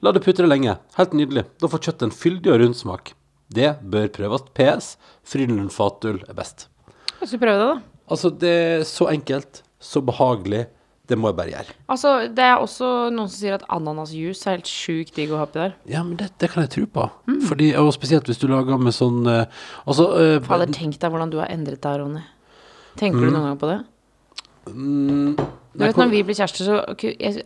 La 0.00 0.12
det 0.12 0.22
putre 0.24 0.48
lenge. 0.48 0.78
Helt 0.96 1.16
nydelig. 1.16 1.44
Da 1.60 1.68
får 1.68 1.84
kjøttet 1.86 2.06
en 2.08 2.14
fyldig 2.16 2.52
og 2.54 2.62
rund 2.62 2.78
smak. 2.78 3.12
Det 3.52 3.74
bør 3.92 4.08
prøves. 4.14 4.46
PS. 4.56 4.94
Frydenlund 5.28 5.72
fatøl 5.74 6.22
er 6.24 6.36
best. 6.38 6.66
Skal 7.20 7.40
prøve 7.42 7.58
det, 7.60 7.68
da. 7.74 8.06
Altså, 8.12 8.32
det 8.32 8.52
er 8.52 8.86
så 8.88 9.10
enkelt, 9.12 9.62
så 9.80 10.00
behagelig. 10.04 10.66
Det 11.12 11.18
må 11.20 11.28
jeg 11.28 11.36
bare 11.42 11.52
gjøre. 11.52 11.74
Altså, 11.92 12.12
det 12.32 12.44
er 12.48 12.56
også 12.62 12.90
noen 13.12 13.28
som 13.28 13.36
sier 13.36 13.58
at 13.58 13.66
ananasjuice 13.76 14.46
er 14.48 14.56
helt 14.56 14.70
sjukt 14.72 15.12
digg 15.18 15.32
å 15.34 15.40
ha 15.42 15.44
oppi 15.46 15.60
der. 15.60 15.74
Ja, 15.92 16.00
men 16.06 16.16
det, 16.20 16.30
det 16.40 16.48
kan 16.54 16.64
jeg 16.64 16.72
tro 16.72 16.86
på. 16.96 17.04
Fordi, 17.50 17.70
og 17.76 17.92
spesielt 17.92 18.30
hvis 18.30 18.40
du 18.40 18.46
lager 18.48 18.80
med 18.80 18.96
sånn 18.96 19.22
uh, 19.28 19.42
Altså 19.84 20.06
uh, 20.16 20.36
Fader, 20.46 20.72
tenk 20.72 20.96
deg 21.02 21.12
hvordan 21.12 21.32
du 21.34 21.38
har 21.42 21.52
endret 21.52 21.82
deg, 21.84 22.00
Ronny. 22.00 22.24
Tenker 22.96 23.20
Mm. 23.20 23.28
du 23.28 23.34
noen 23.36 23.50
gang 23.50 23.58
på 23.60 23.68
det? 23.70 23.80
Du 25.72 25.80
vet 25.86 25.96
når 25.96 26.10
vi 26.12 26.20
blir 26.28 26.36
kjærester, 26.36 26.66
så 26.68 26.74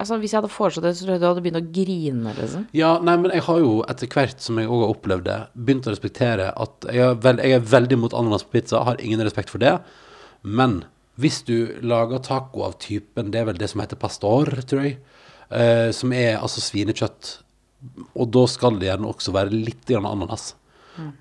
altså, 0.00 0.18
Hvis 0.20 0.32
jeg 0.34 0.40
hadde 0.40 0.50
foreslått 0.52 0.84
det, 0.88 0.94
så 0.98 1.06
hadde 1.14 1.30
du 1.38 1.42
begynt 1.44 1.60
å 1.60 1.66
grine, 1.72 2.32
liksom. 2.36 2.64
Ja, 2.76 2.96
nei, 2.98 3.14
men 3.22 3.30
jeg 3.34 3.44
har 3.46 3.60
jo 3.62 3.76
etter 3.88 4.10
hvert 4.10 4.42
som 4.42 4.58
jeg 4.60 4.68
òg 4.68 4.82
har 4.82 4.92
opplevd 4.96 5.24
det, 5.28 5.38
begynt 5.56 5.86
å 5.86 5.94
respektere 5.94 6.50
at 6.52 6.88
jeg 6.90 7.04
er, 7.06 7.14
veld, 7.22 7.40
jeg 7.46 7.56
er 7.60 7.64
veldig 7.72 7.98
mot 8.02 8.16
ananas 8.18 8.44
på 8.46 8.56
pizza, 8.58 8.82
har 8.88 9.00
ingen 9.00 9.22
respekt 9.24 9.52
for 9.54 9.62
det. 9.62 9.76
Men 10.42 10.80
hvis 11.16 11.40
du 11.48 11.78
lager 11.80 12.20
taco 12.20 12.66
av 12.66 12.76
typen 12.82 13.30
Det 13.32 13.40
er 13.40 13.46
vel 13.48 13.58
det 13.58 13.70
som 13.72 13.80
heter 13.80 13.96
pastor, 13.96 14.50
tror 14.68 14.84
jeg. 14.84 14.98
Eh, 15.48 15.90
som 15.96 16.12
er 16.12 16.36
altså 16.36 16.60
svinekjøtt. 16.60 17.30
Og 18.16 18.30
da 18.34 18.44
skal 18.50 18.76
det 18.80 18.90
gjerne 18.90 19.08
også 19.08 19.32
være 19.32 19.54
litt 19.54 19.84
grann 19.88 20.08
ananas. 20.08 20.54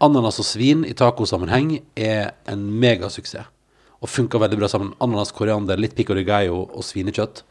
Ananas 0.04 0.40
og 0.40 0.48
svin 0.48 0.86
i 0.88 0.96
tacosammenheng 0.96 1.78
er 2.00 2.34
en 2.52 2.64
megasuksess. 2.80 3.52
Og 4.04 4.12
funker 4.12 4.42
veldig 4.44 4.60
bra 4.60 4.68
sammen. 4.70 4.92
Ananas, 5.02 5.32
koriander, 5.34 5.80
litt 5.80 5.96
pico 5.98 6.14
de 6.14 6.26
gallo 6.28 6.66
og 6.68 6.84
svinekjøtt 6.86 7.42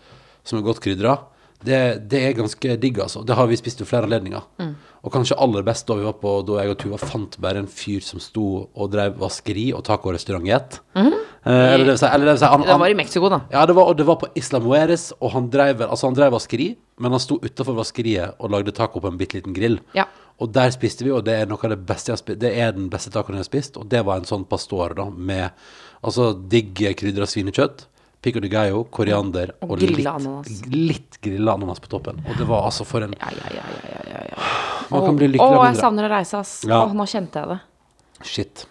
som 0.44 0.60
er 0.60 0.66
godt 0.66 0.82
krydra. 0.84 1.16
Det, 1.64 1.80
det 2.10 2.20
er 2.28 2.36
ganske 2.36 2.76
digg, 2.80 2.98
altså. 3.00 3.22
Det 3.26 3.36
har 3.38 3.48
vi 3.50 3.56
spist 3.56 3.80
ved 3.80 3.88
flere 3.88 4.08
anledninger. 4.08 4.44
Og 5.04 5.12
kanskje 5.12 5.36
aller 5.40 5.64
best 5.66 5.86
da 5.88 5.96
vi 5.98 6.06
var 6.06 6.14
på 6.16 6.30
Da 6.48 6.62
jeg 6.62 6.72
og 6.72 6.78
Tuva 6.80 6.96
fant 7.00 7.36
bare 7.44 7.60
en 7.60 7.68
fyr 7.68 8.00
som 8.04 8.20
sto 8.22 8.44
og 8.68 8.90
drev 8.92 9.18
vaskeri 9.20 9.66
og 9.76 9.84
tacorestaurant 9.84 10.48
i 10.48 10.54
ett. 10.56 10.78
Eh, 10.96 11.52
eller 11.74 11.84
det 11.84 11.92
vil 11.92 11.98
si, 12.00 12.08
eller 12.08 12.24
det 12.24 12.32
vil 12.32 12.40
si 12.40 12.48
han, 12.48 12.62
Det 12.64 12.78
var 12.80 12.88
i 12.88 12.96
Mexico, 12.96 13.28
da. 13.28 13.40
ja, 13.52 13.66
det 13.68 13.74
var, 13.76 13.90
og 13.92 13.98
det 13.98 14.06
var 14.08 14.16
på 14.22 14.30
Isla 14.40 14.60
Mueres, 14.64 15.10
og 15.20 15.34
han 15.34 15.50
drev, 15.52 15.82
altså 15.84 16.08
han 16.08 16.16
drev 16.16 16.32
vaskeri, 16.32 16.70
men 17.04 17.12
han 17.12 17.20
sto 17.20 17.36
utenfor 17.42 17.76
vaskeriet 17.76 18.38
og 18.38 18.54
lagde 18.54 18.72
taco 18.72 19.02
på 19.02 19.10
en 19.12 19.18
bitte 19.20 19.36
liten 19.36 19.52
grill. 19.56 19.76
Ja. 19.92 20.06
Og 20.40 20.54
der 20.56 20.72
spiste 20.72 21.04
vi, 21.04 21.12
og 21.12 21.26
det 21.26 21.34
er 21.36 21.50
noe 21.50 21.60
av 21.60 21.74
det 21.74 21.82
beste 21.86 22.10
jeg 22.10 22.16
har 22.16 22.22
spist. 22.22 22.40
Det 22.40 22.52
er 22.56 22.72
den 22.72 22.88
beste 22.90 23.12
tacoen 23.12 23.36
jeg 23.36 23.44
har 23.44 23.50
spist, 23.50 23.76
og 23.76 23.90
det 23.92 24.00
var 24.08 24.22
en 24.22 24.30
sånn 24.30 24.46
pastor 24.48 24.96
da, 24.96 25.10
med 25.12 25.50
altså 26.00 26.32
digg 26.32 26.80
krydra 26.96 27.28
svinekjøtt, 27.28 27.86
pico 28.24 28.40
de 28.40 28.48
gallo, 28.52 28.84
koriander 28.94 29.52
Og 29.60 29.74
og, 29.76 29.82
litt, 29.84 30.06
ananas. 30.08 30.62
litt 30.72 31.18
grilla 31.24 31.54
ananas 31.58 31.80
på 31.84 31.90
toppen. 31.92 32.22
Og 32.24 32.38
det 32.40 32.46
var 32.48 32.64
altså 32.70 32.86
for 32.88 33.04
en 33.06 33.14
Ja, 33.20 33.30
ja, 33.36 33.50
ja, 33.58 33.64
ja, 33.74 33.88
ja, 33.94 34.04
ja, 34.14 34.22
ja. 34.32 34.52
Man 34.90 35.04
kan 35.08 35.18
bli 35.20 35.28
lykkelig 35.34 35.58
av 35.60 35.66
jeg 35.68 35.80
savner 35.82 36.08
å 36.08 36.12
reise, 36.16 36.40
ass. 36.40 36.54
Å, 36.64 36.86
nå 36.96 37.06
kjente 37.10 37.42
jeg 37.42 37.52
det. 37.54 37.60
Shit. 38.24 38.66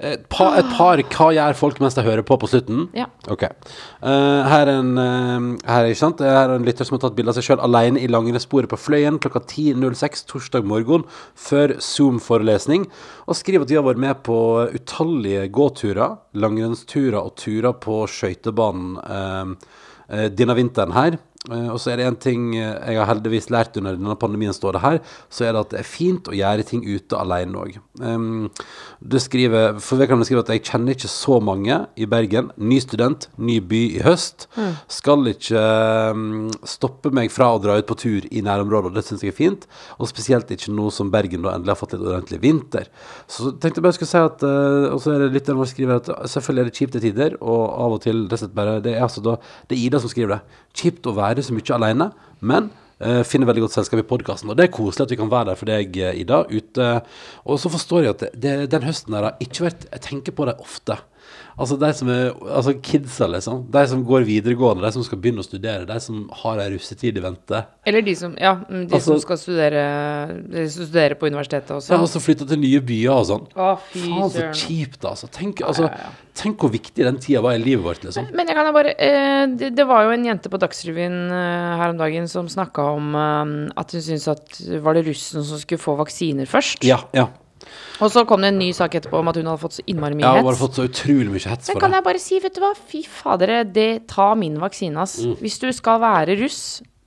Et 0.00 0.22
par, 0.32 0.54
et 0.56 0.68
par 0.72 1.00
Hva 1.12 1.26
gjør 1.36 1.56
folk 1.58 1.80
mens 1.82 1.96
de 1.96 2.04
hører 2.04 2.24
på 2.24 2.38
på 2.40 2.48
slutten? 2.48 2.86
Ja. 2.96 3.06
Ok. 3.28 3.42
Eh, 3.44 4.48
her 4.48 4.64
er 4.64 4.72
en 4.78 4.94
eh, 4.96 5.48
Her, 5.68 5.88
ikke 5.90 6.00
sant? 6.00 6.22
Her 6.24 6.48
er 6.48 6.54
en 6.56 6.64
lytter 6.64 6.88
som 6.88 6.96
har 6.96 7.02
tatt 7.04 7.18
bilde 7.18 7.34
av 7.34 7.36
seg 7.36 7.50
sjøl 7.50 7.64
alene 7.64 8.00
i 8.00 8.08
langrennssporet 8.08 8.70
på 8.70 8.78
Fløyen 8.80 9.20
klokka 9.20 9.42
10.06 9.44 10.24
torsdag 10.30 10.64
morgen 10.68 11.04
før 11.36 11.76
Zoom-forelesning, 11.84 12.86
og 13.28 13.36
skriver 13.38 13.66
at 13.66 13.72
de 13.72 13.76
har 13.76 13.86
vært 13.86 14.00
med 14.00 14.22
på 14.24 14.38
utallige 14.72 15.46
gåturer, 15.52 16.16
langrennsturer 16.32 17.20
og 17.20 17.34
turer 17.40 17.76
på 17.84 18.02
skøytebanen 18.08 18.96
eh, 19.04 19.74
eh, 20.08 20.28
denne 20.32 20.56
vinteren 20.56 20.96
her. 20.96 21.20
Eh, 21.48 21.68
og 21.72 21.78
så 21.80 21.94
er 21.94 22.00
det 22.00 22.04
en 22.04 22.18
ting 22.20 22.50
eh, 22.52 22.92
jeg 22.92 22.98
har 23.00 23.08
heldigvis 23.08 23.48
lært 23.48 23.78
under 23.80 23.96
denne 23.96 24.16
pandemien, 24.20 24.52
står 24.52 24.76
det 24.76 24.82
her, 24.84 24.98
så 25.32 25.46
er 25.46 25.54
det 25.54 25.62
at 25.62 25.70
det 25.72 25.78
er 25.80 25.88
fint 25.88 26.28
å 26.28 26.34
gjøre 26.36 26.66
ting 26.68 26.82
ute 26.84 27.16
alene 27.16 27.62
òg. 27.62 27.78
Um, 27.96 28.50
det 29.00 29.22
skriver, 29.24 29.78
for 29.80 29.96
vedkommende 30.00 30.28
skriver 30.28 30.44
at 30.44 30.52
jeg 30.52 30.66
kjenner 30.68 30.92
ikke 30.92 31.08
så 31.08 31.38
mange 31.40 31.78
i 31.96 32.08
Bergen. 32.10 32.50
Ny 32.60 32.82
student, 32.84 33.30
ny 33.40 33.56
by 33.64 33.80
i 33.96 34.02
høst. 34.04 34.50
Skal 34.92 35.32
ikke 35.32 35.62
um, 36.12 36.50
stoppe 36.68 37.12
meg 37.16 37.32
fra 37.32 37.54
å 37.54 37.62
dra 37.62 37.78
ut 37.80 37.88
på 37.88 37.96
tur 38.02 38.28
i 38.28 38.44
nærområdet, 38.44 38.92
og 38.92 39.00
det 39.00 39.06
syns 39.06 39.24
jeg 39.24 39.32
er 39.32 39.38
fint. 39.38 39.64
Og 39.96 40.12
spesielt 40.12 40.52
ikke 40.52 40.74
nå 40.76 40.90
som 40.92 41.08
Bergen 41.12 41.46
da 41.46 41.54
endelig 41.56 41.72
har 41.72 41.80
fått 41.80 41.96
litt 41.96 42.04
ordentlig 42.04 42.42
vinter. 42.44 42.92
Så 43.32 43.54
tenkte 43.56 43.80
jeg 43.80 43.88
bare 43.88 43.96
skulle 43.96 44.12
si 44.12 44.20
at 44.20 44.44
uh, 44.44 44.92
Og 44.92 45.00
så 45.00 45.14
er 45.14 45.24
det 45.24 45.32
lytteren 45.38 45.60
vår 45.60 45.72
skriver 45.72 46.02
at 46.02 46.12
selvfølgelig 46.28 46.66
er 46.66 46.68
det 46.68 46.76
kjipt 46.76 46.96
til 46.98 47.06
tider, 47.08 47.40
og 47.40 47.64
av 47.64 47.96
og 47.96 48.04
til 48.04 48.26
og 48.26 48.36
slett 48.36 48.56
bare 48.56 48.78
Det 48.84 48.92
er 48.92 49.04
altså 49.06 49.24
da 49.24 49.38
Det 49.70 49.78
er 49.78 49.84
Ida 49.86 50.00
som 50.02 50.12
skriver 50.12 50.36
det. 50.36 50.60
Kjipt 50.76 51.08
å 51.08 51.16
være 51.16 51.29
så 51.38 51.54
mye 51.54 51.76
alene, 51.76 52.10
men 52.40 52.70
uh, 53.00 53.22
finner 53.26 53.48
veldig 53.50 53.66
godt 53.66 53.76
selskap 53.78 54.02
i 54.02 54.08
podkasten. 54.10 54.50
Og 54.50 54.58
det 54.58 54.66
er 54.66 54.74
koselig 54.74 55.06
at 55.06 55.14
vi 55.14 55.20
kan 55.20 55.30
være 55.32 55.50
der 55.50 55.60
for 55.60 55.70
deg, 55.70 56.00
eh, 56.00 56.20
Ida. 56.22 56.42
Ute. 56.50 56.90
Og 57.46 57.60
så 57.62 57.72
forstår 57.72 58.02
jeg 58.02 58.16
at 58.16 58.24
det, 58.24 58.32
det, 58.42 58.56
den 58.74 58.86
høsten 58.88 59.16
der 59.16 59.28
har 59.28 59.40
ikke 59.44 59.68
vært 59.68 59.86
Jeg 59.92 60.04
tenker 60.08 60.36
på 60.36 60.48
det 60.48 60.58
ofte. 60.60 60.98
Altså 61.60 61.76
de 61.80 61.90
som 61.96 62.08
er 62.12 62.30
Altså 62.50 62.72
kidsa, 62.80 63.26
liksom. 63.30 63.64
De 63.72 63.82
som 63.90 64.02
går 64.06 64.24
videregående, 64.28 64.84
de 64.84 64.92
som 64.96 65.04
skal 65.04 65.18
begynne 65.20 65.42
å 65.42 65.46
studere, 65.46 65.86
de 65.88 65.98
som 66.02 66.22
har 66.42 66.60
ei 66.62 66.70
russetid 66.74 67.18
i 67.18 67.24
vente. 67.24 67.62
Eller 67.86 68.04
de 68.06 68.14
som, 68.16 68.34
ja, 68.40 68.54
mm, 68.56 68.86
de 68.88 68.94
Altså- 68.94 69.12
som 69.12 69.20
skal 69.20 69.40
studere, 69.40 69.82
de 70.50 70.64
som 70.68 70.86
studerer 70.86 71.14
på 71.20 71.28
universitetet 71.28 71.70
også. 71.76 71.90
Ja, 71.92 72.00
og 72.00 72.08
så 72.08 72.22
flytta 72.22 72.48
til 72.48 72.58
nye 72.62 72.80
byer 72.80 73.12
og 73.12 73.26
sånn. 73.26 73.46
Å, 73.56 73.78
fy 73.92 74.06
Faen, 74.06 74.30
så 74.30 74.46
kjipt, 74.54 75.04
altså. 75.04 75.28
Tenk, 75.30 75.60
altså. 75.66 75.90
tenk 76.34 76.56
hvor 76.58 76.70
viktig 76.72 77.04
den 77.04 77.18
tida 77.18 77.42
var 77.44 77.52
i 77.58 77.62
livet 77.62 77.84
vårt, 77.84 78.04
liksom. 78.04 78.30
Men 78.32 78.46
jeg 78.46 78.56
kan 78.56 78.66
jo 78.66 78.72
bare 78.72 78.94
eh, 78.96 79.46
det, 79.46 79.74
det 79.76 79.86
var 79.86 80.04
jo 80.04 80.10
en 80.16 80.24
jente 80.24 80.48
på 80.48 80.58
Dagsrevyen 80.60 81.30
eh, 81.30 81.76
her 81.82 81.90
om 81.90 82.00
dagen 82.00 82.28
som 82.28 82.48
snakka 82.48 82.88
om 82.96 83.14
eh, 83.14 83.70
at 83.76 83.92
hun 83.92 84.00
syntes 84.00 84.28
at 84.28 84.60
var 84.82 84.94
det 84.94 85.06
russen 85.06 85.44
som 85.44 85.58
skulle 85.60 85.80
få 85.82 85.96
vaksiner 86.00 86.48
først. 86.48 86.84
Ja, 86.84 87.02
ja. 87.12 87.28
Og 88.00 88.10
så 88.12 88.24
kom 88.28 88.40
det 88.44 88.52
en 88.54 88.58
ny 88.60 88.70
sak 88.76 88.94
etterpå 88.98 89.18
om 89.20 89.28
at 89.30 89.36
hun 89.36 89.48
hadde 89.50 89.60
fått 89.62 89.76
så 89.78 89.84
innmari 89.86 90.16
mye 90.16 90.24
Ja, 90.24 90.32
har 90.38 90.42
bare 90.46 90.54
hets. 90.56 90.62
fått 90.62 90.78
så 90.80 90.86
utrolig 90.88 91.28
mye 91.32 91.44
hets 91.52 91.68
Men 91.68 91.76
for 91.76 91.80
kan 91.84 91.90
det. 91.90 91.98
jeg 92.00 92.06
bare 92.08 92.22
si, 92.24 92.40
vet 92.40 92.54
du 92.56 92.60
hva, 92.64 92.72
fy 92.92 93.02
fadere, 93.04 93.60
det, 93.68 93.88
ta 94.08 94.34
min 94.34 94.56
vaksine, 94.62 94.96
ass. 95.00 95.18
Mm. 95.24 95.36
Hvis 95.42 95.58
du 95.60 95.68
skal 95.76 96.00
være 96.00 96.38
russ 96.40 96.60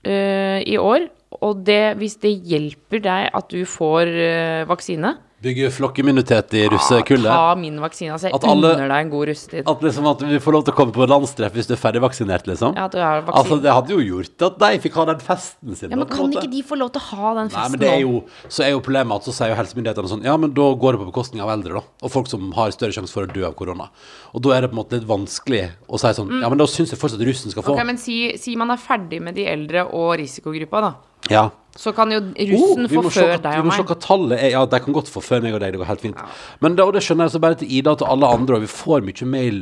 uh, 0.05 0.59
i 0.61 0.77
år, 0.77 1.09
og 1.41 1.63
det, 1.65 1.97
hvis 1.97 2.17
det 2.21 2.35
hjelper 2.45 3.01
deg 3.01 3.29
at 3.33 3.49
du 3.49 3.63
får 3.65 4.11
uh, 4.13 4.69
vaksine, 4.69 5.15
Bygge 5.43 5.69
flokkimmunitet 5.75 6.53
i 6.55 6.61
russekullet. 6.71 7.27
ta 7.27 7.55
min 7.59 7.75
vaksine. 7.83 8.13
Altså, 8.15 8.29
jeg 8.29 8.35
At 8.35 8.45
alle- 8.47 8.73
unner 8.77 8.87
deg 8.87 9.05
en 9.05 9.09
god 9.11 9.27
russetid. 9.27 9.63
At 9.67 9.81
liksom 9.83 10.07
at 10.07 10.21
vi 10.23 10.39
får 10.39 10.53
lov 10.55 10.63
til 10.63 10.73
å 10.73 10.77
komme 10.77 10.93
på 10.95 11.07
landstreff 11.07 11.51
hvis 11.53 11.67
du 11.67 11.73
er 11.75 11.81
ferdigvaksinert, 11.81 12.47
liksom. 12.47 12.75
Ja, 12.77 12.85
at 12.85 12.91
du 12.95 12.99
har 12.99 13.21
vaksine. 13.21 13.43
Altså, 13.43 13.61
det 13.61 13.71
hadde 13.73 13.89
jo 13.89 13.99
gjort 13.99 14.41
at 14.47 14.59
de 14.59 14.79
fikk 14.79 14.93
ha 14.93 15.05
den 15.11 15.19
festen 15.19 15.75
sin. 15.75 15.89
ja, 15.89 15.95
men 15.97 16.07
da, 16.07 16.15
kan 16.15 16.31
ikke 16.31 16.51
de 16.51 16.63
få 16.63 16.77
lov 16.79 16.91
til 16.93 17.01
å 17.01 17.05
ha 17.11 17.33
den 17.41 17.49
festen 17.49 17.61
Nei, 17.61 17.69
men 17.69 17.79
det 17.79 17.89
er 17.91 17.99
jo, 18.01 18.23
så 18.47 18.63
er 18.63 18.71
jo 18.71 18.79
problemet 18.79 19.15
at 19.15 19.23
så 19.27 19.33
sier 19.35 19.49
jo 19.51 19.55
helsemyndighetene 19.59 20.09
sånn 20.13 20.23
Ja, 20.23 20.37
men 20.37 20.53
da 20.53 20.61
går 20.73 20.95
det 20.95 20.99
på 21.03 21.11
bekostning 21.11 21.41
av 21.43 21.49
eldre, 21.49 21.73
da. 21.73 21.81
Og 22.01 22.11
folk 22.11 22.27
som 22.27 22.51
har 22.53 22.71
større 22.71 22.95
sjanse 22.95 23.11
for 23.11 23.27
å 23.27 23.33
dø 23.33 23.43
av 23.45 23.53
korona. 23.55 23.89
Og 24.33 24.41
da 24.41 24.51
er 24.55 24.61
det 24.61 24.71
på 24.71 24.77
en 24.77 24.83
måte 24.85 24.95
litt 24.99 25.07
vanskelig 25.07 25.71
å 25.89 25.99
si 25.99 26.07
sånn 26.07 26.39
Ja, 26.41 26.47
men 26.47 26.57
da 26.57 26.65
syns 26.65 26.91
jeg 26.91 26.99
fortsatt 26.99 27.19
russen 27.19 27.51
skal 27.51 27.63
få. 27.63 27.75
Mm. 27.75 27.79
Ok, 27.79 27.85
men 27.85 27.97
si, 27.97 28.37
si 28.37 28.55
man 28.55 28.71
er 28.71 28.77
ferdig 28.77 29.21
med 29.21 29.35
de 29.35 29.45
eldre 29.45 29.91
og 29.91 30.17
risikogruppa, 30.17 30.79
da. 30.81 30.93
Ja. 31.29 31.49
Så 31.75 31.93
kan 31.97 32.11
jo 32.13 32.19
Oh, 32.19 32.49
russen 32.51 32.85
oh, 32.85 32.89
få 32.91 33.01
må 33.01 33.11
se 33.11 33.21
før 33.23 33.31
hva- 33.33 33.41
deg 33.41 33.55
vi 33.57 33.67
må 33.69 33.73
se 33.75 33.85
hva 33.89 33.95
tallet 33.99 34.37
er. 34.39 34.49
Ja, 34.53 34.65
de 34.69 34.79
kan 34.83 34.93
godt 34.93 35.09
få 35.09 35.23
før 35.25 35.41
meg 35.41 35.55
og 35.55 35.61
deg, 35.63 35.73
det 35.73 35.81
går 35.81 35.89
helt 35.89 36.03
fint. 36.05 36.19
Men 36.61 36.75
da, 36.77 36.85
og 36.85 36.93
det 36.93 37.01
skjønner 37.05 37.25
jeg 37.25 37.35
så 37.35 37.41
bare 37.41 37.57
til 37.61 37.71
Ida 37.71 37.95
og 37.95 38.01
til 38.03 38.11
alle 38.13 38.29
andre, 38.29 38.59
og 38.59 38.65
vi 38.65 38.69
får 38.69 39.05
mye 39.07 39.29
mail. 39.29 39.59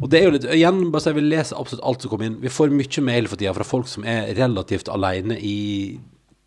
Og 0.00 0.08
det 0.08 0.20
er 0.20 0.28
jo 0.28 0.34
litt, 0.36 0.46
igjen, 0.54 0.82
bare 0.92 1.02
så 1.04 1.10
jeg 1.12 1.18
vil 1.18 1.30
lese 1.32 1.56
absolutt 1.58 1.84
alt 1.84 2.04
som 2.04 2.12
kommer 2.12 2.28
inn. 2.30 2.38
Vi 2.40 2.52
får 2.52 2.72
mye 2.72 3.04
mail 3.04 3.28
for 3.28 3.40
tida 3.40 3.52
fra 3.56 3.66
folk 3.66 3.88
som 3.90 4.06
er 4.08 4.30
relativt 4.38 4.88
alene 4.88 5.36
i, 5.36 5.98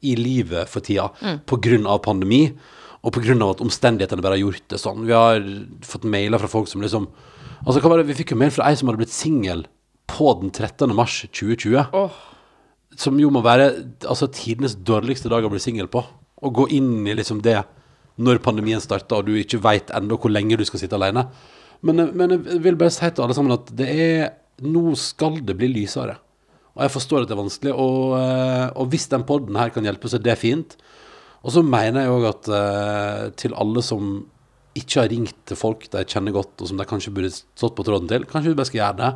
i 0.02 0.16
livet 0.18 0.72
for 0.72 0.82
tida, 0.86 1.10
på 1.46 1.60
grunn 1.62 1.86
av 1.86 2.02
pandemi. 2.08 2.48
Og 3.02 3.18
av 3.18 3.50
at 3.50 3.62
omstendighetene 3.66 4.22
bare 4.22 4.38
har 4.38 4.44
gjort 4.46 4.68
det 4.70 4.80
sånn. 4.80 5.06
Vi 5.10 5.14
har 5.14 5.42
fått 5.86 6.04
mailer 6.06 6.42
fra 6.42 6.50
folk 6.52 6.70
som 6.72 6.82
liksom 6.86 7.10
Altså, 7.62 7.78
hva 7.78 7.92
var 7.92 8.00
det? 8.02 8.08
Vi 8.10 8.16
fikk 8.18 8.32
jo 8.34 8.40
mail 8.42 8.50
fra 8.50 8.72
ei 8.72 8.74
som 8.74 8.90
hadde 8.90 8.98
blitt 9.04 9.14
singel 9.14 9.60
på 10.10 10.32
den 10.40 10.50
13. 10.50 10.96
mars 10.98 11.20
2020 11.30 11.84
som 13.00 13.20
jo 13.20 13.30
må 13.34 13.44
være 13.46 13.70
altså, 14.08 14.28
tidenes 14.34 14.76
dårligste 14.76 15.32
dag 15.32 15.46
å 15.46 15.52
bli 15.52 15.62
singel 15.64 15.90
på. 15.92 16.04
Å 16.42 16.52
gå 16.52 16.68
inn 16.76 17.08
i 17.08 17.16
liksom 17.18 17.42
det 17.46 17.60
når 18.22 18.42
pandemien 18.44 18.82
starter, 18.84 19.22
og 19.22 19.30
du 19.30 19.38
ikke 19.40 19.62
veit 19.64 19.92
ennå 19.96 20.18
hvor 20.20 20.34
lenge 20.34 20.60
du 20.60 20.66
skal 20.68 20.82
sitte 20.82 20.98
alene. 20.98 21.26
Men, 21.86 22.10
men 22.18 22.36
jeg 22.36 22.62
vil 22.62 22.78
bare 22.78 22.94
si 22.94 23.08
til 23.08 23.26
alle 23.26 23.38
sammen 23.38 23.58
at 23.58 23.72
det 23.78 23.90
er 23.90 24.30
Nå 24.62 24.92
skal 25.00 25.40
det 25.42 25.56
bli 25.58 25.72
lysere. 25.72 26.20
Og 26.76 26.84
jeg 26.84 26.94
forstår 26.94 27.24
at 27.24 27.32
det 27.32 27.34
er 27.34 27.40
vanskelig, 27.40 27.72
og, 27.74 28.12
eh, 28.20 28.68
og 28.78 28.92
hvis 28.92 29.08
den 29.10 29.24
podden 29.26 29.58
her 29.58 29.72
kan 29.74 29.88
hjelpe, 29.88 30.12
så 30.12 30.20
er 30.20 30.26
det 30.28 30.36
fint. 30.38 30.76
Og 31.42 31.56
så 31.56 31.64
mener 31.66 32.04
jeg 32.04 32.14
òg 32.14 32.28
at 32.30 32.50
eh, 32.60 33.24
til 33.42 33.56
alle 33.58 33.82
som 33.82 34.12
ikke 34.78 35.02
har 35.02 35.10
ringt 35.10 35.40
til 35.50 35.58
folk 35.58 35.88
de 35.96 36.04
kjenner 36.06 36.36
godt, 36.36 36.54
og 36.62 36.70
som 36.70 36.78
de 36.78 36.86
kanskje 36.86 37.16
burde 37.16 37.34
stått 37.34 37.74
på 37.80 37.88
tråden 37.88 38.12
til, 38.12 38.28
kanskje 38.30 38.54
vi 38.54 38.60
bare 38.60 38.70
skal 38.70 38.82
gjøre 38.84 39.00
det. 39.02 39.12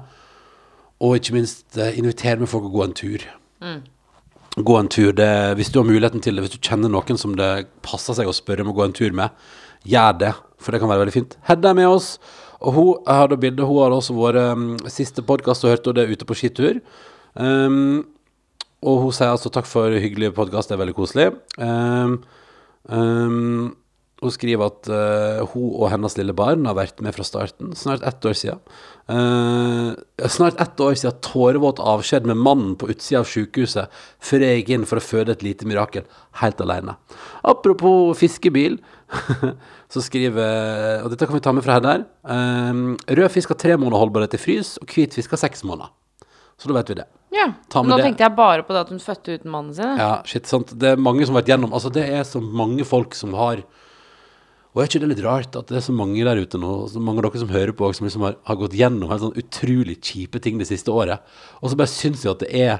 Og 1.05 1.19
ikke 1.19 1.38
minst 1.38 1.77
eh, 1.77 1.93
invitere 2.01 2.41
med 2.41 2.49
folk 2.49 2.65
å 2.65 2.73
gå 2.73 2.88
en 2.88 2.97
tur 2.97 3.29
gå 4.55 4.77
en 4.79 4.87
tur. 4.91 5.11
Det, 5.15 5.29
hvis 5.59 5.71
du 5.71 5.79
har 5.81 5.87
muligheten 5.87 6.23
til 6.23 6.35
det, 6.35 6.45
hvis 6.45 6.55
du 6.55 6.63
kjenner 6.63 6.91
noen 6.91 7.19
som 7.19 7.35
det 7.37 7.67
passer 7.85 8.17
seg 8.17 8.29
å 8.29 8.35
spørre 8.35 8.65
om 8.65 8.71
å 8.71 8.77
gå 8.77 8.85
en 8.87 8.95
tur 8.95 9.15
med, 9.15 9.35
gjør 9.85 10.19
det, 10.21 10.33
for 10.61 10.73
det 10.73 10.81
kan 10.81 10.91
være 10.91 11.03
veldig 11.05 11.15
fint. 11.15 11.37
Hedda 11.47 11.71
er 11.71 11.79
med 11.81 11.91
oss, 11.91 12.15
og 12.65 12.77
hun 12.77 13.07
har 13.09 13.29
da 13.29 13.39
bilde, 13.39 13.67
hun 13.67 13.83
har 13.83 13.95
også 13.95 14.15
vår 14.17 14.39
um, 14.55 14.67
siste 14.89 15.25
podkast 15.25 15.65
og 15.65 15.75
hørte 15.75 15.95
det 15.97 16.07
ute 16.09 16.27
på 16.27 16.37
skitur. 16.39 16.79
Um, 17.35 18.05
og 18.85 19.01
hun 19.03 19.15
sier 19.15 19.33
altså 19.33 19.51
takk 19.53 19.67
for 19.69 19.93
hyggelig 19.93 20.33
podkast, 20.37 20.69
det 20.69 20.77
er 20.77 20.83
veldig 20.83 20.97
koselig. 20.97 21.27
Um, 21.59 22.19
um, 22.87 23.75
hun 24.23 24.32
skriver 24.32 24.69
at 24.71 24.89
uh, 24.89 25.43
hun 25.51 25.69
og 25.75 25.89
hennes 25.91 26.15
lille 26.17 26.34
barn 26.38 26.65
har 26.69 26.78
vært 26.78 27.01
med 27.04 27.15
fra 27.17 27.25
starten, 27.28 27.73
snart 27.75 28.06
ett 28.08 28.25
år 28.25 28.38
siden. 28.39 28.62
Uh, 29.12 29.91
snart 30.32 30.60
ett 30.62 30.80
år 30.82 30.95
siden 30.97 31.19
tårevåt 31.25 31.82
avskjed 31.84 32.28
med 32.32 32.39
mannen 32.39 32.78
på 32.80 32.89
utsida 32.93 33.21
av 33.21 33.30
sykehuset, 33.30 33.91
før 34.23 34.45
jeg 34.45 34.62
gikk 34.62 34.73
inn 34.75 34.88
for 34.89 35.01
å 35.01 35.06
føde 35.06 35.36
et 35.36 35.45
lite 35.45 35.67
mirakel, 35.67 36.08
helt 36.41 36.63
alene. 36.63 36.97
Apropos 37.43 38.15
fiskebil, 38.21 38.80
Så 39.93 40.01
skriver 40.01 41.04
Og 41.06 41.12
dette 41.13 41.28
kan 41.28 41.38
vi 41.38 41.43
ta 41.45 41.51
med 41.54 41.62
fra 41.65 41.75
her 41.78 41.84
der. 41.86 42.08
Uh, 42.25 42.95
rød 43.19 43.30
fisk 43.36 43.54
har 43.54 43.60
tre 43.62 43.75
måneder 43.78 44.01
holdbarhet 44.01 44.34
i 44.38 44.41
frys, 44.41 44.75
og 44.82 44.89
hvit 44.91 45.13
fisk 45.15 45.36
har 45.36 45.43
seks 45.45 45.63
måneder. 45.67 45.93
Så 46.58 46.71
da 46.71 46.78
vet 46.78 46.89
vi 46.91 46.97
det. 47.01 47.06
Ja. 47.36 47.49
Ta 47.69 47.84
med 47.84 47.91
Nå 47.91 47.99
det. 47.99 48.08
tenkte 48.08 48.23
jeg 48.23 48.36
bare 48.38 48.63
på 48.63 48.75
det 48.75 48.86
at 48.86 48.91
hun 48.93 49.01
fødte 49.04 49.36
uten 49.36 49.51
mannen 49.51 49.73
sin. 49.75 49.97
Ja, 49.99 50.21
shit, 50.28 50.47
sant. 50.47 50.71
Det 50.80 50.93
er 50.93 51.01
mange 51.01 51.25
som 51.28 51.36
har 51.36 51.43
vært 51.43 51.51
gjennom 51.51 51.75
Altså, 51.75 51.91
det 51.91 52.06
er 52.08 52.23
så 52.28 52.39
mange 52.41 52.88
folk 52.88 53.17
som 53.17 53.36
har 53.36 53.65
Og 54.75 54.81
er 54.83 54.89
ikke 54.89 54.99
det 55.05 55.07
litt 55.13 55.23
rart 55.23 55.55
at 55.55 55.69
det 55.71 55.77
er 55.79 55.85
så 55.85 55.95
mange 55.95 56.23
der 56.27 56.41
ute 56.43 56.59
nå, 56.59 56.71
så 56.91 56.99
mange 56.99 57.21
av 57.21 57.29
dere 57.29 57.41
som 57.45 57.53
hører 57.53 57.71
på, 57.79 57.88
som 57.95 58.07
liksom 58.09 58.25
har, 58.27 58.35
har 58.43 58.57
gått 58.59 58.75
gjennom 58.75 59.07
helt 59.07 59.23
sånn 59.23 59.38
utrolig 59.39 59.95
kjipe 60.03 60.41
ting 60.43 60.59
det 60.59 60.67
siste 60.67 60.91
året, 60.91 61.23
og 61.61 61.71
så 61.71 61.79
bare 61.79 61.93
syns 61.93 62.25
jeg 62.25 62.35
at 62.35 62.43
det 62.43 62.51
er 62.65 62.75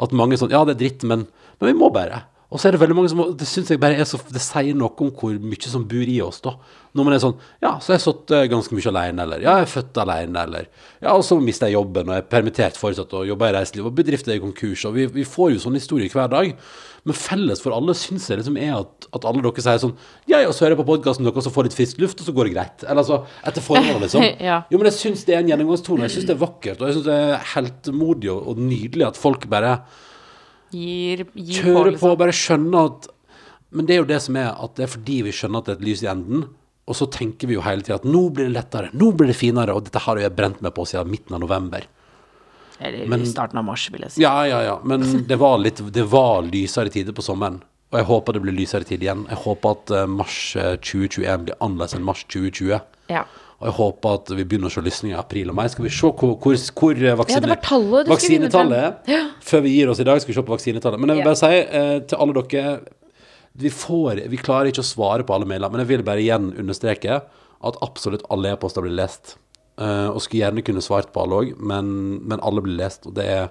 At 0.00 0.14
mange 0.16 0.38
sånn 0.40 0.48
Ja, 0.48 0.62
det 0.64 0.78
er 0.78 0.80
dritt, 0.80 1.02
men, 1.04 1.26
men 1.60 1.68
vi 1.68 1.76
må 1.76 1.90
bare. 1.92 2.22
Og 2.50 2.58
så 2.58 2.66
er 2.66 2.74
det 2.74 2.80
veldig 2.82 2.96
mange 2.98 3.10
som 3.12 3.20
Det 3.38 3.46
syns 3.46 3.70
jeg 3.70 3.78
bare 3.82 3.98
er 4.02 4.06
så 4.08 4.18
Det 4.26 4.42
sier 4.42 4.74
noe 4.74 4.90
om 5.04 5.12
hvor 5.14 5.36
mye 5.38 5.70
som 5.70 5.84
bor 5.86 6.10
i 6.10 6.18
oss, 6.24 6.40
da. 6.42 6.56
Når 6.98 7.06
man 7.06 7.14
er 7.14 7.22
sånn 7.22 7.36
Ja, 7.62 7.76
så 7.78 7.92
har 7.92 7.98
jeg 8.00 8.04
sittet 8.08 8.50
ganske 8.50 8.74
mye 8.74 8.90
alene, 8.90 9.22
eller 9.26 9.44
Ja, 9.44 9.56
jeg 9.60 9.68
er 9.68 9.72
født 9.74 10.00
alene, 10.02 10.44
eller 10.48 10.66
Ja, 10.98 11.14
og 11.14 11.24
så 11.26 11.38
mister 11.42 11.70
jeg 11.70 11.78
jobben, 11.78 12.10
og 12.10 12.16
jeg 12.16 12.24
er 12.24 12.30
permittert 12.32 12.80
fortsatt, 12.80 13.14
og 13.14 13.28
jobber 13.28 13.52
i 13.52 13.58
reiseliv, 13.60 13.86
og 13.86 13.94
bedrifter 13.98 14.34
er 14.34 14.40
i 14.40 14.42
konkurs, 14.42 14.84
og 14.88 14.96
vi, 14.98 15.06
vi 15.14 15.26
får 15.28 15.54
jo 15.54 15.62
sånne 15.62 15.80
historier 15.80 16.10
hver 16.12 16.30
dag. 16.32 16.50
Men 17.08 17.16
felles 17.16 17.62
for 17.64 17.72
alle 17.72 17.94
syns 17.96 18.26
jeg 18.28 18.42
liksom 18.42 18.58
er 18.60 18.74
at, 18.76 19.06
at 19.16 19.24
alle 19.30 19.40
dere 19.46 19.64
sier 19.64 19.80
sånn 19.80 19.94
Ja, 20.28 20.42
ja, 20.42 20.50
så 20.52 20.66
hører 20.66 20.74
jeg 20.74 20.82
på 20.82 20.88
podkasten 20.90 21.24
deres 21.24 21.48
og 21.48 21.54
får 21.54 21.70
litt 21.70 21.78
frisk 21.78 22.02
luft, 22.02 22.20
og 22.20 22.28
så 22.28 22.34
går 22.36 22.50
det 22.50 22.56
greit. 22.58 22.84
Eller 22.84 23.04
altså 23.04 23.22
etter 23.46 23.64
formålet, 23.64 24.02
liksom. 24.08 24.26
Ja. 24.42 24.60
Jo, 24.68 24.82
men 24.82 24.90
jeg 24.90 24.98
syns 24.98 25.24
det 25.28 25.38
er 25.38 25.44
en 25.44 25.54
gjennomgangstone. 25.54 26.04
Jeg 26.08 26.18
syns 26.18 26.28
det 26.28 26.36
er 26.36 26.42
vakkert, 26.42 26.82
og 26.82 26.90
jeg 26.90 26.98
syns 26.98 27.08
det 27.08 27.18
er 27.30 27.50
heltemodig 27.54 28.34
og, 28.34 28.42
og 28.52 28.60
nydelig 28.66 29.08
at 29.08 29.20
folk 29.20 29.46
bare 29.52 29.78
Gir, 30.70 31.24
gir 31.34 31.62
kjører 31.64 31.92
på 31.98 32.12
liksom. 32.12 32.16
bare 32.20 32.34
skjønner 32.36 32.86
at 32.90 33.08
Men 33.70 33.86
det 33.86 33.94
er 33.94 34.00
jo 34.00 34.08
det 34.10 34.18
som 34.22 34.36
er 34.40 34.48
at 34.50 34.74
det 34.78 34.84
er 34.86 34.90
fordi 34.90 35.20
vi 35.26 35.32
skjønner 35.34 35.62
at 35.62 35.68
det 35.68 35.72
er 35.76 35.78
et 35.80 35.86
lys 35.86 36.02
i 36.02 36.08
enden, 36.10 36.44
og 36.90 36.96
så 36.98 37.06
tenker 37.06 37.46
vi 37.46 37.54
jo 37.54 37.62
hele 37.62 37.84
tida 37.86 38.00
at 38.00 38.06
nå 38.08 38.22
blir 38.34 38.48
det 38.48 38.56
lettere, 38.56 38.90
nå 38.98 39.12
blir 39.14 39.30
det 39.30 39.36
finere, 39.38 39.76
og 39.76 39.84
dette 39.86 40.02
har 40.02 40.18
jeg 40.18 40.34
brent 40.34 40.58
meg 40.64 40.74
på 40.74 40.86
siden 40.90 41.10
midten 41.10 41.36
av 41.38 41.42
november. 41.44 41.86
Eller 42.80 43.06
Men- 43.06 43.22
i 43.22 43.26
starten 43.30 43.58
av 43.58 43.64
mars, 43.64 43.84
vil 43.92 44.00
jeg 44.02 44.10
si. 44.16 44.22
Ja, 44.22 44.42
ja, 44.48 44.62
ja, 44.64 44.80
men 44.82 45.04
det 45.30 45.38
var 45.38 45.58
litt 45.58 45.76
Det 45.92 46.02
var 46.10 46.42
lysere 46.42 46.90
tider 46.90 47.12
på 47.12 47.22
sommeren. 47.22 47.60
Og 47.92 47.98
jeg 47.98 48.06
håper 48.06 48.32
det 48.32 48.42
blir 48.42 48.54
lysere 48.54 48.86
tid 48.86 49.02
igjen. 49.02 49.24
Jeg 49.28 49.38
håper 49.44 49.70
at 49.76 49.90
eh, 49.90 50.06
mars 50.06 50.56
eh, 50.56 50.76
2021 50.78 51.46
blir 51.48 51.56
annerledes 51.60 51.94
enn 51.98 52.04
mars 52.06 52.22
2020. 52.30 52.80
Ja. 53.10 53.24
Og 53.60 53.68
jeg 53.68 53.76
håper 53.76 54.14
at 54.16 54.30
vi 54.38 54.44
begynner 54.48 54.70
å 54.70 54.72
se 54.72 54.80
lysninger 54.80 55.12
i 55.12 55.20
april 55.20 55.50
og 55.52 55.56
mai. 55.58 55.66
Skal 55.68 55.84
vi 55.84 55.92
se 55.92 56.08
hvor, 56.08 56.36
hvor, 56.40 56.56
hvor 56.80 57.02
eh, 57.04 57.16
vaksine, 57.20 57.50
Ja, 57.50 57.58
tallet 57.60 58.08
vaksinetallet 58.08 59.10
er? 59.12 59.26
Før 59.44 59.66
vi 59.66 59.74
gir 59.74 59.92
oss 59.92 60.00
i 60.00 60.06
dag, 60.08 60.22
skal 60.22 60.32
vi 60.32 60.38
se 60.38 60.44
på 60.46 60.54
vaksinetallet. 60.54 61.02
Men 61.02 61.12
jeg 61.12 61.20
vil 61.20 61.28
bare 61.28 61.40
si 61.42 61.52
eh, 61.60 61.98
til 62.08 62.22
alle 62.24 62.44
dere 62.54 62.72
vi, 63.60 63.68
får, 63.74 64.22
vi 64.32 64.40
klarer 64.40 64.70
ikke 64.70 64.80
å 64.80 64.86
svare 64.86 65.26
på 65.26 65.34
alle 65.34 65.48
mailer, 65.50 65.68
men 65.68 65.82
jeg 65.82 65.90
vil 65.90 66.04
bare 66.06 66.22
igjen 66.22 66.52
understreke 66.62 67.18
at 67.20 67.78
absolutt 67.84 68.24
alle 68.32 68.54
e-poster 68.54 68.86
blir 68.86 68.96
lest. 68.96 69.34
Eh, 69.80 70.08
og 70.08 70.22
skulle 70.24 70.46
gjerne 70.46 70.64
kunne 70.64 70.84
svart 70.84 71.12
på 71.12 71.24
alle 71.26 71.42
òg, 71.42 71.52
men, 71.60 71.92
men 72.30 72.40
alle 72.40 72.64
blir 72.64 72.78
lest. 72.80 73.04
Og 73.10 73.16
det 73.18 73.28
er 73.28 73.50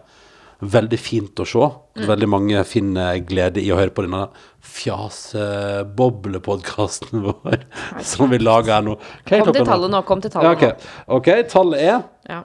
veldig 0.60 1.00
fint 1.00 1.40
å 1.40 1.46
se. 1.48 1.60
Mm. 2.00 2.08
Veldig 2.10 2.28
mange 2.30 2.64
finner 2.68 3.18
glede 3.28 3.62
i 3.64 3.72
å 3.72 3.78
høre 3.80 3.92
på 3.96 4.02
denne 4.06 4.28
fjaseboblepodkasten 4.76 7.22
vår 7.26 7.58
som 8.06 8.30
vi 8.32 8.38
lager 8.42 8.74
her 8.78 8.84
nå. 8.86 8.94
Er 9.26 9.40
Kom 9.46 9.54
til 9.56 9.66
tallet 9.68 9.92
nå, 9.94 10.00
kom 10.08 10.22
til 10.24 10.32
Ja, 10.36 10.40
okay. 10.52 10.72
ok. 11.08 11.14
ok, 11.20 11.28
tallet 11.52 11.80
er 11.84 12.00
Ja. 12.30 12.42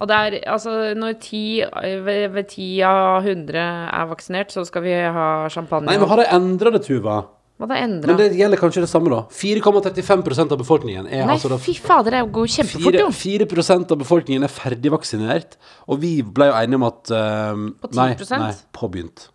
Og 0.00 0.04
det 0.08 0.16
er 0.16 0.32
altså 0.48 0.70
når 0.96 1.12
ti 1.20 1.60
ved, 1.60 2.32
ved 2.32 2.46
ti 2.48 2.80
av 2.88 3.20
100 3.20 3.52
er 3.60 4.06
vaksinert, 4.08 4.48
så 4.54 4.64
skal 4.64 4.80
vi 4.86 4.94
ha 4.96 5.44
champagne. 5.52 5.84
Nei, 5.90 5.98
men 6.00 6.08
har 6.08 6.16
de 6.22 6.26
endra 6.32 6.72
det, 6.72 6.80
Tuva? 6.86 7.18
Hva 7.62 7.68
da 7.70 7.76
endra? 7.78 8.10
Men 8.10 8.18
det 8.18 8.32
gjelder 8.34 8.58
kanskje 8.58 8.80
det 8.82 8.88
samme, 8.90 9.10
da. 9.12 9.20
4,35% 9.30 10.54
av 10.54 10.58
befolkningen 10.58 11.04
er 11.06 11.28
Nei, 11.28 11.36
altså 11.36 11.50
da 11.52 11.58
fy 11.62 11.76
fader, 11.78 12.16
det 12.16 12.22
går 12.34 12.48
kjempefort, 12.56 12.96
4, 12.96 13.02
jo. 13.04 13.12
4 13.14 13.76
av 13.78 14.00
befolkningen 14.00 14.46
er 14.48 14.50
ferdigvaksinert, 14.50 15.54
og 15.86 16.00
vi 16.02 16.10
ble 16.26 16.48
jo 16.50 16.56
enige 16.58 16.80
om 16.80 16.86
at 16.88 17.12
uh, 17.14 17.60
På 17.84 17.92
Nei, 17.94 18.08
10%? 18.18 18.42
nei, 18.42 18.50
påbegynt. 18.74 19.28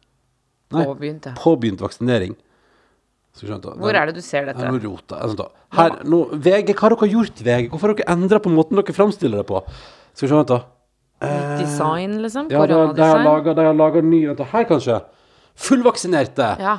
Nei, 0.75 0.83
Påbegynt, 0.89 1.29
ja. 1.29 1.37
påbegynt 1.39 1.85
vaksinering. 1.85 2.35
Skal 3.37 3.53
Hvor 3.61 3.93
den. 3.93 3.95
Er 3.95 4.09
det 4.11 4.17
du 4.17 4.25
ser 4.25 4.49
dette? 4.49 4.73
Nå. 4.73 4.97
Sånn. 5.07 5.45
Her, 5.77 5.95
nå, 6.03 6.19
VG, 6.33 6.73
hva 6.73 6.89
har 6.89 6.97
dere 6.97 7.09
gjort, 7.13 7.39
VG? 7.47 7.69
Hvorfor 7.71 7.93
har 7.93 7.99
dere 8.01 8.17
endra 8.17 8.41
på 8.43 8.51
måten 8.51 8.81
dere 8.81 8.97
framstiller 8.97 9.45
det 9.45 9.47
på? 9.47 9.61
Skal 10.17 10.25
vi 10.25 10.33
se, 10.33 10.35
vent, 10.35 10.51
da. 10.51 10.59
Design, 11.61 12.19
liksom? 12.25 12.51
Ja, 12.51 12.65
de 12.67 12.75
har 12.75 13.73
laga 13.77 14.03
ny 14.03 14.25
Vent. 14.27 14.43
Her, 14.51 14.67
kanskje. 14.67 14.99
Fullvaksinerte. 15.55 16.51
Ja. 16.59 16.75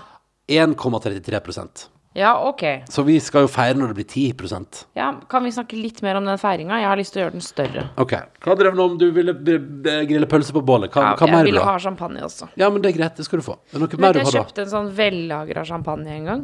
1,33% 0.48 1.88
ja, 2.18 2.32
ok. 2.48 2.62
Så 2.88 3.02
vi 3.06 3.20
skal 3.22 3.44
jo 3.44 3.50
feire 3.52 3.76
når 3.78 3.92
det 3.92 3.96
blir 4.00 4.06
10% 4.32 4.78
Ja, 4.98 5.12
kan 5.30 5.44
vi 5.44 5.52
snakke 5.54 5.76
litt 5.78 6.00
mer 6.02 6.16
om 6.18 6.24
den 6.26 6.40
feiringa? 6.40 6.80
Jeg 6.80 6.88
har 6.90 6.98
lyst 6.98 7.14
til 7.14 7.20
å 7.20 7.24
gjøre 7.26 7.36
den 7.36 7.44
større. 7.44 7.84
Ok. 8.00 8.14
Hva 8.42 8.56
drev 8.58 8.74
du 8.74 8.82
om 8.82 8.96
du 8.98 9.04
ville 9.14 9.34
grille 10.08 10.26
pølse 10.30 10.56
på 10.56 10.62
bålet? 10.66 10.90
Hva, 10.90 11.04
Ja, 11.04 11.12
hva 11.20 11.28
mer 11.30 11.44
jeg 11.44 11.46
du 11.46 11.50
ville 11.52 11.66
ha? 11.68 11.76
ha 11.76 11.84
champagne 11.84 12.24
også. 12.26 12.48
Ja, 12.58 12.70
men 12.74 12.82
det 12.82 12.90
er 12.90 12.96
greit. 12.98 13.14
Det 13.20 13.28
skal 13.28 13.42
du 13.42 13.46
få. 13.46 13.58
Er 13.70 13.84
noe 13.84 14.00
mer 14.02 14.16
du 14.16 14.22
har 14.24 14.24
da? 14.24 14.32
Jeg 14.32 14.34
kjøpte 14.40 14.64
en 14.64 14.72
sånn 14.72 14.90
vellagra 14.98 15.64
champagne 15.68 16.16
en 16.16 16.26
gang. 16.32 16.42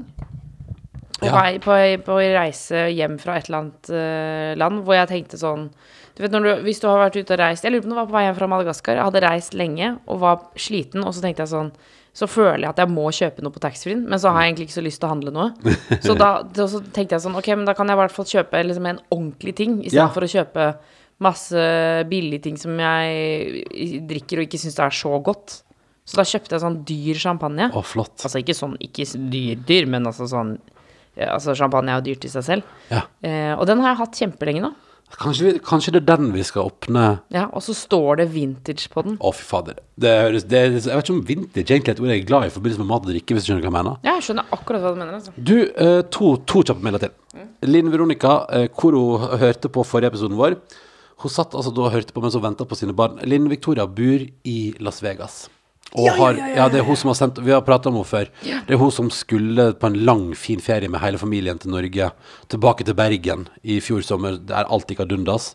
På, 1.19 1.27
Ja. 1.27 1.33
vei, 1.41 1.59
på, 1.65 1.81
på 2.07 2.21
reise 2.21 2.87
hjem 2.93 3.19
fra 3.23 3.39
et 3.41 3.49
eller 3.49 3.65
annet 3.65 3.91
uh, 3.91 4.55
land, 4.61 4.85
hvor 4.85 4.99
jeg 5.01 5.11
tenkte 5.11 5.41
sånn 5.41 5.71
Du 6.15 6.23
vet, 6.23 6.31
når 6.31 6.45
du, 6.47 6.51
Hvis 6.69 6.79
du 6.81 6.87
har 6.87 7.01
vært 7.09 7.17
ute 7.19 7.35
og 7.35 7.41
reist 7.41 7.65
Jeg 7.67 7.73
lurer 7.75 7.83
på 7.83 7.89
om 7.89 7.95
det 7.95 7.99
var 7.99 8.07
på 8.07 8.15
vei 8.15 8.25
hjem 8.29 8.37
fra 8.39 8.47
Madagaskar. 8.53 8.95
Jeg 9.01 9.07
hadde 9.09 9.23
reist 9.25 9.55
lenge 9.59 9.89
og 10.07 10.21
var 10.23 10.45
sliten, 10.55 11.03
og 11.03 11.15
så 11.17 11.25
tenkte 11.25 11.43
jeg 11.43 11.51
sånn 11.51 11.73
Så 12.15 12.29
føler 12.31 12.63
jeg 12.63 12.71
at 12.71 12.83
jeg 12.85 12.93
må 12.95 13.09
kjøpe 13.11 13.43
noe 13.43 13.51
på 13.57 13.63
taxfree-en, 13.65 14.05
men 14.07 14.21
så 14.23 14.31
har 14.31 14.45
jeg 14.45 14.53
egentlig 14.53 14.69
ikke 14.69 14.77
så 14.79 14.85
lyst 14.87 15.01
til 15.03 15.09
å 15.09 15.13
handle 15.15 15.33
noe. 15.35 15.49
Så 16.07 16.15
da 16.15 16.29
så 16.55 16.79
tenkte 16.95 17.17
jeg 17.17 17.25
sånn 17.25 17.35
Ok, 17.41 17.49
men 17.59 17.67
da 17.67 17.75
kan 17.75 17.91
jeg 17.91 17.99
i 17.99 18.03
hvert 18.05 18.15
fall 18.15 18.29
kjøpe 18.31 18.61
liksom 18.69 18.87
en 18.93 19.01
ordentlig 19.11 19.57
ting, 19.59 19.81
Ja. 19.83 19.89
istedenfor 19.91 20.15
for 20.21 20.29
å 20.29 20.35
kjøpe 20.37 20.69
masse 21.25 21.65
billige 22.11 22.43
ting 22.47 22.57
som 22.59 22.79
jeg 22.79 23.65
drikker 24.11 24.41
og 24.43 24.47
ikke 24.49 24.59
syns 24.63 24.79
er 24.83 24.95
så 24.95 25.19
godt. 25.25 25.61
Så 26.05 26.19
da 26.19 26.25
kjøpte 26.29 26.55
jeg 26.57 26.63
sånn 26.63 26.79
dyr 26.87 27.19
champagne. 27.23 27.69
Å, 27.73 27.83
flott. 27.87 28.17
Altså 28.27 28.43
ikke 28.43 28.55
sånn 28.59 28.75
ikke 28.83 29.07
dyr, 29.33 29.61
dyr, 29.67 29.87
men 29.91 30.07
altså 30.11 30.27
sånn 30.31 30.57
ja, 31.17 31.31
Altså 31.37 31.55
champagne 31.55 31.91
er 31.95 32.01
jo 32.01 32.07
dyrt 32.13 32.27
i 32.27 32.33
seg 32.33 32.43
selv. 32.47 32.73
Ja. 32.91 33.05
Eh, 33.23 33.53
og 33.55 33.67
den 33.71 33.81
har 33.83 33.93
jeg 33.95 34.01
hatt 34.03 34.19
kjempelenge 34.23 34.65
nå. 34.67 34.73
Kanskje, 35.15 35.45
vi, 35.47 35.59
kanskje 35.63 35.93
det 35.95 36.01
er 36.03 36.17
den 36.17 36.33
vi 36.35 36.43
skal 36.43 36.67
åpne 36.67 37.03
Ja, 37.31 37.45
og 37.55 37.63
så 37.63 37.75
står 37.77 38.19
det 38.23 38.25
vintage 38.33 38.89
på 38.91 39.05
den. 39.07 39.15
Å, 39.23 39.31
fy 39.37 39.45
fader. 39.47 39.77
Det 40.01 40.11
høres 40.11 40.47
det, 40.51 40.63
Jeg 40.73 40.89
vet 40.89 41.05
ikke 41.05 41.15
om 41.15 41.21
vintage 41.29 41.71
egentlig 41.71 41.93
er 41.93 41.99
et 41.99 42.03
ord 42.03 42.11
jeg 42.11 42.23
er 42.25 42.27
glad 42.31 42.47
i 42.49 42.51
i 42.51 42.55
forbindelse 42.55 42.83
med 42.83 42.91
mat 42.91 43.07
og 43.07 43.13
drikke, 43.13 43.37
hvis 43.37 43.47
du 43.47 43.51
skjønner 43.53 43.63
hva 43.63 43.71
jeg 43.71 43.77
mener. 43.77 44.01
Ja, 44.03 44.17
jeg 44.19 44.27
skjønner 44.27 44.57
akkurat 44.57 44.83
hva 44.83 44.95
du 44.95 44.99
mener. 44.99 45.15
altså. 45.21 45.35
Du, 45.39 45.55
eh, 45.71 46.01
to, 46.11 46.33
to 46.51 46.65
kjappe 46.67 46.83
mailer 46.83 47.05
til. 47.05 47.15
Linn 47.69 47.93
Veronica, 47.93 48.35
eh, 48.59 48.67
hvor 48.75 48.97
hun 48.99 49.39
hørte 49.45 49.71
på 49.71 49.87
forrige 49.87 50.11
episoden 50.15 50.41
vår, 50.41 50.59
hun 51.23 51.31
satt 51.31 51.55
altså 51.55 51.71
da 51.75 51.87
og 51.87 51.95
hørte 51.95 52.13
på 52.17 52.21
mens 52.25 52.35
hun 52.35 52.43
venta 52.43 52.67
på 52.67 52.77
sine 52.81 52.97
barn. 52.97 53.21
Linn 53.23 53.47
Victoria 53.53 53.87
bor 53.87 54.25
i 54.45 54.59
Las 54.83 54.99
Vegas. 55.05 55.45
Og 55.95 56.09
har, 56.19 56.39
ja, 56.57 56.67
det 56.73 56.81
er 56.81 56.87
hun 56.89 56.97
som 56.99 57.13
har 57.13 57.19
sendt 57.19 57.37
Vi 57.39 57.53
har 57.55 57.63
prata 57.63 57.87
om 57.91 58.01
henne 58.01 58.09
før. 58.09 58.31
Det 58.43 58.75
er 58.75 58.81
hun 58.81 58.91
som 58.95 59.11
skulle 59.15 59.69
på 59.79 59.91
en 59.91 59.99
lang, 60.09 60.25
fin 60.35 60.63
ferie 60.63 60.91
med 60.91 61.03
hele 61.05 61.21
familien 61.21 61.61
til 61.63 61.71
Norge. 61.71 62.09
Tilbake 62.51 62.87
til 62.87 62.97
Bergen 62.99 63.47
i 63.63 63.79
fjor 63.85 64.03
sommer, 64.03 64.41
der 64.43 64.67
alt 64.67 64.91
gikk 64.91 65.05
ad 65.05 65.15
undas. 65.15 65.53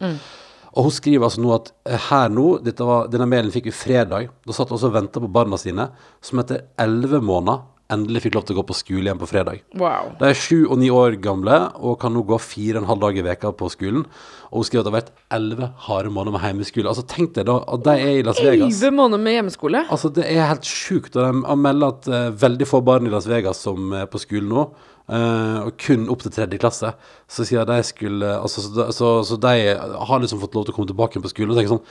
Og 0.69 0.86
hun 0.86 0.93
skriver 0.95 1.25
altså 1.28 1.41
nå 1.43 1.52
at 1.56 1.71
eh, 1.89 1.97
her 2.10 2.30
nå 2.32 2.45
var, 2.62 3.10
Denne 3.12 3.28
mailen 3.28 3.52
fikk 3.52 3.67
vi 3.67 3.75
fredag. 3.75 4.30
Da 4.45 4.56
satt 4.56 4.71
hun 4.71 4.80
og 4.80 4.95
venta 4.95 5.19
på 5.19 5.32
barna 5.34 5.58
sine, 5.60 5.89
som 6.23 6.39
etter 6.43 6.67
elleve 6.80 7.19
måneder 7.25 7.65
endelig 7.93 8.21
fikk 8.25 8.36
lov 8.38 8.45
til 8.45 8.56
å 8.56 8.60
gå 8.60 8.65
på 8.69 8.78
skole 8.78 9.08
igjen 9.08 9.19
på 9.21 9.30
fredag. 9.30 9.63
Wow. 9.80 10.12
De 10.19 10.30
er 10.30 10.38
sju 10.38 10.67
og 10.67 10.78
ni 10.82 10.91
år 10.93 11.17
gamle 11.23 11.58
og 11.78 11.97
kan 12.02 12.13
nå 12.13 12.21
gå 12.28 12.38
fire 12.41 12.78
og 12.78 12.84
en 12.84 12.89
halv 12.91 13.02
dag 13.06 13.17
i 13.17 13.23
veka 13.25 13.52
på 13.58 13.69
skolen. 13.73 14.04
Og 14.49 14.62
hun 14.62 14.67
skriver 14.67 14.84
at 14.84 14.88
det 14.88 14.93
har 14.93 14.97
vært 14.99 15.12
elleve 15.39 15.69
harde 15.88 16.12
måneder 16.13 16.36
med 16.36 16.45
hjemmeskole. 16.45 16.91
Altså 16.91 17.06
Tenk 17.10 17.34
deg 17.38 17.47
da 17.49 17.58
at 17.65 17.88
de 17.88 17.95
er 17.95 18.19
i 18.19 18.28
Las 18.28 18.41
Vegas. 18.43 18.67
Elleve 18.67 18.93
måneder 18.99 19.23
med 19.25 19.38
hjemmeskole. 19.39 19.84
Altså 19.89 20.13
Det 20.13 20.28
er 20.28 20.52
helt 20.52 20.69
sjukt. 20.69 21.17
Og 21.17 21.25
de 21.25 21.58
melder 21.65 21.95
at 21.95 22.12
uh, 22.13 22.30
veldig 22.45 22.69
få 22.69 22.84
barn 22.86 23.10
i 23.10 23.13
Las 23.13 23.30
Vegas 23.30 23.65
som 23.65 23.97
er 23.97 24.08
på 24.12 24.21
skolen 24.21 24.54
nå, 24.54 24.69
Uh, 25.10 25.65
og 25.65 25.71
kun 25.82 26.04
opp 26.13 26.21
til 26.21 26.30
tredje 26.30 26.60
klasse, 26.62 26.91
så 27.25 27.45
sier 27.47 27.63
de 27.65 27.80
skulle 27.82 28.28
altså, 28.30 28.62
så, 28.62 28.84
så, 28.93 29.08
så 29.25 29.38
de 29.41 29.71
har 29.73 30.19
liksom 30.21 30.38
fått 30.43 30.54
lov 30.54 30.67
til 30.67 30.75
å 30.75 30.75
komme 30.75 30.89
tilbake 30.91 31.21
på 31.23 31.32
skolen 31.32 31.56
og 31.56 31.58
tenker 31.58 31.71
sånn 31.71 31.88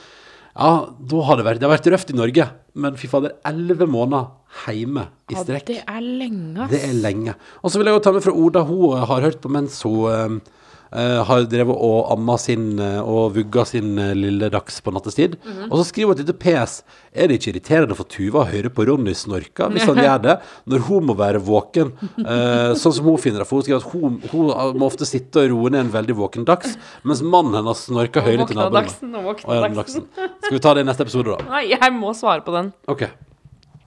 Ja, 0.53 0.69
da 1.11 1.25
har 1.27 1.35
det 1.35 1.43
vært 1.49 1.59
Det 1.59 1.67
har 1.67 1.73
vært 1.73 1.89
røft 1.91 2.13
i 2.13 2.15
Norge, 2.15 2.45
men 2.79 2.95
fy 2.95 3.09
fader, 3.11 3.35
elleve 3.43 3.89
måneder 3.91 4.29
hjemme 4.65 5.07
i 5.29 5.35
Ja, 5.35 5.43
strekk. 5.43 5.65
det 5.67 5.81
er 5.85 6.01
lenge. 6.01 6.69
Det 6.69 6.83
er 6.83 6.93
lenge. 6.93 7.35
Og 7.63 7.71
så 7.71 7.79
vil 7.79 7.89
jeg 7.89 7.99
jo 7.99 8.05
ta 8.05 8.11
med 8.15 8.23
fra 8.25 8.33
Oda. 8.33 8.63
Hun 8.65 8.97
eh, 8.97 9.05
har 9.05 9.21
hørt 9.21 9.41
på 9.41 9.51
mens 9.51 9.81
hun 9.85 10.09
eh, 10.09 10.55
eh, 10.97 11.19
har 11.23 11.45
drevet 11.45 11.77
og 11.77 12.09
amma 12.11 12.35
sin 12.41 12.79
uh, 12.81 13.05
og 13.05 13.35
vugga 13.35 13.63
sin 13.69 13.93
uh, 13.99 14.15
lille 14.17 14.49
dags 14.49 14.81
på 14.81 14.91
nattestid. 14.91 15.37
Og 15.69 15.77
så 15.77 15.85
skriver 15.85 16.09
hun 16.09 16.17
et 16.17 16.25
lite 16.25 16.33
PS. 16.41 16.81
Er 17.13 17.29
det 17.29 17.37
ikke 17.37 17.53
irriterende 17.53 17.95
for 17.95 18.09
Tuva 18.09 18.41
å 18.41 18.49
høre 18.49 18.73
på 18.73 18.87
Ronny 18.89 19.13
snorka 19.13 19.69
hvis 19.69 19.85
han 19.85 20.01
gjør 20.01 20.25
det, 20.25 20.37
når 20.65 20.83
hun 20.89 21.07
må 21.11 21.13
være 21.19 21.41
våken? 21.45 21.93
Sånn 22.17 22.97
som 22.97 23.05
hun 23.05 23.21
finner 23.21 23.43
det. 23.43 23.49
For 23.49 23.61
hun 23.61 23.67
skriver 23.67 23.85
at 23.85 23.93
hun, 23.93 24.19
hun 24.33 24.51
må 24.81 24.89
ofte 24.89 25.05
sitte 25.09 25.45
og 25.45 25.53
roe 25.53 25.73
ned 25.73 25.85
en 25.85 25.93
veldig 25.93 26.17
våken 26.17 26.49
dags, 26.49 26.73
mens 27.05 27.21
mannen 27.21 27.61
hennes 27.61 27.85
snorker 27.85 28.25
høylytt 28.25 28.49
til 28.49 28.61
naboene. 28.61 28.89
ja. 28.89 29.89
Skal 29.89 30.57
vi 30.57 30.61
ta 30.65 30.73
det 30.73 30.85
i 30.85 30.89
neste 30.89 31.05
episode, 31.05 31.37
da? 31.37 31.49
Nei, 31.53 31.67
jeg 31.75 31.97
må 31.97 32.17
svare 32.17 32.41
på 32.45 32.57
den. 32.57 32.73
Ok. 32.89 33.05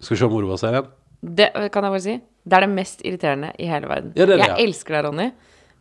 Skal 0.03 0.17
vi 0.17 0.21
se 0.21 0.27
om 0.27 0.37
igjen? 0.43 0.91
Det 1.23 1.49
kan 1.71 1.87
jeg 1.87 1.95
bare 1.95 2.03
si. 2.03 2.19
Det 2.43 2.59
er 2.59 2.65
det 2.67 2.73
mest 2.75 3.05
irriterende 3.07 3.53
i 3.63 3.69
hele 3.71 3.87
verden. 3.87 4.11
Ja, 4.19 4.27
det 4.27 4.35
det, 4.35 4.43
jeg 4.43 4.51
ja. 4.51 4.59
elsker 4.67 4.97
deg, 4.97 5.05
Ronny, 5.07 5.31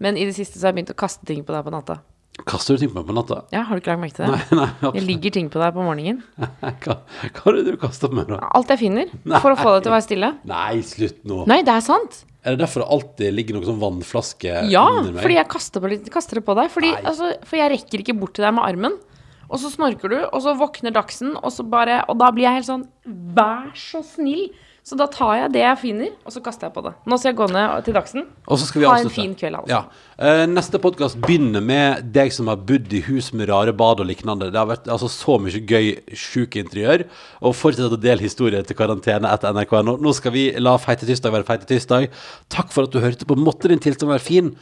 Men 0.01 0.17
i 0.17 0.25
det 0.25 0.35
siste 0.37 0.59
så 0.59 0.67
har 0.67 0.71
jeg 0.71 0.81
begynt 0.81 0.93
å 0.93 0.97
kaste 1.01 1.25
ting 1.25 1.41
på 1.45 1.53
deg 1.53 1.65
på 1.65 1.73
natta. 1.73 1.99
Kaster 2.47 2.77
du 2.77 2.81
ting 2.81 2.89
på 2.93 3.01
meg 3.01 3.09
på 3.09 3.15
natta? 3.17 3.41
Ja, 3.53 3.65
Har 3.67 3.77
du 3.77 3.81
ikke 3.81 3.91
lagt 3.91 4.01
merke 4.01 4.17
til 4.17 4.25
det? 4.25 4.37
Nei, 4.37 4.57
nei. 4.61 4.69
Absolutt. 4.81 5.07
ligger 5.09 5.33
ting 5.35 5.49
på 5.51 5.61
deg 5.61 5.73
på 5.75 5.85
morgenen. 5.85 6.21
Hva, 6.85 6.95
hva 7.03 7.51
er 7.51 7.57
det 7.57 7.73
du 7.73 7.79
kaster 7.81 8.09
på 8.09 8.17
meg, 8.17 8.29
da? 8.31 8.39
Alt 8.57 8.73
jeg 8.73 8.81
finner. 8.81 9.11
For 9.33 9.53
å 9.53 9.57
få 9.59 9.75
deg 9.75 9.85
til 9.85 9.91
å 9.91 9.95
være 9.97 10.05
stille. 10.07 10.31
Nei, 10.49 10.81
slutt 10.85 11.19
nå. 11.27 11.41
Nei, 11.51 11.59
det 11.67 11.75
er 11.75 11.85
sant. 11.85 12.23
Er 12.41 12.55
det 12.55 12.63
derfor 12.63 12.81
det 12.81 12.89
alltid 12.95 13.35
ligger 13.37 13.57
noen 13.57 13.67
sånn 13.67 13.81
vannflaske 13.81 14.53
Ja, 14.71 14.85
under 14.89 15.11
meg? 15.11 15.19
Ja, 15.19 15.25
fordi 15.25 15.37
jeg 15.37 15.49
kaster, 15.51 15.83
på 15.83 16.13
kaster 16.13 16.39
det 16.39 16.45
på 16.47 16.57
deg. 16.57 16.71
Fordi, 16.73 16.93
altså, 17.01 17.33
for 17.45 17.61
jeg 17.61 17.73
rekker 17.75 18.05
ikke 18.05 18.17
bort 18.17 18.33
til 18.37 18.47
deg 18.47 18.55
med 18.57 18.65
armen. 18.65 18.97
Og 19.51 19.59
så 19.59 19.71
snorker 19.73 20.11
du, 20.11 20.17
og 20.23 20.41
så 20.43 20.55
våkner 20.55 20.95
Dagsen, 20.95 21.35
og, 21.35 21.51
så 21.53 21.67
bare, 21.67 22.01
og 22.07 22.19
da 22.21 22.31
blir 22.31 22.47
jeg 22.47 22.61
helt 22.61 22.71
sånn 22.71 22.89
Vær 23.35 23.71
så 23.77 24.03
snill! 24.05 24.49
Så 24.81 24.95
da 24.97 25.05
tar 25.13 25.35
jeg 25.37 25.51
det 25.53 25.61
jeg 25.61 25.77
finner, 25.77 26.13
og 26.25 26.33
så 26.33 26.41
kaster 26.41 26.65
jeg 26.65 26.73
på 26.73 26.81
det. 26.81 26.91
Nå 27.05 27.17
skal 27.21 27.29
jeg 27.29 27.37
gå 27.37 27.47
ned 27.53 27.83
til 27.85 27.93
Dagsen. 27.93 28.23
Og 28.49 28.57
så 28.57 28.65
skal 28.65 28.81
vi 28.81 28.87
Ha 28.89 28.95
en 28.97 29.11
fin 29.13 29.35
kveld, 29.37 29.59
Altså. 29.59 29.77
Ja. 29.77 29.81
Uh, 30.17 30.45
neste 30.49 30.81
podkast 30.81 31.19
begynner 31.21 31.61
med 31.61 32.07
deg 32.15 32.33
som 32.33 32.49
har 32.49 32.57
bodd 32.57 32.89
i 32.89 33.03
hus 33.05 33.29
med 33.37 33.51
rare 33.51 33.75
bad 33.77 34.01
og 34.01 34.09
lignende. 34.09 34.49
Det 34.49 34.57
har 34.57 34.71
vært 34.71 34.89
altså, 34.89 35.05
så 35.13 35.37
mye 35.37 35.61
gøy, 35.69 35.91
sjuk 36.17 36.57
interiør. 36.57 37.05
Og 37.45 37.53
fortsett 37.59 37.93
å 37.93 38.01
dele 38.01 38.25
historier 38.25 38.65
til 38.65 38.79
karantene 38.79 39.29
etter 39.29 39.53
nrk.no. 39.53 39.99
Nå 40.01 40.15
skal 40.17 40.33
vi 40.33 40.49
la 40.57 40.73
Feite 40.81 41.05
tirsdag 41.05 41.37
være 41.37 41.49
Feite 41.51 41.69
tirsdag. 41.69 42.09
Takk 42.49 42.73
for 42.73 42.89
at 42.89 42.95
du 42.95 43.03
hørte 43.05 43.29
på. 43.29 43.37
Måtte 43.37 43.69
din 43.69 43.85
tilstand 43.85 44.09
være 44.15 44.29
fin. 44.31 44.55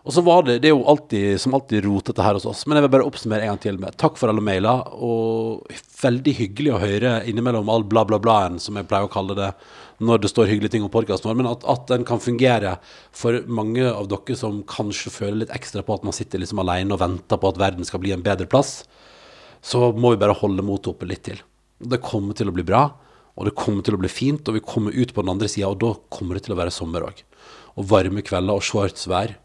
Og 0.00 0.14
så 0.16 0.22
var 0.24 0.46
det 0.46 0.60
Det 0.62 0.70
er 0.70 0.72
jo 0.72 0.86
alltid 0.88 1.40
som 1.42 1.54
alltid 1.56 1.84
rotete 1.84 2.24
her 2.24 2.38
hos 2.38 2.46
oss, 2.48 2.64
men 2.66 2.78
jeg 2.78 2.86
vil 2.86 2.92
bare 2.94 3.06
oppsummere 3.08 3.44
en 3.44 3.52
gang 3.52 3.60
til 3.60 3.80
med 3.80 3.96
takk 4.00 4.16
for 4.16 4.32
alle 4.32 4.44
mailer, 4.44 4.86
og 4.96 5.66
veldig 6.00 6.34
hyggelig 6.38 6.72
å 6.72 6.80
høre 6.80 7.12
innimellom 7.28 7.68
all 7.68 7.84
bla, 7.84 8.06
bla, 8.08 8.20
blaen, 8.22 8.56
som 8.62 8.78
jeg 8.80 8.88
pleier 8.88 9.08
å 9.08 9.12
kalle 9.12 9.36
det, 9.36 9.50
når 10.00 10.22
det 10.22 10.30
står 10.32 10.48
hyggelige 10.48 10.76
ting 10.76 10.86
om 10.86 10.92
podkasten 10.92 11.28
vår, 11.28 11.36
men 11.42 11.50
at, 11.50 11.66
at 11.68 11.84
den 11.92 12.06
kan 12.08 12.22
fungere 12.22 12.78
for 13.12 13.42
mange 13.44 13.84
av 13.90 14.08
dere 14.08 14.38
som 14.40 14.62
kanskje 14.64 15.12
føler 15.12 15.42
litt 15.42 15.52
ekstra 15.52 15.84
på 15.84 15.98
at 15.98 16.06
man 16.08 16.16
sitter 16.16 16.40
liksom 16.40 16.62
alene 16.64 16.96
og 16.96 17.02
venter 17.02 17.40
på 17.40 17.52
at 17.52 17.60
verden 17.60 17.84
skal 17.84 18.00
bli 18.00 18.14
en 18.16 18.24
bedre 18.24 18.48
plass, 18.48 18.78
så 19.60 19.90
må 19.92 20.14
vi 20.14 20.22
bare 20.22 20.38
holde 20.40 20.64
motet 20.64 20.94
oppe 20.94 21.08
litt 21.08 21.26
til. 21.28 21.44
Det 21.80 22.00
kommer 22.04 22.36
til 22.36 22.48
å 22.48 22.56
bli 22.56 22.64
bra, 22.64 22.86
og 23.36 23.46
det 23.48 23.56
kommer 23.56 23.84
til 23.84 23.96
å 23.96 24.00
bli 24.00 24.08
fint, 24.12 24.48
og 24.48 24.56
vi 24.56 24.64
kommer 24.64 24.96
ut 24.96 25.12
på 25.12 25.22
den 25.22 25.32
andre 25.32 25.48
sida, 25.48 25.68
og 25.68 25.80
da 25.80 25.92
kommer 26.12 26.36
det 26.36 26.46
til 26.46 26.56
å 26.56 26.58
være 26.60 26.72
sommer 26.74 27.06
òg. 27.06 27.22
Og 27.76 27.86
varme 27.88 28.24
kvelder 28.24 28.56
og 28.56 28.64
shortsvær. 28.66 29.36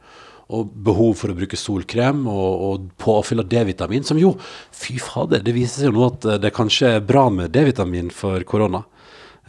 Og 0.54 0.74
behov 0.86 1.16
for 1.18 1.34
å 1.34 1.38
bruke 1.38 1.58
solkrem 1.58 2.26
og, 2.30 2.66
og 2.68 2.90
påfyll 3.02 3.42
av 3.42 3.50
D-vitamin, 3.50 4.06
som 4.06 4.20
jo, 4.22 4.36
fy 4.76 5.00
fader, 5.02 5.42
det 5.42 5.56
viser 5.56 5.82
seg 5.82 5.90
jo 5.90 5.96
nå 5.96 6.10
at 6.12 6.28
eh, 6.30 6.42
det 6.44 6.54
kanskje 6.54 6.92
er 6.98 7.08
bra 7.08 7.28
med 7.34 7.54
D-vitamin 7.56 8.12
for 8.14 8.46
korona. 8.46 8.84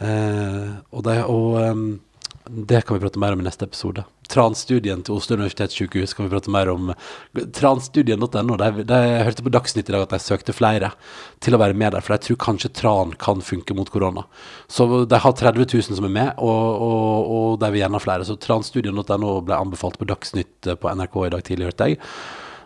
Eh, 0.01 0.73
og 0.93 1.05
det, 1.05 1.19
og 1.29 1.59
ehm, 1.61 1.85
det 2.47 2.85
kan 2.87 2.95
vi 2.97 3.03
prate 3.03 3.19
mer 3.19 3.33
om 3.35 3.41
i 3.41 3.45
neste 3.45 3.65
episode. 3.67 4.03
Transstudien 4.31 5.01
til 5.03 5.15
Oslo 5.17 5.35
universitetssykehus 5.37 6.13
kan 6.15 6.27
vi 6.27 6.31
prate 6.33 6.51
mer 6.51 6.69
om. 6.71 6.93
Transstudien.no. 7.55 8.57
de- 8.57 8.83
de- 8.83 8.93
Jeg 9.17 9.25
hørte 9.25 9.43
på 9.43 9.51
Dagsnytt 9.51 9.89
i 9.89 9.91
dag 9.91 10.01
at 10.01 10.09
de 10.09 10.19
søkte 10.19 10.53
flere 10.53 10.91
til 11.39 11.55
å 11.55 11.59
være 11.59 11.73
med 11.75 11.91
der, 11.93 12.01
for 12.01 12.13
jeg 12.15 12.21
tror 12.21 12.37
kanskje 12.45 12.73
tran 12.73 13.13
kan 13.17 13.41
funke 13.41 13.75
mot 13.75 13.89
korona. 13.89 14.25
Så 14.67 15.05
de 15.07 15.15
har 15.19 15.31
30 15.33 15.65
000 15.73 15.81
som 15.95 16.05
er 16.05 16.09
med, 16.09 16.33
og, 16.37 16.81
og, 16.81 17.31
og 17.31 17.59
de 17.59 17.71
vil 17.71 17.81
gjerne 17.81 17.99
ha 17.99 17.99
flere. 18.03 18.25
Så 18.27 18.37
transstudien.no 18.39 19.41
ble 19.41 19.55
anbefalt 19.55 19.97
på 19.99 20.05
Dagsnytt 20.07 20.61
på 20.79 20.95
NRK 20.95 21.15
i 21.25 21.29
dag 21.35 21.43
tidlig, 21.43 21.65
hørte 21.71 21.89
jeg. 21.89 21.99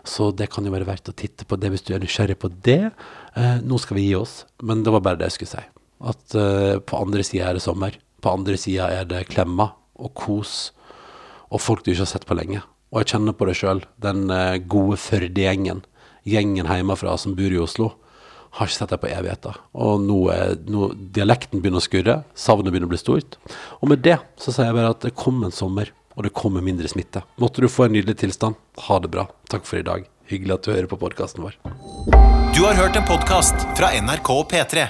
Så 0.04 0.32
det 0.36 0.50
kan 0.50 0.66
jo 0.66 0.72
være 0.74 0.88
verdt 0.88 1.10
å 1.10 1.14
titte 1.16 1.46
på 1.46 1.58
det 1.62 1.70
hvis 1.70 1.84
du 1.86 1.94
er 1.94 2.02
nysgjerrig 2.02 2.38
på 2.42 2.50
det. 2.66 2.92
Eh, 3.38 3.58
nå 3.62 3.78
skal 3.80 3.98
vi 4.00 4.08
gi 4.10 4.16
oss, 4.18 4.46
men 4.64 4.82
det 4.84 4.92
var 4.92 5.02
bare 5.06 5.16
det 5.22 5.30
jeg 5.30 5.38
skulle 5.46 5.54
si. 5.62 5.66
At 6.02 6.34
eh, 6.36 6.80
på 6.82 6.98
andre 6.98 7.22
sida 7.24 7.50
er 7.52 7.54
det 7.60 7.62
sommer. 7.62 7.94
På 8.22 8.36
andre 8.38 8.58
sida 8.60 8.90
er 8.94 9.08
det 9.10 9.28
klemmer 9.32 9.76
og 10.02 10.14
kos 10.18 10.72
og 11.52 11.62
folk 11.62 11.84
du 11.84 11.92
ikke 11.92 12.06
har 12.06 12.14
sett 12.14 12.28
på 12.28 12.38
lenge. 12.38 12.62
Og 12.92 13.02
jeg 13.02 13.14
kjenner 13.14 13.36
på 13.36 13.48
det 13.48 13.58
sjøl. 13.60 13.84
Den 14.04 14.32
eh, 14.34 14.60
gode 14.72 14.98
Førde-gjengen, 15.00 15.84
gjengen 16.28 16.68
hjemmefra 16.68 17.18
som 17.20 17.36
bor 17.36 17.52
i 17.52 17.60
Oslo, 17.60 17.92
har 18.58 18.68
ikke 18.68 18.78
sett 18.82 18.92
deg 18.92 19.02
på 19.04 19.12
evigheter. 19.12 19.60
Og 19.80 20.04
nå 20.04 20.20
er 20.34 20.58
nå, 20.68 20.92
dialekten 21.16 21.64
begynner 21.64 21.80
å 21.80 21.86
skurre, 21.86 22.18
savnet 22.36 22.72
begynner 22.72 22.90
å 22.90 22.94
bli 22.94 23.00
stort. 23.00 23.40
Og 23.80 23.92
med 23.92 24.04
det 24.04 24.18
så 24.40 24.52
sier 24.52 24.70
jeg 24.70 24.80
bare 24.80 24.92
at 24.96 25.04
det 25.08 25.16
kommer 25.20 25.48
en 25.48 25.56
sommer, 25.56 25.94
og 26.16 26.28
det 26.28 26.34
kommer 26.36 26.64
mindre 26.64 26.92
smitte. 26.92 27.24
Måtte 27.40 27.64
du 27.64 27.72
få 27.72 27.88
en 27.88 27.96
nydelig 27.96 28.18
tilstand. 28.20 28.60
Ha 28.88 29.00
det 29.04 29.12
bra. 29.14 29.30
Takk 29.52 29.68
for 29.68 29.80
i 29.80 29.88
dag. 29.88 30.08
Hyggelig 30.32 30.58
at 30.58 30.68
du 30.68 30.74
hører 30.74 30.92
på 30.92 31.00
podkasten 31.00 31.48
vår. 31.48 31.56
Du 32.52 32.66
har 32.68 32.76
hørt 32.76 33.00
en 33.00 33.08
podkast 33.08 33.64
fra 33.80 33.94
NRK 33.96 34.34
og 34.36 34.50
P3. 34.52 34.90